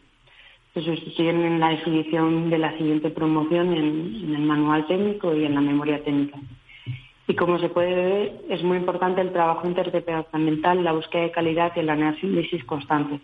Se 0.74 0.82
sustituyen 0.82 1.44
en 1.44 1.60
la 1.60 1.70
definición 1.70 2.50
de 2.50 2.60
la 2.60 2.78
siguiente 2.78 3.10
promoción 3.10 3.74
en, 3.74 4.36
el 4.36 4.42
manual 4.42 4.86
técnico 4.88 5.36
y 5.36 5.46
en 5.46 5.56
la 5.56 5.62
memoria 5.62 6.04
técnica. 6.04 6.38
Y 7.28 7.36
como 7.36 7.60
se 7.60 7.70
puede 7.70 7.96
ver, 7.96 8.42
es 8.50 8.64
muy 8.64 8.78
importante 8.78 9.22
el 9.22 9.34
trabajo 9.34 9.68
interdepartamental, 9.68 10.84
la 10.84 10.94
búsqueda 10.94 11.24
de 11.24 11.32
calidad 11.32 11.74
y 11.76 11.80
el 11.82 11.90
análisis 11.90 12.64
constante 12.64 13.20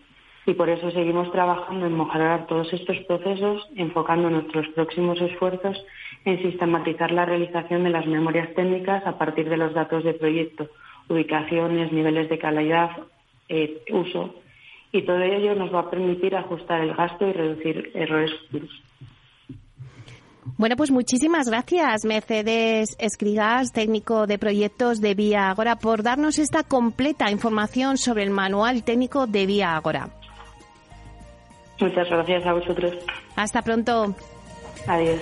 y 0.45 0.53
por 0.53 0.69
eso 0.69 0.91
seguimos 0.91 1.31
trabajando 1.31 1.85
en 1.85 1.97
mejorar 1.97 2.47
todos 2.47 2.71
estos 2.73 2.97
procesos, 3.07 3.65
enfocando 3.75 4.29
nuestros 4.29 4.67
próximos 4.69 5.21
esfuerzos 5.21 5.83
en 6.25 6.41
sistematizar 6.41 7.11
la 7.11 7.25
realización 7.25 7.83
de 7.83 7.91
las 7.91 8.05
memorias 8.05 8.53
técnicas 8.53 9.05
a 9.07 9.17
partir 9.17 9.49
de 9.49 9.57
los 9.57 9.73
datos 9.73 10.03
de 10.03 10.13
proyecto, 10.13 10.67
ubicaciones, 11.07 11.91
niveles 11.91 12.29
de 12.29 12.39
calidad, 12.39 12.91
eh, 13.47 13.83
uso, 13.91 14.35
y 14.91 15.03
todo 15.03 15.21
ello 15.21 15.55
nos 15.55 15.73
va 15.73 15.81
a 15.81 15.89
permitir 15.89 16.35
ajustar 16.35 16.81
el 16.81 16.93
gasto 16.93 17.27
y 17.27 17.33
reducir 17.33 17.91
errores 17.93 18.31
futuros. 18.33 18.83
Bueno, 20.57 20.75
pues 20.75 20.91
muchísimas 20.91 21.47
gracias, 21.47 22.05
Mercedes 22.05 22.95
Escrigas, 22.99 23.71
técnico 23.71 24.27
de 24.27 24.37
proyectos 24.37 25.01
de 25.01 25.13
Vía 25.13 25.49
Agora, 25.49 25.77
por 25.77 26.03
darnos 26.03 26.39
esta 26.39 26.63
completa 26.63 27.31
información 27.31 27.97
sobre 27.97 28.23
el 28.23 28.29
manual 28.29 28.83
técnico 28.83 29.27
de 29.27 29.45
Vía 29.45 29.75
Agora. 29.75 30.09
Muchas 31.79 32.07
gracias 32.09 32.45
a 32.45 32.53
vosotros. 32.53 32.93
Hasta 33.35 33.61
pronto. 33.61 34.15
Adiós. 34.87 35.21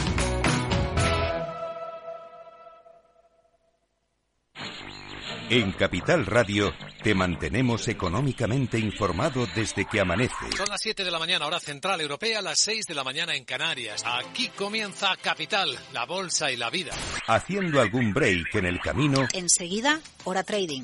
En 5.51 5.73
Capital 5.73 6.25
Radio 6.25 6.73
te 7.03 7.13
mantenemos 7.13 7.89
económicamente 7.89 8.79
informado 8.79 9.45
desde 9.53 9.83
que 9.83 9.99
amanece. 9.99 10.49
Son 10.55 10.69
las 10.69 10.79
7 10.79 11.03
de 11.03 11.11
la 11.11 11.19
mañana, 11.19 11.45
hora 11.45 11.59
central 11.59 11.99
europea, 11.99 12.41
las 12.41 12.61
6 12.61 12.85
de 12.85 12.95
la 12.95 13.03
mañana 13.03 13.35
en 13.35 13.43
Canarias. 13.43 14.01
Aquí 14.05 14.47
comienza 14.55 15.13
Capital, 15.21 15.77
la 15.91 16.05
bolsa 16.05 16.53
y 16.53 16.55
la 16.55 16.69
vida. 16.69 16.93
Haciendo 17.27 17.81
algún 17.81 18.13
break 18.13 18.55
en 18.55 18.65
el 18.65 18.79
camino. 18.79 19.27
Enseguida, 19.33 19.99
hora 20.23 20.43
trading 20.43 20.83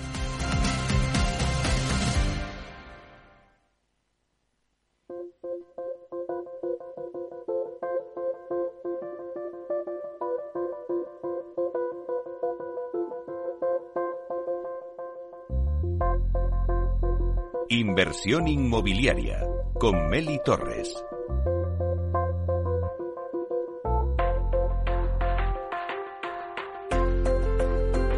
Inversión 17.81 18.47
inmobiliaria 18.47 19.43
con 19.79 20.07
Meli 20.07 20.39
Torres. 20.45 20.93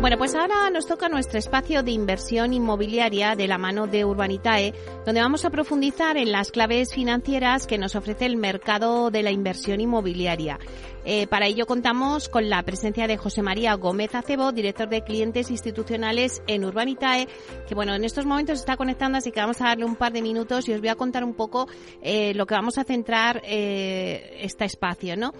Bueno, 0.01 0.17
pues 0.17 0.35
ahora 0.35 0.69
nos 0.69 0.85
toca 0.85 1.07
nuestro 1.07 1.39
espacio 1.39 1.81
de 1.81 1.91
inversión 1.91 2.51
inmobiliaria 2.51 3.37
de 3.37 3.47
la 3.47 3.57
mano 3.57 3.87
de 3.87 4.03
Urbanitae, 4.03 4.73
donde 5.05 5.21
vamos 5.21 5.45
a 5.45 5.49
profundizar 5.49 6.17
en 6.17 6.33
las 6.33 6.51
claves 6.51 6.93
financieras 6.93 7.65
que 7.65 7.77
nos 7.77 7.95
ofrece 7.95 8.25
el 8.25 8.35
mercado 8.35 9.11
de 9.11 9.23
la 9.23 9.31
inversión 9.31 9.79
inmobiliaria. 9.79 10.59
Eh, 11.05 11.27
para 11.27 11.47
ello 11.47 11.65
contamos 11.65 12.29
con 12.29 12.49
la 12.49 12.63
presencia 12.63 13.07
de 13.07 13.17
José 13.17 13.41
María 13.41 13.73
Gómez 13.75 14.15
Acebo, 14.15 14.51
director 14.51 14.87
de 14.87 15.03
clientes 15.03 15.51
institucionales 15.51 16.41
en 16.47 16.63
Urbanitae, 16.63 17.27
que 17.67 17.75
bueno, 17.75 17.93
en 17.93 18.05
estos 18.05 18.25
momentos 18.25 18.59
está 18.59 18.77
conectando, 18.77 19.17
así 19.17 19.31
que 19.31 19.41
vamos 19.41 19.59
a 19.61 19.65
darle 19.65 19.85
un 19.85 19.95
par 19.95 20.13
de 20.13 20.21
minutos 20.21 20.67
y 20.69 20.73
os 20.73 20.79
voy 20.79 20.89
a 20.89 20.95
contar 20.95 21.23
un 21.23 21.33
poco 21.33 21.67
eh, 22.01 22.33
lo 22.35 22.45
que 22.45 22.55
vamos 22.55 22.77
a 22.77 22.83
centrar 22.83 23.41
eh, 23.43 24.37
este 24.41 24.65
espacio, 24.65 25.17
¿no? 25.17 25.33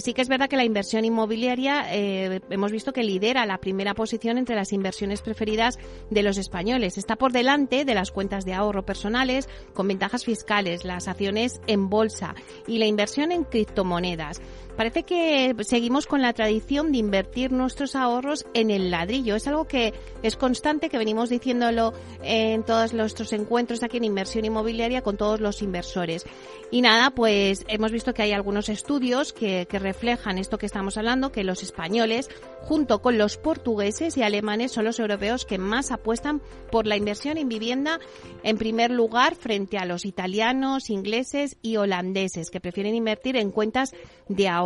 sí 0.00 0.14
que 0.14 0.22
es 0.22 0.28
verdad 0.28 0.48
que 0.48 0.56
la 0.56 0.64
inversión 0.64 1.04
inmobiliaria 1.04 1.92
hemos 1.92 2.72
visto 2.72 2.92
que 2.92 3.04
lidera 3.04 3.44
la 3.44 3.58
primera 3.58 3.94
posición 3.94 4.38
entre 4.38 4.56
las 4.56 4.72
inversiones 4.72 5.20
preferidas 5.20 5.78
de 6.10 6.22
los 6.22 6.38
españoles. 6.38 6.96
Está 6.96 7.16
por 7.16 7.32
delante 7.32 7.84
de 7.84 7.94
las 7.94 8.10
cuentas 8.10 8.44
de 8.44 8.54
ahorro 8.54 8.84
personales 8.84 9.48
con 9.74 9.86
ventajas 9.86 10.24
fiscales, 10.24 10.84
las 10.84 11.08
acciones 11.08 11.60
en 11.66 11.88
bolsa 11.88 12.34
y 12.66 12.78
la 12.78 12.86
inversión 12.86 13.32
en 13.32 13.44
criptomonedas. 13.44 14.40
Parece 14.76 15.04
que 15.04 15.56
seguimos 15.60 16.06
con 16.06 16.20
la 16.20 16.34
tradición 16.34 16.92
de 16.92 16.98
invertir 16.98 17.50
nuestros 17.50 17.96
ahorros 17.96 18.44
en 18.52 18.70
el 18.70 18.90
ladrillo. 18.90 19.34
Es 19.34 19.46
algo 19.48 19.66
que 19.66 19.94
es 20.22 20.36
constante, 20.36 20.90
que 20.90 20.98
venimos 20.98 21.30
diciéndolo 21.30 21.94
en 22.22 22.62
todos 22.62 22.92
nuestros 22.92 23.32
encuentros 23.32 23.82
aquí 23.82 23.96
en 23.96 24.04
inversión 24.04 24.44
inmobiliaria 24.44 25.00
con 25.00 25.16
todos 25.16 25.40
los 25.40 25.62
inversores. 25.62 26.26
Y 26.70 26.82
nada, 26.82 27.10
pues 27.10 27.64
hemos 27.68 27.90
visto 27.90 28.12
que 28.12 28.22
hay 28.22 28.32
algunos 28.32 28.68
estudios 28.68 29.32
que, 29.32 29.66
reflejan 29.76 30.38
esto 30.38 30.58
que 30.58 30.66
estamos 30.66 30.96
hablando, 30.98 31.32
que 31.32 31.44
los 31.44 31.62
españoles, 31.62 32.28
junto 32.62 33.00
con 33.00 33.18
los 33.18 33.36
portugueses 33.38 34.16
y 34.16 34.22
alemanes, 34.22 34.72
son 34.72 34.84
los 34.84 34.98
europeos 34.98 35.44
que 35.44 35.58
más 35.58 35.90
apuestan 35.90 36.42
por 36.70 36.86
la 36.86 36.96
inversión 36.96 37.38
en 37.38 37.48
vivienda 37.48 37.98
en 38.42 38.58
primer 38.58 38.90
lugar 38.90 39.36
frente 39.36 39.78
a 39.78 39.84
los 39.84 40.04
italianos, 40.04 40.90
ingleses 40.90 41.56
y 41.62 41.76
holandeses, 41.76 42.50
que 42.50 42.60
prefieren 42.60 42.94
invertir 42.94 43.36
en 43.36 43.50
cuentas 43.50 43.94
de 44.28 44.48
ahorro 44.48 44.65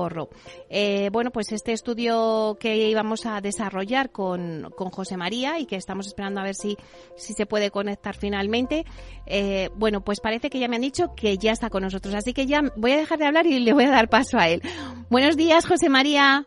eh, 0.69 1.11
bueno, 1.13 1.31
pues 1.31 1.53
este 1.53 1.73
estudio 1.73 2.57
que 2.61 2.89
íbamos 2.89 3.27
a 3.27 3.41
desarrollar 3.41 4.11
con, 4.11 4.71
con, 4.77 4.91
José 4.91 5.17
María 5.17 5.59
y 5.59 5.67
que 5.67 5.77
estamos 5.77 6.07
esperando 6.07 6.41
a 6.41 6.45
ver 6.45 6.55
si, 6.55 6.77
si 7.17 7.33
se 7.33 7.47
puede 7.47 7.71
conectar 7.71 8.17
finalmente, 8.17 8.85
eh, 9.27 9.71
bueno, 9.77 10.03
pues 10.03 10.21
parece 10.21 10.51
que 10.51 10.59
ya 10.59 10.69
me 10.69 10.77
han 10.77 10.83
dicho 10.83 11.15
que 11.15 11.39
ya 11.39 11.53
está 11.53 11.71
con 11.71 11.83
nosotros, 11.83 12.15
así 12.15 12.33
que 12.33 12.47
ya 12.47 12.61
voy 12.77 12.93
a 12.93 12.97
dejar 12.97 13.19
de 13.19 13.27
hablar 13.27 13.47
y 13.47 13.59
le 13.59 13.73
voy 13.73 13.85
a 13.85 13.91
dar 13.91 14.09
paso 14.09 14.39
a 14.39 14.49
él. 14.49 14.63
Buenos 15.11 15.37
días, 15.37 15.67
José 15.67 15.89
María. 15.89 16.47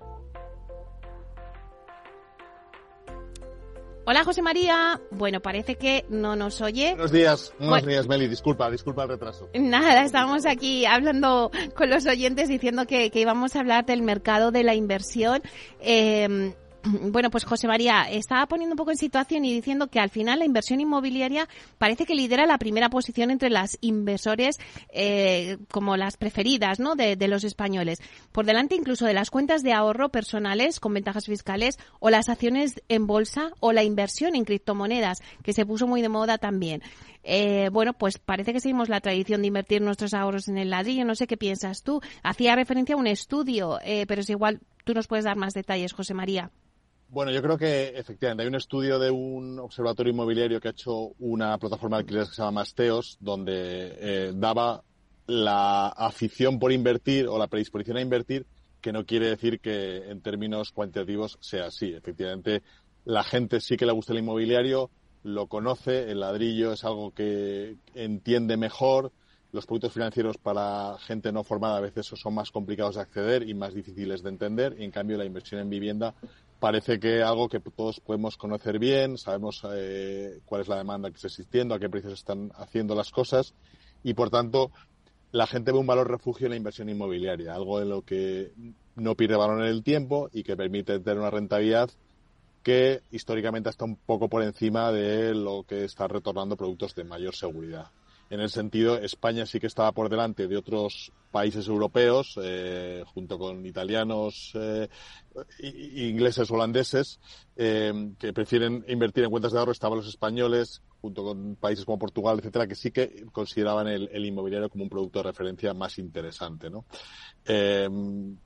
Hola 4.05 4.25
José 4.25 4.41
María. 4.41 4.99
Bueno, 5.11 5.39
parece 5.41 5.75
que 5.75 6.05
no 6.09 6.35
nos 6.35 6.59
oye. 6.59 6.89
Buenos 6.91 7.11
días, 7.11 7.53
buenos 7.57 7.85
días 7.85 8.07
Meli. 8.07 8.27
Disculpa, 8.27 8.69
disculpa 8.69 9.03
el 9.03 9.09
retraso. 9.09 9.49
Nada, 9.53 10.03
estábamos 10.03 10.45
aquí 10.45 10.85
hablando 10.85 11.51
con 11.75 11.89
los 11.89 12.05
oyentes 12.05 12.49
diciendo 12.49 12.85
que, 12.85 13.11
que 13.11 13.21
íbamos 13.21 13.55
a 13.55 13.61
hablar 13.61 13.85
del 13.85 14.01
mercado 14.01 14.51
de 14.51 14.63
la 14.63 14.75
inversión. 14.75 15.41
Eh, 15.79 16.53
bueno, 17.11 17.29
pues 17.29 17.45
José 17.45 17.67
María 17.67 18.03
estaba 18.09 18.45
poniendo 18.47 18.73
un 18.73 18.77
poco 18.77 18.91
en 18.91 18.97
situación 18.97 19.45
y 19.45 19.53
diciendo 19.53 19.87
que 19.87 19.99
al 19.99 20.09
final 20.09 20.39
la 20.39 20.45
inversión 20.45 20.81
inmobiliaria 20.81 21.47
parece 21.77 22.05
que 22.05 22.15
lidera 22.15 22.45
la 22.45 22.57
primera 22.57 22.89
posición 22.89 23.31
entre 23.31 23.49
las 23.49 23.77
inversores 23.81 24.59
eh, 24.89 25.57
como 25.71 25.97
las 25.97 26.17
preferidas 26.17 26.79
¿no? 26.79 26.95
de, 26.95 27.15
los 27.27 27.43
españoles. 27.43 27.99
Por 28.31 28.45
delante 28.45 28.75
incluso 28.75 29.05
de 29.05 29.13
las 29.13 29.29
cuentas 29.29 29.63
de 29.63 29.73
ahorro 29.73 30.09
personales 30.09 30.79
con 30.79 30.93
ventajas 30.93 31.25
fiscales 31.25 31.77
o 31.99 32.09
las 32.09 32.27
acciones 32.27 32.81
en 32.89 33.07
bolsa 33.07 33.51
o 33.59 33.71
la 33.71 33.83
inversión 33.83 34.35
en 34.35 34.43
criptomonedas, 34.43 35.19
que 35.41 35.53
se 35.53 35.65
puso 35.65 35.87
muy 35.87 36.01
de 36.01 36.09
moda 36.09 36.37
también. 36.37 36.81
Eh, 37.23 37.69
bueno, 37.71 37.93
pues 37.93 38.19
parece 38.19 38.51
que 38.51 38.59
seguimos 38.59 38.89
la 38.89 38.99
tradición 38.99 39.41
de 39.41 39.47
invertir 39.47 39.81
nuestros 39.81 40.13
ahorros 40.13 40.49
en 40.49 40.57
el 40.57 40.69
ladrillo. 40.69 41.05
No 41.05 41.15
sé 41.15 41.27
qué 41.27 41.37
piensas 41.37 41.83
tú. 41.83 42.01
Hacía 42.21 42.55
referencia 42.55 42.95
a 42.95 42.97
un 42.97 43.07
estudio, 43.07 43.79
eh, 43.83 44.05
pero 44.05 44.21
es 44.21 44.29
igual, 44.29 44.59
tú 44.83 44.93
nos 44.93 45.07
puedes 45.07 45.23
dar 45.23 45.37
más 45.37 45.53
detalles, 45.53 45.93
José 45.93 46.13
María. 46.13 46.51
Bueno, 47.13 47.31
yo 47.31 47.43
creo 47.43 47.59
que 47.59 47.89
efectivamente 47.89 48.41
hay 48.41 48.49
un 48.49 48.55
estudio 48.55 48.97
de 48.97 49.11
un 49.11 49.59
observatorio 49.59 50.11
inmobiliario 50.11 50.59
que 50.59 50.69
ha 50.69 50.71
hecho 50.71 51.11
una 51.19 51.59
plataforma 51.59 51.97
de 51.97 52.01
alquileres 52.01 52.29
que 52.29 52.35
se 52.37 52.41
llama 52.41 52.61
Masteos, 52.61 53.17
donde 53.19 53.53
eh, 53.99 54.31
daba 54.33 54.81
la 55.27 55.89
afición 55.89 56.57
por 56.57 56.71
invertir 56.71 57.27
o 57.27 57.37
la 57.37 57.45
predisposición 57.45 57.97
a 57.97 58.01
invertir, 58.01 58.47
que 58.81 58.91
no 58.91 59.05
quiere 59.05 59.27
decir 59.27 59.59
que 59.59 60.09
en 60.09 60.21
términos 60.21 60.71
cuantitativos 60.71 61.37
sea 61.39 61.67
así. 61.67 61.93
Efectivamente, 61.93 62.63
la 63.05 63.23
gente 63.23 63.61
sí 63.61 63.77
que 63.77 63.85
le 63.85 63.91
gusta 63.91 64.13
el 64.13 64.19
inmobiliario, 64.19 64.89
lo 65.21 65.45
conoce, 65.45 66.09
el 66.09 66.21
ladrillo 66.21 66.73
es 66.73 66.83
algo 66.83 67.11
que 67.11 67.75
entiende 67.93 68.57
mejor, 68.57 69.11
los 69.51 69.67
productos 69.67 69.93
financieros 69.93 70.39
para 70.39 70.97
gente 70.97 71.31
no 71.31 71.43
formada 71.43 71.77
a 71.77 71.81
veces 71.81 72.07
son 72.07 72.33
más 72.33 72.49
complicados 72.49 72.95
de 72.95 73.01
acceder 73.01 73.47
y 73.47 73.53
más 73.53 73.75
difíciles 73.75 74.23
de 74.23 74.29
entender, 74.29 74.75
y 74.79 74.83
en 74.83 74.89
cambio 74.89 75.15
la 75.15 75.25
inversión 75.25 75.61
en 75.61 75.69
vivienda 75.69 76.15
parece 76.63 76.97
que 76.97 77.21
algo 77.21 77.49
que 77.49 77.59
todos 77.59 77.99
podemos 77.99 78.37
conocer 78.37 78.79
bien, 78.79 79.17
sabemos 79.17 79.61
eh, 79.69 80.39
cuál 80.45 80.61
es 80.61 80.69
la 80.69 80.77
demanda 80.77 81.09
que 81.09 81.15
está 81.15 81.27
existiendo, 81.27 81.75
a 81.75 81.79
qué 81.79 81.89
precios 81.89 82.13
están 82.13 82.53
haciendo 82.55 82.95
las 82.95 83.11
cosas 83.11 83.53
y 84.01 84.13
por 84.13 84.29
tanto 84.29 84.71
la 85.33 85.45
gente 85.45 85.73
ve 85.73 85.79
un 85.79 85.87
valor 85.87 86.09
refugio 86.09 86.45
en 86.45 86.51
la 86.51 86.55
inversión 86.55 86.87
inmobiliaria, 86.87 87.53
algo 87.53 87.81
en 87.81 87.89
lo 87.89 88.03
que 88.03 88.53
no 88.95 89.13
pierde 89.15 89.35
valor 89.35 89.59
en 89.59 89.67
el 89.67 89.83
tiempo 89.83 90.29
y 90.31 90.43
que 90.43 90.55
permite 90.55 91.01
tener 91.01 91.19
una 91.19 91.31
rentabilidad 91.31 91.89
que 92.63 93.01
históricamente 93.11 93.69
está 93.69 93.83
un 93.83 93.97
poco 93.97 94.29
por 94.29 94.41
encima 94.41 94.89
de 94.93 95.35
lo 95.35 95.65
que 95.67 95.83
está 95.83 96.07
retornando 96.07 96.55
productos 96.55 96.95
de 96.95 97.03
mayor 97.03 97.35
seguridad. 97.35 97.87
En 98.29 98.39
el 98.39 98.49
sentido, 98.49 98.97
España 98.97 99.45
sí 99.45 99.59
que 99.59 99.67
estaba 99.67 99.91
por 99.91 100.09
delante 100.09 100.47
de 100.47 100.57
otros 100.57 101.11
países 101.31 101.67
europeos, 101.67 102.39
eh, 102.41 103.03
junto 103.13 103.37
con 103.37 103.65
italianos, 103.65 104.51
eh, 104.55 104.87
ingleses, 105.59 106.49
holandeses, 106.49 107.19
eh, 107.55 108.11
que 108.19 108.33
prefieren 108.33 108.85
invertir 108.87 109.23
en 109.23 109.31
cuentas 109.31 109.51
de 109.51 109.59
ahorro. 109.59 109.71
Estaban 109.71 109.97
los 109.97 110.07
españoles, 110.07 110.81
junto 111.01 111.23
con 111.23 111.55
países 111.55 111.85
como 111.85 111.99
Portugal, 111.99 112.39
etcétera, 112.39 112.67
que 112.67 112.75
sí 112.75 112.91
que 112.91 113.25
consideraban 113.31 113.87
el, 113.87 114.25
inmobiliario 114.25 114.69
como 114.69 114.83
un 114.83 114.89
producto 114.89 115.19
de 115.19 115.23
referencia 115.23 115.73
más 115.73 115.97
interesante, 115.99 116.69
¿no? 116.69 116.85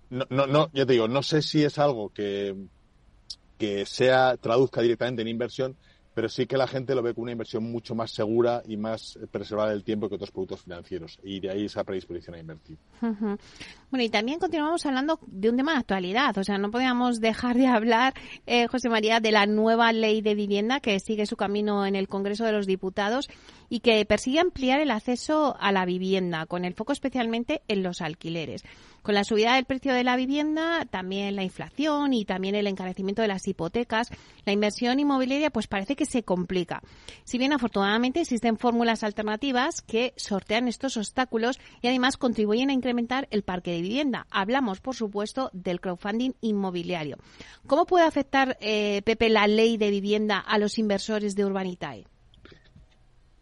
No, 0.09 0.25
no, 0.29 0.47
no, 0.47 0.69
ya 0.73 0.85
te 0.85 0.93
digo, 0.93 1.07
no 1.07 1.21
sé 1.21 1.41
si 1.41 1.63
es 1.63 1.77
algo 1.77 2.09
que, 2.09 2.55
que 3.57 3.85
sea, 3.85 4.37
traduzca 4.37 4.81
directamente 4.81 5.21
en 5.21 5.27
inversión, 5.27 5.75
pero 6.17 6.29
sí 6.29 6.47
que 6.47 6.57
la 6.57 6.65
gente 6.65 6.95
lo 6.95 7.03
ve 7.03 7.13
como 7.13 7.25
una 7.25 7.33
inversión 7.33 7.71
mucho 7.71 7.93
más 7.93 8.09
segura 8.09 8.63
y 8.65 8.75
más 8.75 9.19
preservada 9.29 9.69
del 9.69 9.83
tiempo 9.83 10.09
que 10.09 10.15
otros 10.15 10.31
productos 10.31 10.63
financieros. 10.63 11.19
Y 11.21 11.39
de 11.39 11.51
ahí 11.51 11.65
esa 11.65 11.83
predisposición 11.83 12.33
a 12.33 12.39
invertir. 12.39 12.75
Bueno, 12.99 14.03
y 14.03 14.09
también 14.09 14.39
continuamos 14.39 14.83
hablando 14.87 15.19
de 15.27 15.51
un 15.51 15.57
tema 15.57 15.73
de 15.73 15.77
actualidad. 15.77 16.35
O 16.39 16.43
sea, 16.43 16.57
no 16.57 16.71
podíamos 16.71 17.21
dejar 17.21 17.55
de 17.55 17.67
hablar, 17.67 18.15
eh, 18.47 18.65
José 18.65 18.89
María, 18.89 19.19
de 19.19 19.31
la 19.31 19.45
nueva 19.45 19.93
ley 19.93 20.21
de 20.21 20.33
vivienda 20.33 20.79
que 20.79 20.99
sigue 20.99 21.27
su 21.27 21.37
camino 21.37 21.85
en 21.85 21.95
el 21.95 22.07
Congreso 22.07 22.45
de 22.45 22.51
los 22.51 22.65
Diputados 22.65 23.29
y 23.69 23.81
que 23.81 24.03
persigue 24.03 24.39
ampliar 24.39 24.79
el 24.79 24.89
acceso 24.89 25.55
a 25.59 25.71
la 25.71 25.85
vivienda, 25.85 26.47
con 26.47 26.65
el 26.65 26.73
foco 26.73 26.93
especialmente 26.93 27.61
en 27.67 27.83
los 27.83 28.01
alquileres. 28.01 28.63
Con 29.07 29.15
la 29.15 29.23
subida 29.23 29.55
del 29.55 29.63
precio 29.63 29.93
de 29.93 30.03
la 30.03 30.17
vivienda, 30.17 30.83
también 30.83 31.37
la 31.37 31.43
inflación 31.45 32.11
y 32.11 32.25
también 32.25 32.55
el 32.55 32.67
encarecimiento 32.67 33.21
de 33.21 33.29
las 33.29 33.47
hipotecas, 33.47 34.09
la 34.45 34.51
inversión 34.51 34.99
inmobiliaria 34.99 35.49
pues 35.49 35.67
parece 35.67 35.95
que 35.95 36.05
se 36.05 36.23
complica. 36.23 36.81
Si 37.23 37.37
bien 37.37 37.53
afortunadamente 37.53 38.19
existen 38.19 38.57
fórmulas 38.57 39.05
alternativas 39.05 39.81
que 39.81 40.13
sortean 40.17 40.67
estos 40.67 40.97
obstáculos 40.97 41.57
y 41.81 41.87
además 41.87 42.17
contribuyen 42.17 42.69
a 42.69 42.73
incrementar 42.73 43.29
el 43.31 43.43
parque 43.43 43.71
de 43.71 43.81
vivienda. 43.81 44.27
Hablamos, 44.29 44.81
por 44.81 44.93
supuesto, 44.93 45.51
del 45.53 45.79
crowdfunding 45.79 46.31
inmobiliario. 46.41 47.15
¿Cómo 47.65 47.85
puede 47.85 48.03
afectar, 48.03 48.57
eh, 48.59 49.03
Pepe, 49.05 49.29
la 49.29 49.47
ley 49.47 49.77
de 49.77 49.89
vivienda 49.89 50.37
a 50.37 50.57
los 50.57 50.77
inversores 50.77 51.33
de 51.33 51.45
Urbanitae? 51.45 52.07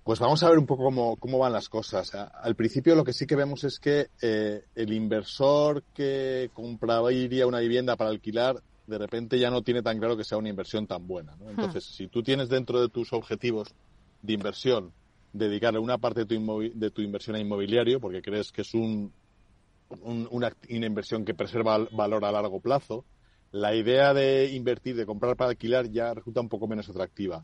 Pues 0.05 0.19
vamos 0.19 0.43
a 0.43 0.49
ver 0.51 0.59
un 0.59 0.67
poco 0.67 0.83
cómo, 0.83 1.15
cómo 1.15 1.39
van 1.39 1.51
las 1.51 1.67
cosas. 1.67 2.13
Al 2.13 2.55
principio 2.55 2.93
lo 2.93 3.03
que 3.03 3.11
sí 3.11 3.25
que 3.25 3.35
vemos 3.35 3.63
es 3.63 3.79
que 3.79 4.09
eh, 4.21 4.63
el 4.75 4.93
inversor 4.93 5.81
que 5.95 6.51
compraría 6.53 7.47
una 7.47 7.57
vivienda 7.57 7.95
para 7.95 8.11
alquilar 8.11 8.61
de 8.85 8.99
repente 8.99 9.39
ya 9.39 9.49
no 9.49 9.63
tiene 9.63 9.81
tan 9.81 9.97
claro 9.97 10.15
que 10.15 10.23
sea 10.23 10.37
una 10.37 10.49
inversión 10.49 10.85
tan 10.85 11.07
buena. 11.07 11.35
¿no? 11.37 11.49
Entonces, 11.49 11.85
si 11.85 12.07
tú 12.07 12.21
tienes 12.21 12.49
dentro 12.49 12.79
de 12.79 12.89
tus 12.89 13.13
objetivos 13.13 13.73
de 14.21 14.33
inversión 14.33 14.93
dedicarle 15.33 15.79
una 15.79 15.97
parte 15.97 16.25
de 16.25 16.37
tu, 16.37 16.71
de 16.75 16.91
tu 16.91 17.01
inversión 17.01 17.35
a 17.35 17.39
inmobiliario 17.39 17.99
porque 17.99 18.21
crees 18.21 18.51
que 18.51 18.61
es 18.61 18.75
un, 18.75 19.11
un, 19.89 20.27
una, 20.29 20.55
una 20.69 20.85
inversión 20.85 21.25
que 21.25 21.33
preserva 21.33 21.79
valor 21.91 22.25
a 22.25 22.31
largo 22.31 22.59
plazo, 22.59 23.05
la 23.51 23.73
idea 23.73 24.13
de 24.13 24.53
invertir, 24.53 24.95
de 24.97 25.07
comprar 25.07 25.35
para 25.35 25.49
alquilar 25.49 25.89
ya 25.89 26.13
resulta 26.13 26.41
un 26.41 26.49
poco 26.49 26.67
menos 26.67 26.87
atractiva. 26.89 27.43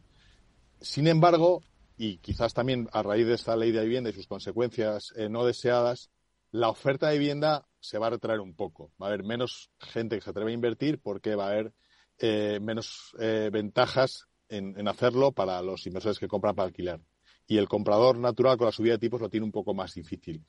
Sin 0.79 1.07
embargo, 1.07 1.63
y 2.03 2.17
quizás 2.17 2.55
también 2.55 2.89
a 2.93 3.03
raíz 3.03 3.27
de 3.27 3.35
esta 3.35 3.55
ley 3.55 3.71
de 3.71 3.83
vivienda 3.83 4.09
y 4.09 4.13
sus 4.13 4.25
consecuencias 4.25 5.13
eh, 5.15 5.29
no 5.29 5.45
deseadas, 5.45 6.09
la 6.49 6.69
oferta 6.69 7.09
de 7.09 7.19
vivienda 7.19 7.67
se 7.79 7.99
va 7.99 8.07
a 8.07 8.09
retraer 8.09 8.39
un 8.39 8.55
poco. 8.55 8.91
Va 8.99 9.05
a 9.05 9.09
haber 9.09 9.23
menos 9.23 9.69
gente 9.77 10.15
que 10.15 10.23
se 10.23 10.31
atreve 10.31 10.49
a 10.49 10.55
invertir 10.55 10.99
porque 10.99 11.35
va 11.35 11.45
a 11.45 11.51
haber 11.51 11.73
eh, 12.17 12.57
menos 12.59 13.15
eh, 13.19 13.51
ventajas 13.53 14.25
en, 14.49 14.87
hacerlo 14.87 15.31
para 15.31 15.61
los 15.61 15.85
inversores 15.85 16.17
que 16.17 16.27
compran 16.27 16.55
para 16.55 16.65
alquilar. 16.65 17.01
Y 17.45 17.57
el 17.57 17.69
comprador 17.69 18.17
natural 18.17 18.57
con 18.57 18.65
la 18.65 18.71
subida 18.71 18.93
de 18.93 18.99
tipos 18.99 19.21
lo 19.21 19.29
tiene 19.29 19.45
un 19.45 19.51
poco 19.51 19.75
más 19.75 19.93
difícil. 19.93 20.43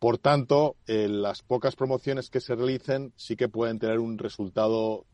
Por 0.00 0.18
tanto, 0.18 0.76
las 0.86 1.42
pocas 1.42 1.76
promociones 1.76 2.28
que 2.28 2.40
se 2.40 2.56
realicen 2.56 3.12
sí 3.16 3.36
que 3.36 3.48
pueden 3.48 3.78
tener 3.78 4.00
un 4.00 4.18
resultado 4.18 5.06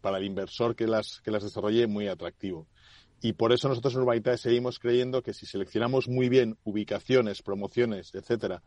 para 0.00 0.18
el 0.18 0.24
inversor 0.24 0.76
que 0.76 0.86
las, 0.86 1.20
que 1.22 1.30
las 1.30 1.42
desarrolle 1.42 1.86
muy 1.86 2.06
atractivo. 2.08 2.68
Y 3.20 3.32
por 3.32 3.52
eso 3.52 3.68
nosotros 3.68 3.94
en 3.94 4.00
Urbanitae 4.00 4.38
seguimos 4.38 4.78
creyendo 4.78 5.22
que 5.22 5.32
si 5.32 5.46
seleccionamos 5.46 6.08
muy 6.08 6.28
bien 6.28 6.58
ubicaciones, 6.64 7.42
promociones, 7.42 8.14
etcétera, 8.14 8.62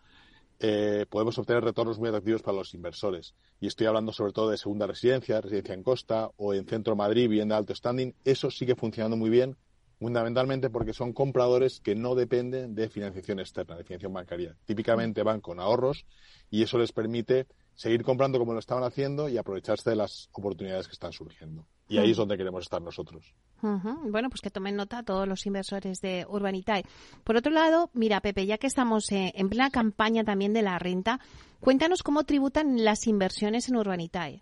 eh, 0.62 1.06
podemos 1.10 1.38
obtener 1.38 1.64
retornos 1.64 2.00
muy 2.00 2.10
atractivos 2.10 2.42
para 2.42 2.58
los 2.58 2.74
inversores. 2.74 3.34
Y 3.62 3.68
estoy 3.68 3.88
hablando 3.88 4.12
sobre 4.12 4.34
todo 4.34 4.50
de 4.50 4.58
segunda 4.58 4.88
residencia, 4.88 5.40
residencia 5.40 5.74
en 5.74 5.84
costa 5.84 6.30
o 6.36 6.54
en 6.54 6.66
centro 6.66 6.96
Madrid, 6.96 7.30
vivienda 7.30 7.56
de 7.56 7.60
alto 7.60 7.76
standing. 7.76 8.14
Eso 8.26 8.52
sigue 8.52 8.76
funcionando 8.76 9.16
muy 9.16 9.30
bien, 9.30 9.56
fundamentalmente 10.00 10.70
porque 10.70 10.94
son 10.94 11.14
compradores 11.14 11.80
que 11.80 11.96
no 11.96 12.16
dependen 12.16 12.76
de 12.76 12.90
financiación 12.90 13.40
externa, 13.40 13.78
de 13.78 13.84
financiación 13.84 14.14
bancaria. 14.14 14.56
Típicamente 14.66 15.24
van 15.24 15.40
con 15.40 15.60
ahorros 15.60 16.06
y 16.50 16.64
eso 16.64 16.78
les 16.78 16.92
permite 16.92 17.48
seguir 17.80 18.04
comprando 18.04 18.38
como 18.40 18.52
lo 18.52 18.60
estaban 18.60 18.84
haciendo 18.84 19.30
y 19.30 19.38
aprovecharse 19.38 19.90
de 19.90 19.96
las 19.96 20.28
oportunidades 20.34 20.88
que 20.88 20.92
están 20.92 21.14
surgiendo. 21.14 21.66
Y 21.88 21.98
ahí 21.98 22.12
es 22.12 22.18
donde 22.18 22.36
queremos 22.36 22.64
estar 22.64 22.82
nosotros. 22.82 23.34
Bueno, 23.62 24.30
pues 24.30 24.42
que 24.42 24.52
tomen 24.52 24.76
nota 24.76 25.02
todos 25.02 25.26
los 25.26 25.46
inversores 25.46 26.02
de 26.02 26.26
Urbanitae. 26.28 26.84
Por 27.24 27.38
otro 27.38 27.54
lado, 27.54 27.90
mira, 27.94 28.20
Pepe, 28.20 28.46
ya 28.46 28.58
que 28.58 28.68
estamos 28.68 29.10
eh, 29.14 29.32
en 29.34 29.48
plena 29.48 29.70
campaña 29.70 30.26
también 30.26 30.52
de 30.52 30.62
la 30.62 30.78
renta, 30.78 31.22
cuéntanos 31.62 32.04
cómo 32.04 32.26
tributan 32.26 32.84
las 32.84 33.08
inversiones 33.08 33.70
en 33.70 33.78
Urbanitae. 33.78 34.42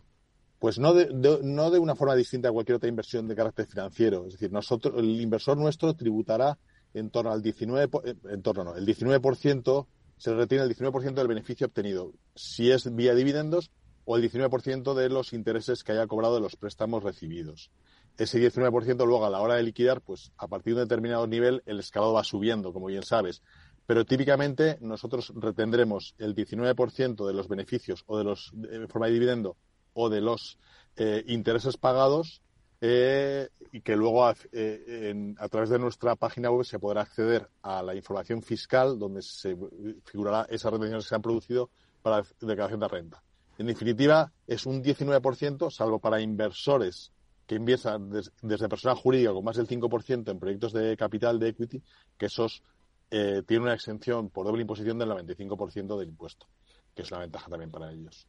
Pues 0.58 0.80
no 0.80 0.96
de, 0.96 1.06
de, 1.06 1.40
no 1.44 1.70
de 1.70 1.78
una 1.78 1.94
forma 1.94 2.16
distinta 2.16 2.50
a 2.50 2.52
cualquier 2.52 2.78
otra 2.78 2.90
inversión 2.90 3.28
de 3.28 3.36
carácter 3.36 3.68
financiero. 3.68 4.26
Es 4.26 4.34
decir, 4.34 4.52
nosotros, 4.52 4.96
el 4.98 5.22
inversor 5.22 5.58
nuestro 5.58 5.94
tributará 5.94 6.58
en 6.96 7.12
torno 7.12 7.32
al 7.32 7.44
19, 7.44 7.90
eh, 8.04 8.16
en 8.32 8.42
torno 8.42 8.64
no, 8.64 8.76
el 8.76 8.84
19% 8.84 9.86
se 10.18 10.34
retiene 10.34 10.64
el 10.64 10.76
19% 10.76 11.14
del 11.14 11.28
beneficio 11.28 11.68
obtenido, 11.68 12.14
si 12.36 12.72
es 12.72 12.94
vía 12.96 13.14
dividendos 13.14 13.72
o 14.06 14.18
el 14.18 14.30
19% 14.30 14.94
de 14.94 15.10
los 15.10 15.34
intereses 15.34 15.84
que 15.84 15.92
haya 15.92 16.08
cobrado 16.08 16.36
de 16.36 16.42
los 16.42 16.56
préstamos 16.56 17.04
recibidos. 17.04 17.72
Ese 18.18 18.40
19% 18.40 19.06
luego 19.06 19.26
a 19.26 19.30
la 19.30 19.42
hora 19.42 19.56
de 19.56 19.64
liquidar, 19.64 20.02
pues 20.02 20.32
a 20.38 20.48
partir 20.48 20.74
de 20.74 20.82
un 20.82 20.88
determinado 20.88 21.28
nivel 21.28 21.62
el 21.66 21.80
escalado 21.80 22.14
va 22.14 22.24
subiendo, 22.24 22.74
como 22.74 22.88
bien 22.88 23.04
sabes. 23.04 23.44
Pero 23.86 24.06
típicamente 24.06 24.78
nosotros 24.82 25.34
retendremos 25.36 26.16
el 26.18 26.36
19% 26.36 27.28
de 27.28 27.34
los 27.34 27.48
beneficios 27.48 28.04
o 28.08 28.18
de 28.18 28.24
los 28.24 28.52
de 28.54 28.88
forma 28.88 29.08
de 29.08 29.14
dividendo 29.14 29.56
o 29.94 30.10
de 30.10 30.22
los 30.22 30.58
eh, 30.96 31.24
intereses 31.28 31.78
pagados 31.78 32.42
eh, 32.80 33.50
y 33.72 33.82
que 33.82 33.96
luego 33.96 34.30
eh, 34.52 35.10
en, 35.10 35.36
a 35.40 35.50
través 35.50 35.70
de 35.70 35.80
nuestra 35.80 36.16
página 36.16 36.52
web 36.52 36.66
se 36.66 36.80
podrá 36.80 37.02
acceder 37.02 37.50
a 37.62 37.82
la 37.82 37.96
información 37.96 38.42
fiscal 38.42 39.00
donde 39.00 39.22
se 39.22 39.58
figurará 40.06 40.46
esas 40.50 40.72
retenciones 40.72 41.06
que 41.06 41.10
se 41.10 41.16
han 41.16 41.22
producido 41.22 41.70
para 42.02 42.18
la 42.18 42.48
declaración 42.48 42.80
de 42.80 42.88
renta. 42.88 43.24
En 43.58 43.66
definitiva, 43.66 44.32
es 44.46 44.66
un 44.66 44.84
19%, 44.84 45.72
salvo 45.72 46.00
para 46.00 46.22
inversores 46.22 47.12
que 47.48 47.56
empiezan 47.56 48.12
des, 48.12 48.32
desde 48.42 48.70
persona 48.70 48.96
jurídica 48.96 49.34
con 49.34 49.44
más 49.44 49.56
del 49.56 49.68
5% 49.68 50.30
en 50.30 50.40
proyectos 50.40 50.74
de 50.74 50.96
capital 50.96 51.40
de 51.40 51.50
equity, 51.50 51.82
que 52.18 52.28
esos 52.28 52.62
eh, 53.10 53.42
tienen 53.48 53.64
una 53.64 53.74
exención 53.74 54.30
por 54.30 54.46
doble 54.46 54.62
imposición 54.62 55.00
del 55.00 55.10
95% 55.10 55.98
del 55.98 56.10
impuesto, 56.10 56.46
que 56.94 57.02
es 57.02 57.12
una 57.12 57.22
ventaja 57.22 57.50
también 57.50 57.72
para 57.72 57.92
ellos. 57.92 58.28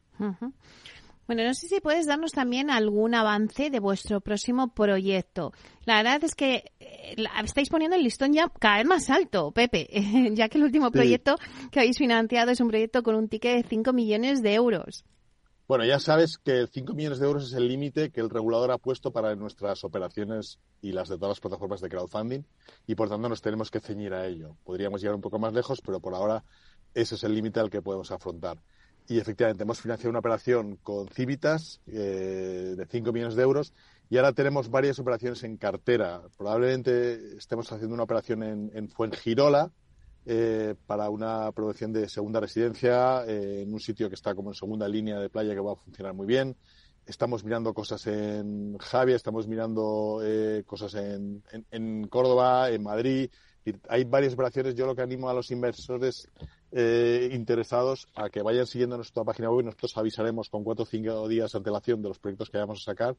Bueno, 1.29 1.43
no 1.43 1.53
sé 1.53 1.67
si 1.67 1.79
puedes 1.79 2.07
darnos 2.07 2.31
también 2.31 2.71
algún 2.71 3.13
avance 3.13 3.69
de 3.69 3.79
vuestro 3.79 4.19
próximo 4.19 4.73
proyecto. 4.73 5.53
La 5.85 5.97
verdad 5.97 6.23
es 6.23 6.33
que 6.33 6.71
eh, 6.79 7.15
estáis 7.43 7.69
poniendo 7.69 7.95
el 7.95 8.01
listón 8.01 8.33
ya 8.33 8.51
cada 8.59 8.77
vez 8.77 8.87
más 8.87 9.11
alto, 9.11 9.51
Pepe, 9.51 9.87
ya 10.33 10.49
que 10.49 10.57
el 10.57 10.63
último 10.63 10.89
proyecto 10.89 11.35
sí. 11.37 11.69
que 11.69 11.81
habéis 11.81 11.99
financiado 11.99 12.49
es 12.49 12.59
un 12.59 12.69
proyecto 12.69 13.03
con 13.03 13.13
un 13.13 13.29
ticket 13.29 13.57
de 13.57 13.69
5 13.69 13.93
millones 13.93 14.41
de 14.41 14.55
euros. 14.55 15.05
Bueno, 15.67 15.85
ya 15.85 15.99
sabes 15.99 16.39
que 16.39 16.65
5 16.65 16.95
millones 16.95 17.19
de 17.19 17.27
euros 17.27 17.45
es 17.45 17.53
el 17.53 17.67
límite 17.67 18.09
que 18.09 18.21
el 18.21 18.31
regulador 18.31 18.71
ha 18.71 18.79
puesto 18.79 19.11
para 19.11 19.35
nuestras 19.35 19.83
operaciones 19.83 20.57
y 20.81 20.93
las 20.93 21.09
de 21.09 21.17
todas 21.17 21.33
las 21.33 21.41
plataformas 21.41 21.79
de 21.79 21.89
crowdfunding 21.89 22.41
y 22.87 22.95
por 22.95 23.07
tanto 23.07 23.29
nos 23.29 23.43
tenemos 23.43 23.69
que 23.69 23.79
ceñir 23.79 24.15
a 24.15 24.25
ello. 24.25 24.55
Podríamos 24.63 24.99
llegar 24.99 25.13
un 25.13 25.21
poco 25.21 25.37
más 25.37 25.53
lejos, 25.53 25.79
pero 25.85 25.99
por 25.99 26.15
ahora 26.15 26.43
ese 26.95 27.13
es 27.13 27.23
el 27.23 27.35
límite 27.35 27.59
al 27.59 27.69
que 27.69 27.83
podemos 27.83 28.11
afrontar. 28.11 28.57
Y 29.09 29.17
efectivamente 29.17 29.63
hemos 29.63 29.81
financiado 29.81 30.11
una 30.11 30.19
operación 30.19 30.77
con 30.77 31.09
Civitas 31.09 31.81
eh, 31.87 32.75
de 32.77 32.85
5 32.85 33.11
millones 33.11 33.35
de 33.35 33.43
euros 33.43 33.73
y 34.09 34.17
ahora 34.17 34.31
tenemos 34.31 34.69
varias 34.69 34.99
operaciones 34.99 35.43
en 35.43 35.57
cartera. 35.57 36.21
Probablemente 36.37 37.35
estemos 37.37 37.71
haciendo 37.71 37.95
una 37.95 38.03
operación 38.03 38.43
en, 38.43 38.71
en 38.73 38.87
Fuengirola, 38.87 39.71
eh, 40.25 40.75
para 40.85 41.09
una 41.09 41.51
producción 41.53 41.91
de 41.91 42.07
segunda 42.07 42.39
residencia 42.39 43.25
eh, 43.25 43.63
en 43.63 43.73
un 43.73 43.79
sitio 43.79 44.09
que 44.09 44.15
está 44.15 44.35
como 44.35 44.51
en 44.51 44.53
segunda 44.53 44.87
línea 44.87 45.17
de 45.17 45.27
playa 45.27 45.55
que 45.55 45.59
va 45.59 45.71
a 45.71 45.75
funcionar 45.75 46.13
muy 46.13 46.27
bien. 46.27 46.55
Estamos 47.05 47.43
mirando 47.43 47.73
cosas 47.73 48.05
en 48.05 48.77
Javia, 48.77 49.15
estamos 49.15 49.47
mirando 49.47 50.21
eh, 50.23 50.63
cosas 50.67 50.93
en, 50.93 51.41
en, 51.51 51.65
en, 51.71 52.07
Córdoba, 52.07 52.69
en 52.69 52.83
Madrid. 52.83 53.31
Hay 53.87 54.03
varias 54.03 54.33
operaciones. 54.33 54.75
Yo 54.75 54.85
lo 54.85 54.95
que 54.95 55.01
animo 55.01 55.29
a 55.29 55.33
los 55.33 55.49
inversores 55.49 56.29
eh, 56.71 57.29
interesados 57.31 58.07
a 58.15 58.29
que 58.29 58.41
vayan 58.41 58.67
siguiendo 58.67 58.95
nuestra 58.95 59.23
página 59.23 59.49
web 59.49 59.61
y 59.61 59.65
nosotros 59.65 59.97
avisaremos 59.97 60.49
con 60.49 60.63
cuatro 60.63 60.83
o 60.83 60.85
cinco 60.85 61.27
días 61.27 61.51
de 61.51 61.57
antelación 61.57 62.01
de 62.01 62.09
los 62.09 62.19
proyectos 62.19 62.49
que 62.49 62.57
vayamos 62.57 62.81
a 62.81 62.91
sacar. 62.91 63.15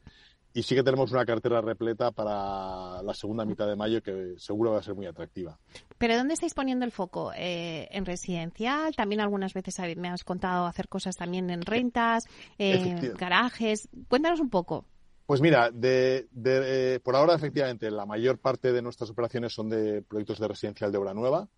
Y 0.52 0.62
sí 0.62 0.74
que 0.74 0.82
tenemos 0.82 1.10
una 1.12 1.24
cartera 1.24 1.60
repleta 1.60 2.10
para 2.12 3.02
la 3.02 3.14
segunda 3.14 3.44
mitad 3.44 3.66
de 3.66 3.76
mayo 3.76 4.02
que 4.02 4.34
seguro 4.38 4.72
va 4.72 4.78
a 4.78 4.82
ser 4.82 4.94
muy 4.94 5.06
atractiva. 5.06 5.58
¿Pero 5.98 6.16
dónde 6.16 6.34
estáis 6.34 6.54
poniendo 6.54 6.84
el 6.84 6.92
foco? 6.92 7.32
Eh, 7.36 7.88
¿En 7.90 8.04
residencial? 8.04 8.94
También 8.94 9.20
algunas 9.20 9.54
veces 9.54 9.76
me 9.96 10.08
has 10.08 10.24
contado 10.24 10.66
hacer 10.66 10.88
cosas 10.88 11.16
también 11.16 11.50
en 11.50 11.62
rentas, 11.62 12.24
en 12.58 13.14
garajes. 13.14 13.88
Cuéntanos 14.08 14.40
un 14.40 14.50
poco. 14.50 14.86
Pues 15.30 15.40
mira, 15.40 15.70
de, 15.70 16.26
de, 16.32 16.98
por 17.04 17.14
ahora 17.14 17.36
efectivamente 17.36 17.88
la 17.88 18.04
mayor 18.04 18.38
parte 18.38 18.72
de 18.72 18.82
nuestras 18.82 19.10
operaciones 19.10 19.52
son 19.52 19.68
de 19.68 20.02
proyectos 20.02 20.40
de 20.40 20.48
residencial 20.48 20.90
de 20.90 20.98
obra 20.98 21.14
nueva 21.14 21.48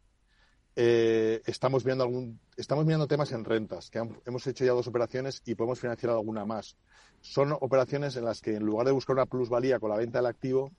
eh, 0.75 1.43
estamos 1.47 1.85
viendo 1.85 2.05
algún, 2.05 2.41
estamos 2.57 2.85
mirando 2.85 3.07
temas 3.07 3.33
en 3.33 3.45
rentas, 3.45 3.91
que 3.91 4.03
hemos 4.25 4.47
hecho 4.47 4.64
ya 4.64 4.73
dos 4.73 4.87
operaciones 4.87 5.43
y 5.45 5.55
podemos 5.55 5.81
financiar 5.81 6.12
alguna 6.12 6.45
más. 6.45 6.77
Son 7.20 7.53
operaciones 7.53 8.16
en 8.16 8.25
las 8.25 8.41
que 8.41 8.57
en 8.57 8.64
lugar 8.64 8.87
de 8.87 8.93
buscar 8.93 9.14
una 9.16 9.27
plusvalía 9.27 9.79
con 9.79 9.91
la 9.91 9.97
venta 9.97 10.18
del 10.18 10.27
activo, 10.27 10.73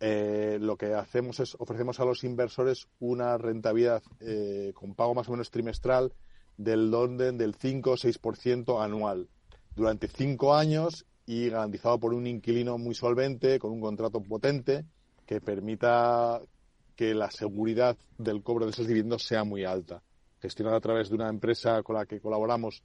eh, 0.00 0.58
lo 0.60 0.76
que 0.76 0.94
hacemos 0.94 1.38
es 1.40 1.54
ofrecemos 1.58 2.00
a 2.00 2.04
los 2.04 2.24
inversores 2.24 2.88
una 2.98 3.38
rentabilidad 3.38 4.02
eh, 4.20 4.72
con 4.74 4.94
pago 4.94 5.14
más 5.14 5.28
o 5.28 5.32
menos 5.32 5.50
trimestral 5.50 6.12
del 6.56 6.92
orden 6.92 7.38
del 7.38 7.54
5 7.54 7.90
o 7.90 7.96
6% 7.96 8.82
anual 8.82 9.28
durante 9.74 10.08
cinco 10.08 10.54
años 10.54 11.06
y 11.24 11.48
garantizado 11.48 11.98
por 11.98 12.14
un 12.14 12.26
inquilino 12.26 12.78
muy 12.78 12.94
solvente, 12.94 13.58
con 13.58 13.72
un 13.72 13.80
contrato 13.80 14.22
potente 14.22 14.84
que 15.24 15.40
permita 15.40 16.40
que 16.96 17.14
la 17.14 17.30
seguridad 17.30 17.96
del 18.18 18.42
cobro 18.42 18.66
de 18.66 18.72
esos 18.72 18.86
dividendos 18.86 19.24
sea 19.24 19.44
muy 19.44 19.64
alta. 19.64 20.02
Gestionada 20.40 20.78
a 20.78 20.80
través 20.80 21.08
de 21.08 21.14
una 21.14 21.28
empresa 21.28 21.82
con 21.82 21.96
la 21.96 22.06
que 22.06 22.20
colaboramos 22.20 22.82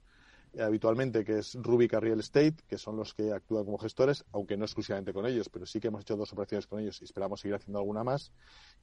eh, 0.54 0.62
habitualmente, 0.62 1.24
que 1.24 1.38
es 1.38 1.54
Rubica 1.54 2.00
Real 2.00 2.20
Estate, 2.20 2.56
que 2.66 2.78
son 2.78 2.96
los 2.96 3.14
que 3.14 3.32
actúan 3.32 3.64
como 3.64 3.78
gestores, 3.78 4.24
aunque 4.32 4.56
no 4.56 4.64
exclusivamente 4.64 5.12
con 5.12 5.26
ellos, 5.26 5.48
pero 5.48 5.66
sí 5.66 5.80
que 5.80 5.88
hemos 5.88 6.02
hecho 6.02 6.16
dos 6.16 6.32
operaciones 6.32 6.66
con 6.66 6.80
ellos 6.80 7.00
y 7.00 7.04
esperamos 7.04 7.40
seguir 7.40 7.56
haciendo 7.56 7.78
alguna 7.78 8.04
más. 8.04 8.32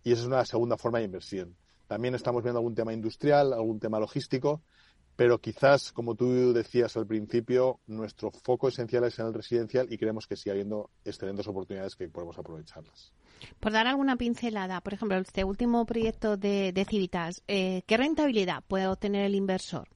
Y 0.03 0.11
esa 0.11 0.21
es 0.21 0.27
una 0.27 0.45
segunda 0.45 0.77
forma 0.77 0.99
de 0.99 1.05
inversión. 1.05 1.55
También 1.87 2.15
estamos 2.15 2.43
viendo 2.43 2.59
algún 2.59 2.75
tema 2.75 2.93
industrial, 2.93 3.53
algún 3.53 3.79
tema 3.79 3.99
logístico, 3.99 4.61
pero 5.15 5.39
quizás, 5.39 5.91
como 5.91 6.15
tú 6.15 6.53
decías 6.53 6.97
al 6.97 7.07
principio, 7.07 7.79
nuestro 7.87 8.31
foco 8.31 8.67
esencial 8.67 9.05
es 9.05 9.17
en 9.19 9.27
el 9.27 9.33
residencial 9.33 9.91
y 9.91 9.97
creemos 9.97 10.27
que 10.27 10.35
sigue 10.35 10.51
habiendo 10.51 10.89
excelentes 11.05 11.47
oportunidades 11.47 11.95
que 11.95 12.09
podemos 12.09 12.37
aprovecharlas. 12.37 13.13
Por 13.59 13.71
dar 13.71 13.87
alguna 13.87 14.15
pincelada, 14.15 14.81
por 14.81 14.93
ejemplo, 14.93 15.17
este 15.17 15.43
último 15.43 15.85
proyecto 15.85 16.37
de, 16.37 16.85
Civitas, 16.89 17.43
eh, 17.47 17.83
¿qué 17.87 17.97
rentabilidad 17.97 18.63
puede 18.67 18.87
obtener 18.87 19.25
el 19.25 19.35
inversor? 19.35 19.87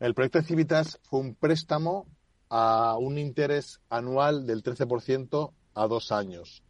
El 0.00 0.14
proyecto 0.14 0.38
de 0.38 0.44
Civitas 0.44 0.98
fue 1.02 1.20
un 1.20 1.34
préstamo 1.34 2.06
a 2.50 2.96
un 2.98 3.18
interés 3.18 3.80
anual 3.88 4.46
del 4.46 4.62
13% 4.62 5.52
a 5.74 5.86
dos 5.86 6.12
años. 6.12 6.62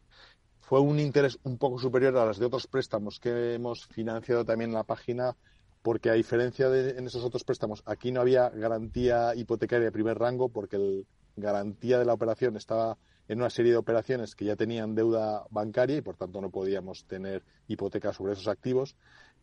Fue 0.61 0.81
un 0.81 0.99
interés 0.99 1.39
un 1.43 1.59
poco 1.59 1.79
superior 1.79 2.16
a 2.16 2.25
los 2.25 2.39
de 2.39 2.47
otros 2.47 2.66
préstamos 2.66 3.20
que 3.20 3.55
hemos 3.55 3.87
financiado 3.87 4.45
también 4.45 4.70
en 4.70 4.77
la 4.77 4.85
página, 4.85 5.37
porque 5.83 6.09
a 6.09 6.14
diferencia 6.14 6.70
de 6.70 6.99
en 6.99 7.07
esos 7.07 7.22
otros 7.25 7.45
préstamos, 7.45 7.83
aquí 7.85 8.12
no 8.12 8.20
había 8.20 8.49
garantía 8.49 9.35
hipotecaria 9.35 9.87
de 9.87 9.93
primer 9.93 10.18
rango, 10.18 10.49
porque 10.49 10.79
la 10.79 11.05
garantía 11.37 11.99
de 11.99 12.07
la 12.07 12.14
operación 12.14 12.57
estaba 12.57 12.97
en 13.29 13.39
una 13.39 13.51
serie 13.51 13.72
de 13.72 13.79
operaciones 13.79 14.35
que 14.35 14.45
ya 14.45 14.57
tenían 14.57 14.95
deuda 14.95 15.45
bancaria 15.51 15.97
y 15.97 16.03
por 16.03 16.16
tanto 16.16 16.41
no 16.41 16.51
podíamos 16.51 17.05
tener 17.07 17.43
hipoteca 17.68 18.12
sobre 18.12 18.35
esos 18.35 18.49
activos, 18.49 18.97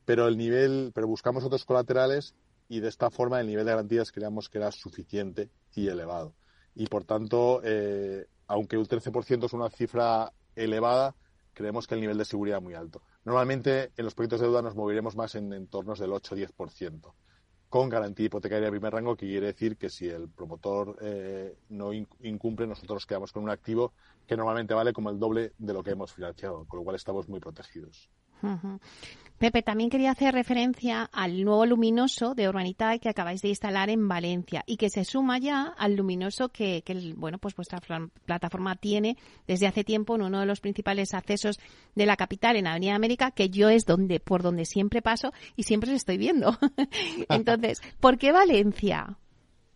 pero 0.05 0.27
el 0.27 0.38
nivel, 0.38 0.91
pero 0.93 1.07
buscamos 1.07 1.43
otros 1.43 1.65
colaterales 1.65 2.36
y 2.69 2.79
de 2.79 2.89
esta 2.89 3.09
forma 3.09 3.39
el 3.39 3.47
nivel 3.47 3.65
de 3.65 3.71
garantías 3.71 4.11
creíamos 4.11 4.49
que 4.49 4.59
era 4.59 4.71
suficiente 4.71 5.49
y 5.75 5.88
elevado. 5.88 6.34
Y 6.75 6.88
por 6.88 7.03
tanto, 7.03 7.61
eh, 7.63 8.27
aunque 8.47 8.77
un 8.77 8.86
13% 8.86 9.45
es 9.45 9.53
una 9.53 9.69
cifra 9.69 10.32
elevada, 10.55 11.15
creemos 11.53 11.88
que 11.88 11.95
el 11.95 12.01
nivel 12.01 12.17
de 12.17 12.25
seguridad 12.25 12.59
es 12.59 12.63
muy 12.63 12.73
alto. 12.75 13.01
Normalmente 13.25 13.91
en 13.97 14.05
los 14.05 14.15
proyectos 14.15 14.39
de 14.39 14.47
deuda 14.47 14.61
nos 14.61 14.75
moveremos 14.75 15.15
más 15.15 15.36
en 15.36 15.53
entornos 15.53 15.99
del 15.99 16.11
8-10% 16.11 17.13
con 17.72 17.88
garantía 17.88 18.26
hipotecaria 18.26 18.65
de 18.65 18.72
primer 18.72 18.91
rango, 18.91 19.15
que 19.15 19.26
quiere 19.26 19.47
decir 19.47 19.78
que 19.78 19.89
si 19.89 20.09
el 20.09 20.28
promotor 20.28 20.97
eh, 21.01 21.55
no 21.69 21.93
incumple, 21.93 22.67
nosotros 22.67 23.05
quedamos 23.05 23.32
con 23.32 23.43
un 23.43 23.49
activo 23.49 23.93
que 24.28 24.36
normalmente 24.36 24.74
vale 24.74 24.91
como 24.91 25.09
el 25.09 25.17
doble 25.17 25.53
de 25.57 25.74
lo 25.74 25.82
que 25.82 25.91
hemos 25.91 26.11
financiado, 26.11 26.65
con 26.65 26.80
lo 26.80 26.84
cual 26.84 26.97
estamos 26.97 27.30
muy 27.30 27.39
protegidos. 27.39 28.09
Pepe, 29.41 29.63
también 29.63 29.89
quería 29.89 30.11
hacer 30.11 30.35
referencia 30.35 31.09
al 31.11 31.43
nuevo 31.43 31.65
luminoso 31.65 32.35
de 32.35 32.47
Urbanitae 32.47 32.99
que 32.99 33.09
acabáis 33.09 33.41
de 33.41 33.47
instalar 33.47 33.89
en 33.89 34.07
Valencia 34.07 34.63
y 34.67 34.77
que 34.77 34.91
se 34.91 35.03
suma 35.03 35.39
ya 35.39 35.73
al 35.79 35.95
luminoso 35.95 36.49
que, 36.49 36.83
bueno, 37.17 37.39
pues 37.39 37.55
vuestra 37.55 37.81
plataforma 38.23 38.75
tiene 38.75 39.17
desde 39.47 39.65
hace 39.65 39.83
tiempo 39.83 40.13
en 40.13 40.21
uno 40.21 40.41
de 40.41 40.45
los 40.45 40.59
principales 40.59 41.15
accesos 41.15 41.59
de 41.95 42.05
la 42.05 42.17
capital, 42.17 42.55
en 42.55 42.67
Avenida 42.67 42.93
América, 42.93 43.31
que 43.31 43.49
yo 43.49 43.69
es 43.69 43.87
donde 43.87 44.19
por 44.19 44.43
donde 44.43 44.65
siempre 44.65 45.01
paso 45.01 45.33
y 45.55 45.63
siempre 45.63 45.89
os 45.89 45.95
estoy 45.95 46.19
viendo. 46.19 46.55
Entonces, 47.27 47.81
¿por 47.99 48.19
qué 48.19 48.31
Valencia? 48.31 49.17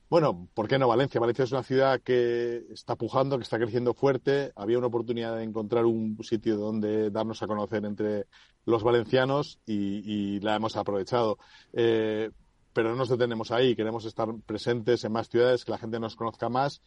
Bueno, 0.08 0.48
¿por 0.54 0.68
qué 0.68 0.78
no 0.78 0.88
Valencia? 0.88 1.20
Valencia 1.20 1.44
es 1.44 1.52
una 1.52 1.64
ciudad 1.64 2.00
que 2.02 2.68
está 2.72 2.96
pujando, 2.96 3.38
que 3.38 3.44
está 3.44 3.58
creciendo 3.58 3.96
fuerte. 3.96 4.52
Había 4.56 4.78
una 4.78 4.88
oportunidad 4.88 5.36
de 5.36 5.44
encontrar 5.44 5.86
un 5.86 6.24
sitio 6.24 6.56
donde 6.58 7.10
darnos 7.10 7.42
a 7.42 7.48
conocer 7.48 7.84
entre 7.84 8.28
los 8.66 8.84
valencianos 8.84 9.60
y, 9.66 10.40
la 10.42 10.56
hemos 10.56 10.76
aprovechado. 10.76 11.38
Eh, 11.74 12.32
pero 12.74 12.90
no 12.90 12.96
nos 12.96 13.10
detenemos 13.10 13.52
ahí. 13.52 13.76
Queremos 13.76 14.06
estar 14.06 14.28
presentes 14.46 15.04
en 15.04 15.12
más 15.12 15.30
ciudades, 15.30 15.64
que 15.64 15.72
la 15.72 15.78
gente 15.78 16.00
nos 16.00 16.16
conozca 16.16 16.50
más 16.50 16.82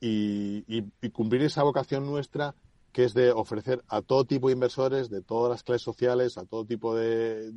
y 0.00 1.10
cumplir 1.12 1.42
esa 1.42 1.62
vocación 1.62 2.06
nuestra 2.06 2.54
que 2.94 3.02
es 3.02 3.12
de 3.12 3.32
ofrecer 3.32 3.82
a 3.88 4.02
todo 4.02 4.24
tipo 4.24 4.46
de 4.46 4.52
inversores, 4.54 5.10
de 5.10 5.20
todas 5.20 5.50
las 5.50 5.64
clases 5.64 5.82
sociales, 5.82 6.38
a 6.38 6.46
todo 6.46 6.64
tipo 6.64 6.94
de, 6.94 7.50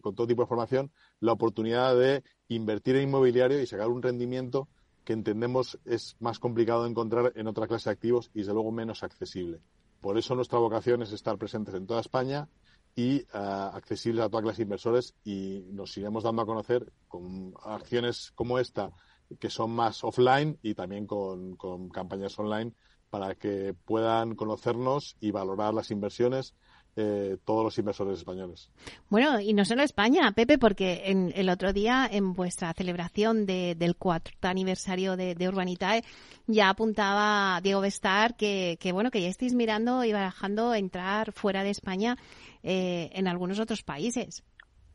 con 0.00 0.14
todo 0.14 0.28
tipo 0.28 0.42
de 0.42 0.46
formación, 0.48 0.92
la 1.18 1.32
oportunidad 1.32 1.96
de 1.96 2.22
invertir 2.46 2.94
en 2.94 3.08
inmobiliario 3.08 3.60
y 3.60 3.66
sacar 3.66 3.88
un 3.88 4.02
rendimiento 4.02 4.68
que 5.04 5.14
entendemos 5.14 5.80
es 5.84 6.14
más 6.20 6.38
complicado 6.38 6.84
de 6.84 6.90
encontrar 6.90 7.32
en 7.34 7.48
otra 7.48 7.66
clase 7.66 7.90
de 7.90 7.94
activos 7.94 8.30
y 8.34 8.38
desde 8.38 8.52
luego 8.52 8.70
menos 8.70 9.02
accesible. 9.02 9.58
Por 10.00 10.16
eso 10.16 10.36
nuestra 10.36 10.60
vocación 10.60 11.02
es 11.02 11.10
estar 11.10 11.36
presentes 11.38 11.74
en 11.74 11.88
toda 11.88 12.00
España 12.00 12.48
y 12.94 13.22
uh, 13.34 13.74
accesibles 13.74 14.24
a 14.24 14.28
toda 14.28 14.42
clase 14.42 14.58
de 14.58 14.64
inversores 14.64 15.14
y 15.24 15.64
nos 15.72 15.96
iremos 15.96 16.24
dando 16.24 16.42
a 16.42 16.46
conocer 16.46 16.92
con 17.08 17.54
acciones 17.64 18.32
como 18.34 18.58
esta 18.58 18.92
que 19.40 19.48
son 19.48 19.70
más 19.70 20.04
offline 20.04 20.58
y 20.62 20.74
también 20.74 21.06
con 21.06 21.56
campañas 21.88 22.38
online 22.38 22.72
para 23.08 23.34
que 23.34 23.74
puedan 23.84 24.34
conocernos 24.34 25.16
y 25.20 25.30
valorar 25.30 25.72
las 25.72 25.90
inversiones 25.90 26.54
eh, 26.94 27.38
todos 27.46 27.64
los 27.64 27.78
inversores 27.78 28.18
españoles. 28.18 28.68
Bueno, 29.08 29.40
y 29.40 29.54
no 29.54 29.64
solo 29.64 29.82
España, 29.82 30.30
Pepe, 30.32 30.58
porque 30.58 31.04
en, 31.06 31.32
el 31.34 31.48
otro 31.48 31.72
día, 31.72 32.06
en 32.10 32.34
vuestra 32.34 32.74
celebración 32.74 33.46
del 33.46 33.96
cuarto 33.96 34.46
aniversario 34.46 35.16
de, 35.16 35.48
Urbanitae, 35.48 36.04
ya 36.46 36.68
apuntaba 36.68 37.62
Diego 37.62 37.80
Bestar 37.80 38.36
que, 38.36 38.76
bueno, 38.92 39.10
que 39.10 39.22
ya 39.22 39.28
estáis 39.28 39.54
mirando 39.54 40.04
y 40.04 40.12
barajando 40.12 40.74
entrar 40.74 41.32
fuera 41.32 41.64
de 41.64 41.70
España 41.70 42.18
eh, 42.62 43.10
en 43.12 43.28
algunos 43.28 43.58
otros 43.58 43.82
países. 43.82 44.44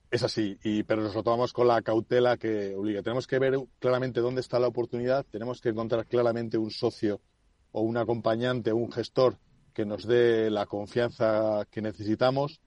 Es 0.10 0.24
así, 0.24 0.58
y, 0.64 0.84
pero 0.84 1.02
nos 1.02 1.16
lo 1.16 1.24
tomamos 1.24 1.52
con 1.52 1.68
la 1.68 1.82
cautela 1.82 2.38
que 2.38 2.74
obliga. 2.76 3.04
Tenemos 3.04 3.28
que 3.28 3.40
ver 3.40 3.60
claramente 3.80 4.22
dónde 4.22 4.42
está 4.42 4.58
la 4.58 4.68
oportunidad, 4.68 5.26
tenemos 5.26 5.60
que 5.60 5.70
encontrar 5.70 6.06
claramente 6.06 6.58
un 6.58 6.72
socio 6.72 7.20
o 7.72 7.82
un 7.82 7.98
acompañante, 7.98 8.72
un 8.72 8.92
gestor 8.92 9.38
que 9.74 9.86
nos 9.86 10.08
dé 10.08 10.50
la 10.50 10.66
confianza 10.66 11.68
que 11.70 11.82
necesitamos 11.82 12.62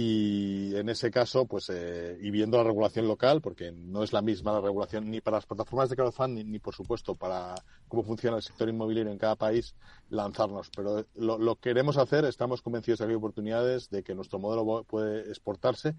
y 0.00 0.76
en 0.76 0.88
ese 0.90 1.10
caso, 1.10 1.46
pues, 1.46 1.68
eh, 1.70 2.16
y 2.22 2.30
viendo 2.30 2.56
la 2.56 2.62
regulación 2.62 3.08
local, 3.08 3.40
porque 3.40 3.72
no 3.72 4.04
es 4.04 4.12
la 4.12 4.22
misma 4.22 4.52
la 4.52 4.60
regulación 4.60 5.10
ni 5.10 5.20
para 5.20 5.38
las 5.38 5.46
plataformas 5.46 5.90
de 5.90 5.96
crowdfunding, 5.96 6.44
ni, 6.48 6.60
por 6.60 6.72
supuesto 6.72 7.16
para 7.16 7.56
cómo 7.88 8.04
funciona 8.04 8.36
el 8.36 8.44
sector 8.44 8.68
inmobiliario 8.68 9.10
en 9.10 9.18
cada 9.18 9.34
país, 9.34 9.74
lanzarnos. 10.08 10.70
Pero 10.70 11.04
lo, 11.16 11.36
lo 11.38 11.56
queremos 11.56 11.96
hacer, 11.96 12.24
estamos 12.26 12.62
convencidos 12.62 13.00
de 13.00 13.06
que 13.06 13.10
hay 13.10 13.16
oportunidades, 13.16 13.90
de 13.90 14.04
que 14.04 14.14
nuestro 14.14 14.38
modelo 14.38 14.84
puede 14.84 15.28
exportarse, 15.30 15.96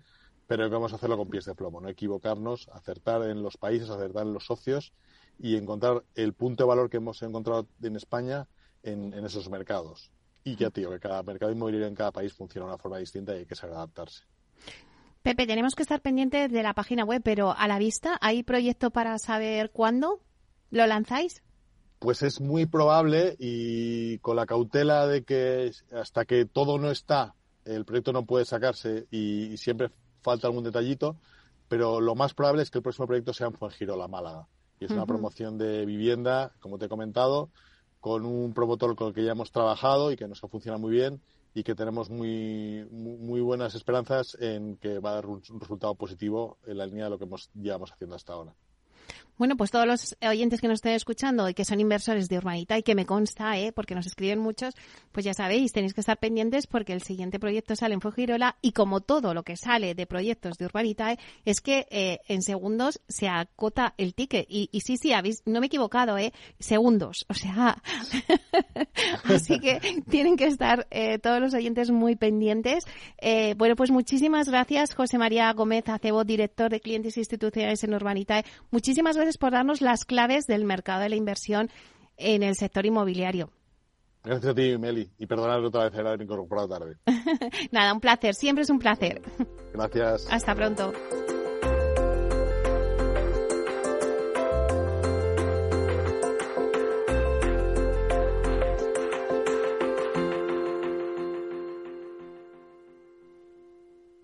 pero 0.48 0.70
vamos 0.70 0.94
a 0.94 0.96
hacerlo 0.96 1.18
con 1.18 1.30
pies 1.30 1.44
de 1.44 1.54
plomo, 1.54 1.82
no 1.82 1.90
equivocarnos, 1.90 2.70
acertar 2.70 3.24
en 3.24 3.44
los 3.44 3.58
países, 3.58 3.90
acertar 3.90 4.26
en 4.26 4.34
los 4.34 4.46
socios 4.46 4.94
y 5.38 5.58
encontrar 5.58 6.06
el 6.16 6.32
punto 6.32 6.64
de 6.64 6.70
valor 6.70 6.90
que 6.90 6.98
hemos 6.98 7.22
encontrado 7.22 7.68
en 7.84 7.98
España 7.98 8.48
en, 8.82 9.14
esos 9.26 9.50
mercados. 9.50 10.10
Y 10.44 10.56
ya, 10.56 10.70
tío, 10.70 10.90
que 10.90 11.00
cada 11.00 11.22
mercado 11.24 11.52
inmobiliario 11.52 11.88
en 11.88 11.96
cada 11.96 12.12
país 12.12 12.34
funciona 12.34 12.66
de 12.66 12.74
una 12.74 12.82
forma 12.82 12.98
distinta 12.98 13.36
y 13.36 13.40
hay 13.40 13.46
que 13.46 13.56
saber 13.56 13.76
adaptarse. 13.76 14.24
Pepe, 15.22 15.46
tenemos 15.46 15.76
que 15.76 15.84
estar 15.84 16.02
pendientes 16.02 16.52
de 16.52 16.64
la 16.64 16.74
página 16.74 17.04
web, 17.04 17.22
pero 17.24 17.54
a 17.56 17.68
la 17.68 17.78
vista, 17.78 18.18
¿hay 18.22 18.44
proyecto 18.44 18.90
para 18.90 19.18
saber 19.20 19.72
cuándo 19.72 20.22
lo 20.72 20.88
lanzáis? 20.88 21.44
Pues 22.00 22.24
es 22.24 22.40
muy 22.40 22.66
probable 22.66 23.36
y 23.38 24.20
con 24.20 24.38
la 24.38 24.46
cautela 24.46 25.06
de 25.08 25.24
que 25.24 25.72
hasta 25.92 26.24
que 26.24 26.46
todo 26.46 26.78
no 26.78 26.90
está, 26.90 27.36
el 27.66 27.84
proyecto 27.84 28.14
no 28.14 28.26
puede 28.26 28.46
sacarse 28.46 29.08
y 29.12 29.58
siempre 29.58 29.92
falta 30.22 30.48
algún 30.48 30.64
detallito, 30.64 31.18
pero 31.68 32.00
lo 32.00 32.16
más 32.16 32.34
probable 32.34 32.64
es 32.64 32.72
que 32.72 32.78
el 32.78 32.84
próximo 32.84 33.08
proyecto 33.08 33.34
sea 33.34 33.48
en 33.48 33.54
Fuengirola, 33.54 34.08
Málaga. 34.08 34.48
Y 34.80 34.86
es 34.86 34.92
una 34.92 35.06
promoción 35.06 35.58
de 35.58 35.86
vivienda, 35.86 36.54
como 36.62 36.78
te 36.78 36.86
he 36.86 36.90
comentado, 36.90 37.50
con 38.00 38.26
un 38.26 38.54
promotor 38.54 38.96
con 38.96 39.08
el 39.10 39.14
que 39.14 39.24
ya 39.24 39.32
hemos 39.32 39.52
trabajado 39.52 40.12
y 40.12 40.16
que 40.16 40.28
nos 40.28 40.44
ha 40.44 40.48
funcionado 40.48 40.80
muy 40.80 40.92
bien 40.92 41.22
y 41.54 41.64
que 41.64 41.76
tenemos 41.76 42.10
muy, 42.10 42.88
muy, 42.92 43.42
buenas 43.42 43.76
esperanzas 43.76 44.38
en 44.40 44.78
que 44.78 45.00
va 45.00 45.12
a 45.12 45.16
dar 45.16 45.26
un, 45.26 45.42
resultado 45.60 45.96
positivo 45.96 46.58
en 46.66 46.78
la 46.78 46.86
línea 46.86 47.06
de 47.06 47.10
lo 47.10 47.18
que 47.18 47.26
hemos, 47.26 47.50
llevamos 47.54 47.92
haciendo 47.92 48.16
hasta 48.16 48.34
ahora. 48.34 48.56
Bueno, 49.40 49.56
pues 49.56 49.72
todos 49.72 49.88
los 49.88 50.18
oyentes 50.22 50.60
que 50.60 50.68
nos 50.68 50.80
estén 50.80 50.96
escuchando 50.96 51.48
y 51.48 51.54
que 51.54 51.64
son 51.64 51.80
inversores 51.80 52.28
de 52.28 52.38
Urbanita 52.40 52.78
y 52.78 52.84
que 52.84 52.94
me 52.94 53.06
consta, 53.06 53.58
¿eh? 53.58 53.72
porque 53.72 53.96
nos 53.96 54.06
escriben 54.06 54.38
muchos, 54.38 54.76
pues 55.14 55.26
ya 55.26 55.34
sabéis, 55.34 55.72
tenéis 55.72 55.94
que 55.94 56.02
estar 56.02 56.18
pendientes 56.18 56.68
porque 56.68 56.92
el 56.92 57.02
siguiente 57.02 57.40
proyecto 57.40 57.74
sale 57.78 57.94
en 57.94 58.02
Fujirola 58.02 58.58
y 58.62 58.74
como 58.74 59.00
todo 59.00 59.34
lo 59.34 59.44
que 59.44 59.56
sale 59.56 59.96
de 59.96 60.06
proyectos 60.06 60.58
de 60.58 60.66
Urbanita 60.66 61.16
es 61.46 61.62
que 61.62 61.88
eh, 61.90 62.20
en 62.28 62.42
segundos 62.42 63.00
se 63.08 63.30
acota 63.30 63.94
el 63.98 64.14
ticket. 64.14 64.46
Y, 64.50 64.68
sí, 64.82 64.98
sí, 64.98 65.14
habéis, 65.14 65.42
no 65.46 65.62
me 65.62 65.68
he 65.68 65.68
equivocado, 65.68 66.18
¿eh? 66.18 66.34
Segundos. 66.60 67.26
O 67.30 67.34
sea, 67.34 67.82
así 69.24 69.58
que 69.62 70.04
tienen 70.10 70.36
que 70.36 70.48
estar 70.48 70.86
eh, 70.92 71.18
todos 71.18 71.40
los 71.40 71.54
oyentes 71.54 71.92
muy 71.92 72.18
pendientes. 72.18 72.84
Eh, 73.22 73.56
bueno, 73.58 73.78
pues 73.78 73.90
muchísimas 73.90 74.50
gracias, 74.50 74.94
José 74.94 75.18
María 75.18 75.54
Gómez 75.54 75.88
Acebo, 75.88 76.26
director 76.26 76.70
de 76.70 76.82
clientes 76.82 77.16
institucionales 77.16 77.82
en 77.86 77.94
Urbanitae. 77.94 78.44
Muchísimas 78.70 79.16
gracias 79.16 79.29
por 79.38 79.52
darnos 79.52 79.82
las 79.82 80.06
claves 80.06 80.46
del 80.46 80.66
mercado 80.66 81.02
de 81.02 81.10
la 81.10 81.16
inversión 81.16 81.70
en 82.18 82.44
el 82.44 82.56
sector 82.56 82.86
inmobiliario. 82.86 83.52
Gracias 84.24 84.52
a 84.52 84.56
ti, 84.56 84.78
Meli. 84.78 85.10
Y 85.18 85.26
perdonad 85.26 85.64
otra 85.64 85.86
vez 85.86 85.94
el 85.98 86.08
haber 86.08 86.22
incorporado 86.22 86.68
tarde. 86.68 86.98
Nada, 87.72 87.94
un 87.94 88.02
placer. 88.02 88.36
Siempre 88.36 88.64
es 88.64 88.70
un 88.70 88.80
placer. 88.80 89.22
Gracias. 89.74 90.28
Hasta 90.30 90.56
pronto. 90.56 90.94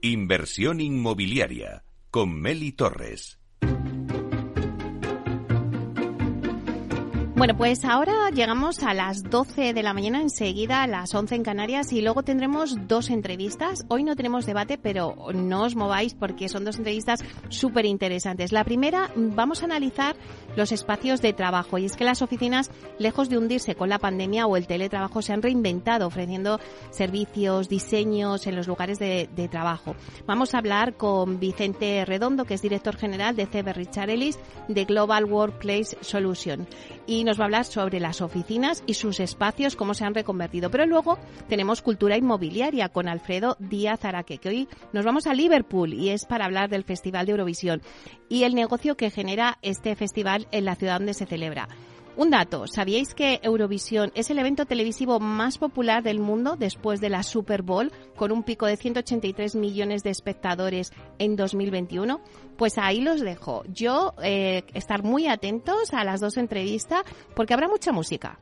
Inversión 0.01 0.82
inmobiliaria 0.82 1.84
con 2.12 2.39
Meli 2.39 2.74
Torres. 2.74 3.39
Bueno, 7.38 7.58
pues 7.58 7.84
ahora 7.84 8.30
llegamos 8.34 8.82
a 8.82 8.94
las 8.94 9.22
12 9.24 9.74
de 9.74 9.84
la 9.84 9.94
mañana, 9.94 10.22
enseguida 10.22 10.84
a 10.84 10.88
las 10.88 11.14
11 11.14 11.36
en 11.36 11.44
Canarias 11.44 11.92
y 11.92 12.00
luego 12.02 12.24
tendremos 12.24 12.88
dos 12.88 13.10
entrevistas. 13.10 13.86
Hoy 13.90 14.06
no 14.06 14.16
tenemos 14.16 14.46
debate, 14.46 14.78
pero 14.78 15.18
no 15.34 15.64
os 15.64 15.76
mováis 15.76 16.14
porque 16.14 16.48
son 16.48 16.64
dos 16.64 16.78
entrevistas 16.78 17.20
súper 17.50 17.86
interesantes. 17.86 18.54
La 18.54 18.64
primera, 18.64 19.12
vamos 19.18 19.62
a 19.62 19.66
analizar 19.66 20.16
los 20.56 20.72
espacios 20.72 21.22
de 21.22 21.34
trabajo 21.34 21.78
y 21.78 21.84
es 21.84 21.98
que 21.98 22.06
las 22.06 22.22
oficinas, 22.22 22.72
lejos 23.00 23.28
de 23.28 23.38
hundirse 23.38 23.76
con 23.76 23.90
la 23.90 24.00
pandemia 24.00 24.48
o 24.48 24.56
el 24.56 24.66
teletrabajo, 24.66 25.22
se 25.22 25.34
han 25.34 25.42
reinventado 25.42 26.08
ofreciendo 26.08 26.62
servicios, 26.90 27.68
diseños 27.68 28.48
en 28.48 28.56
los 28.56 28.66
lugares 28.66 28.98
de, 28.98 29.28
trabajo. 29.52 29.98
Vamos 30.26 30.56
a 30.56 30.60
hablar 30.60 30.96
con 30.96 31.38
Vicente 31.42 32.06
Redondo, 32.06 32.46
que 32.46 32.54
es 32.54 32.62
director 32.62 32.96
general 32.96 33.36
de 33.36 33.46
CB 33.46 33.74
Richard 33.74 34.10
Ellis 34.10 34.40
de 34.70 34.86
Global 34.86 35.26
Workplace 35.26 35.98
Solution. 36.00 36.66
Y 37.06 37.25
nos 37.26 37.40
va 37.40 37.44
a 37.44 37.46
hablar 37.46 37.66
sobre 37.66 38.00
las 38.00 38.22
oficinas 38.22 38.84
y 38.88 38.94
sus 38.94 39.20
espacios, 39.20 39.76
cómo 39.76 39.94
se 39.94 40.06
han 40.06 40.16
reconvertido. 40.16 40.72
Pero 40.72 40.86
luego 40.86 41.18
tenemos 41.50 41.82
cultura 41.82 42.18
inmobiliaria 42.18 42.90
con 42.90 43.08
Alfredo 43.08 43.58
Díaz 43.60 44.06
Araque, 44.06 44.38
que 44.38 44.50
hoy 44.50 44.70
nos 44.94 45.04
vamos 45.04 45.28
a 45.28 45.34
Liverpool 45.34 45.94
y 45.94 46.10
es 46.10 46.26
para 46.26 46.46
hablar 46.46 46.70
del 46.70 46.84
Festival 46.84 47.26
de 47.26 47.34
Eurovisión 47.34 47.82
y 48.30 48.44
el 48.44 48.56
negocio 48.56 48.96
que 48.96 49.12
genera 49.12 49.58
este 49.62 49.96
festival 49.96 50.48
en 50.52 50.66
la 50.66 50.76
ciudad 50.76 51.00
donde 51.00 51.14
se 51.14 51.26
celebra. 51.26 51.68
Un 52.18 52.30
dato, 52.30 52.66
¿sabíais 52.66 53.13
que 53.13 53.41
Eurovisión 53.43 54.13
es 54.16 54.30
el 54.30 54.39
evento 54.39 54.66
televisivo 54.66 55.20
más 55.20 55.57
popular 55.57 56.01
del 56.01 56.20
mundo 56.20 56.55
después 56.57 57.01
de 57.01 57.09
la 57.09 57.24
Super 57.24 57.61
Bowl, 57.61 57.91
con 58.16 58.32
un 58.32 58.43
pico 58.43 58.66
de 58.68 58.78
183 58.78 59.55
millones 59.55 60.01
de 60.01 60.11
espectadores 60.11 60.93
en 61.20 61.36
2021? 61.36 62.22
Pues 62.55 62.78
ahí 62.78 63.01
los 63.01 63.20
dejo. 63.20 63.63
Yo 63.68 64.13
eh, 64.24 64.63
estar 64.74 65.03
muy 65.03 65.28
atentos 65.28 65.93
a 65.93 66.05
las 66.05 66.22
dos 66.22 66.38
entrevistas 66.38 67.03
porque 67.36 67.53
habrá 67.53 67.68
mucha 67.68 67.91
música. 67.91 68.39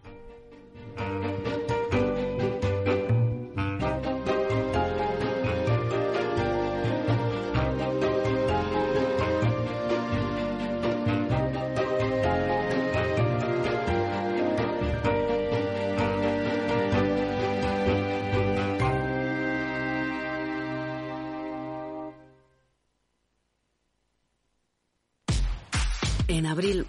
En 26.43 26.49
abril, 26.49 26.87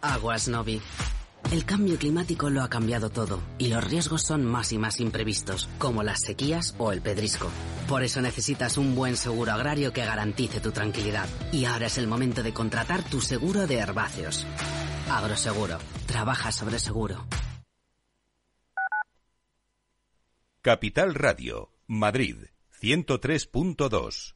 aguas 0.00 0.48
Novi. 0.48 0.80
El 1.52 1.66
cambio 1.66 1.98
climático 1.98 2.48
lo 2.48 2.62
ha 2.62 2.70
cambiado 2.70 3.10
todo 3.10 3.42
y 3.58 3.68
los 3.68 3.84
riesgos 3.84 4.22
son 4.22 4.42
más 4.42 4.72
y 4.72 4.78
más 4.78 5.00
imprevistos, 5.00 5.68
como 5.76 6.02
las 6.02 6.22
sequías 6.22 6.74
o 6.78 6.92
el 6.92 7.02
pedrisco. 7.02 7.50
Por 7.88 8.02
eso 8.02 8.22
necesitas 8.22 8.78
un 8.78 8.94
buen 8.94 9.18
seguro 9.18 9.52
agrario 9.52 9.92
que 9.92 10.06
garantice 10.06 10.60
tu 10.60 10.72
tranquilidad. 10.72 11.28
Y 11.52 11.66
ahora 11.66 11.88
es 11.88 11.98
el 11.98 12.06
momento 12.06 12.42
de 12.42 12.54
contratar 12.54 13.02
tu 13.02 13.20
seguro 13.20 13.66
de 13.66 13.76
herbáceos. 13.76 14.46
Agroseguro. 15.10 15.76
Trabaja 16.06 16.50
sobre 16.50 16.78
seguro. 16.78 17.26
Capital 20.62 21.14
Radio, 21.14 21.70
Madrid, 21.86 22.46
103.2. 22.80 24.35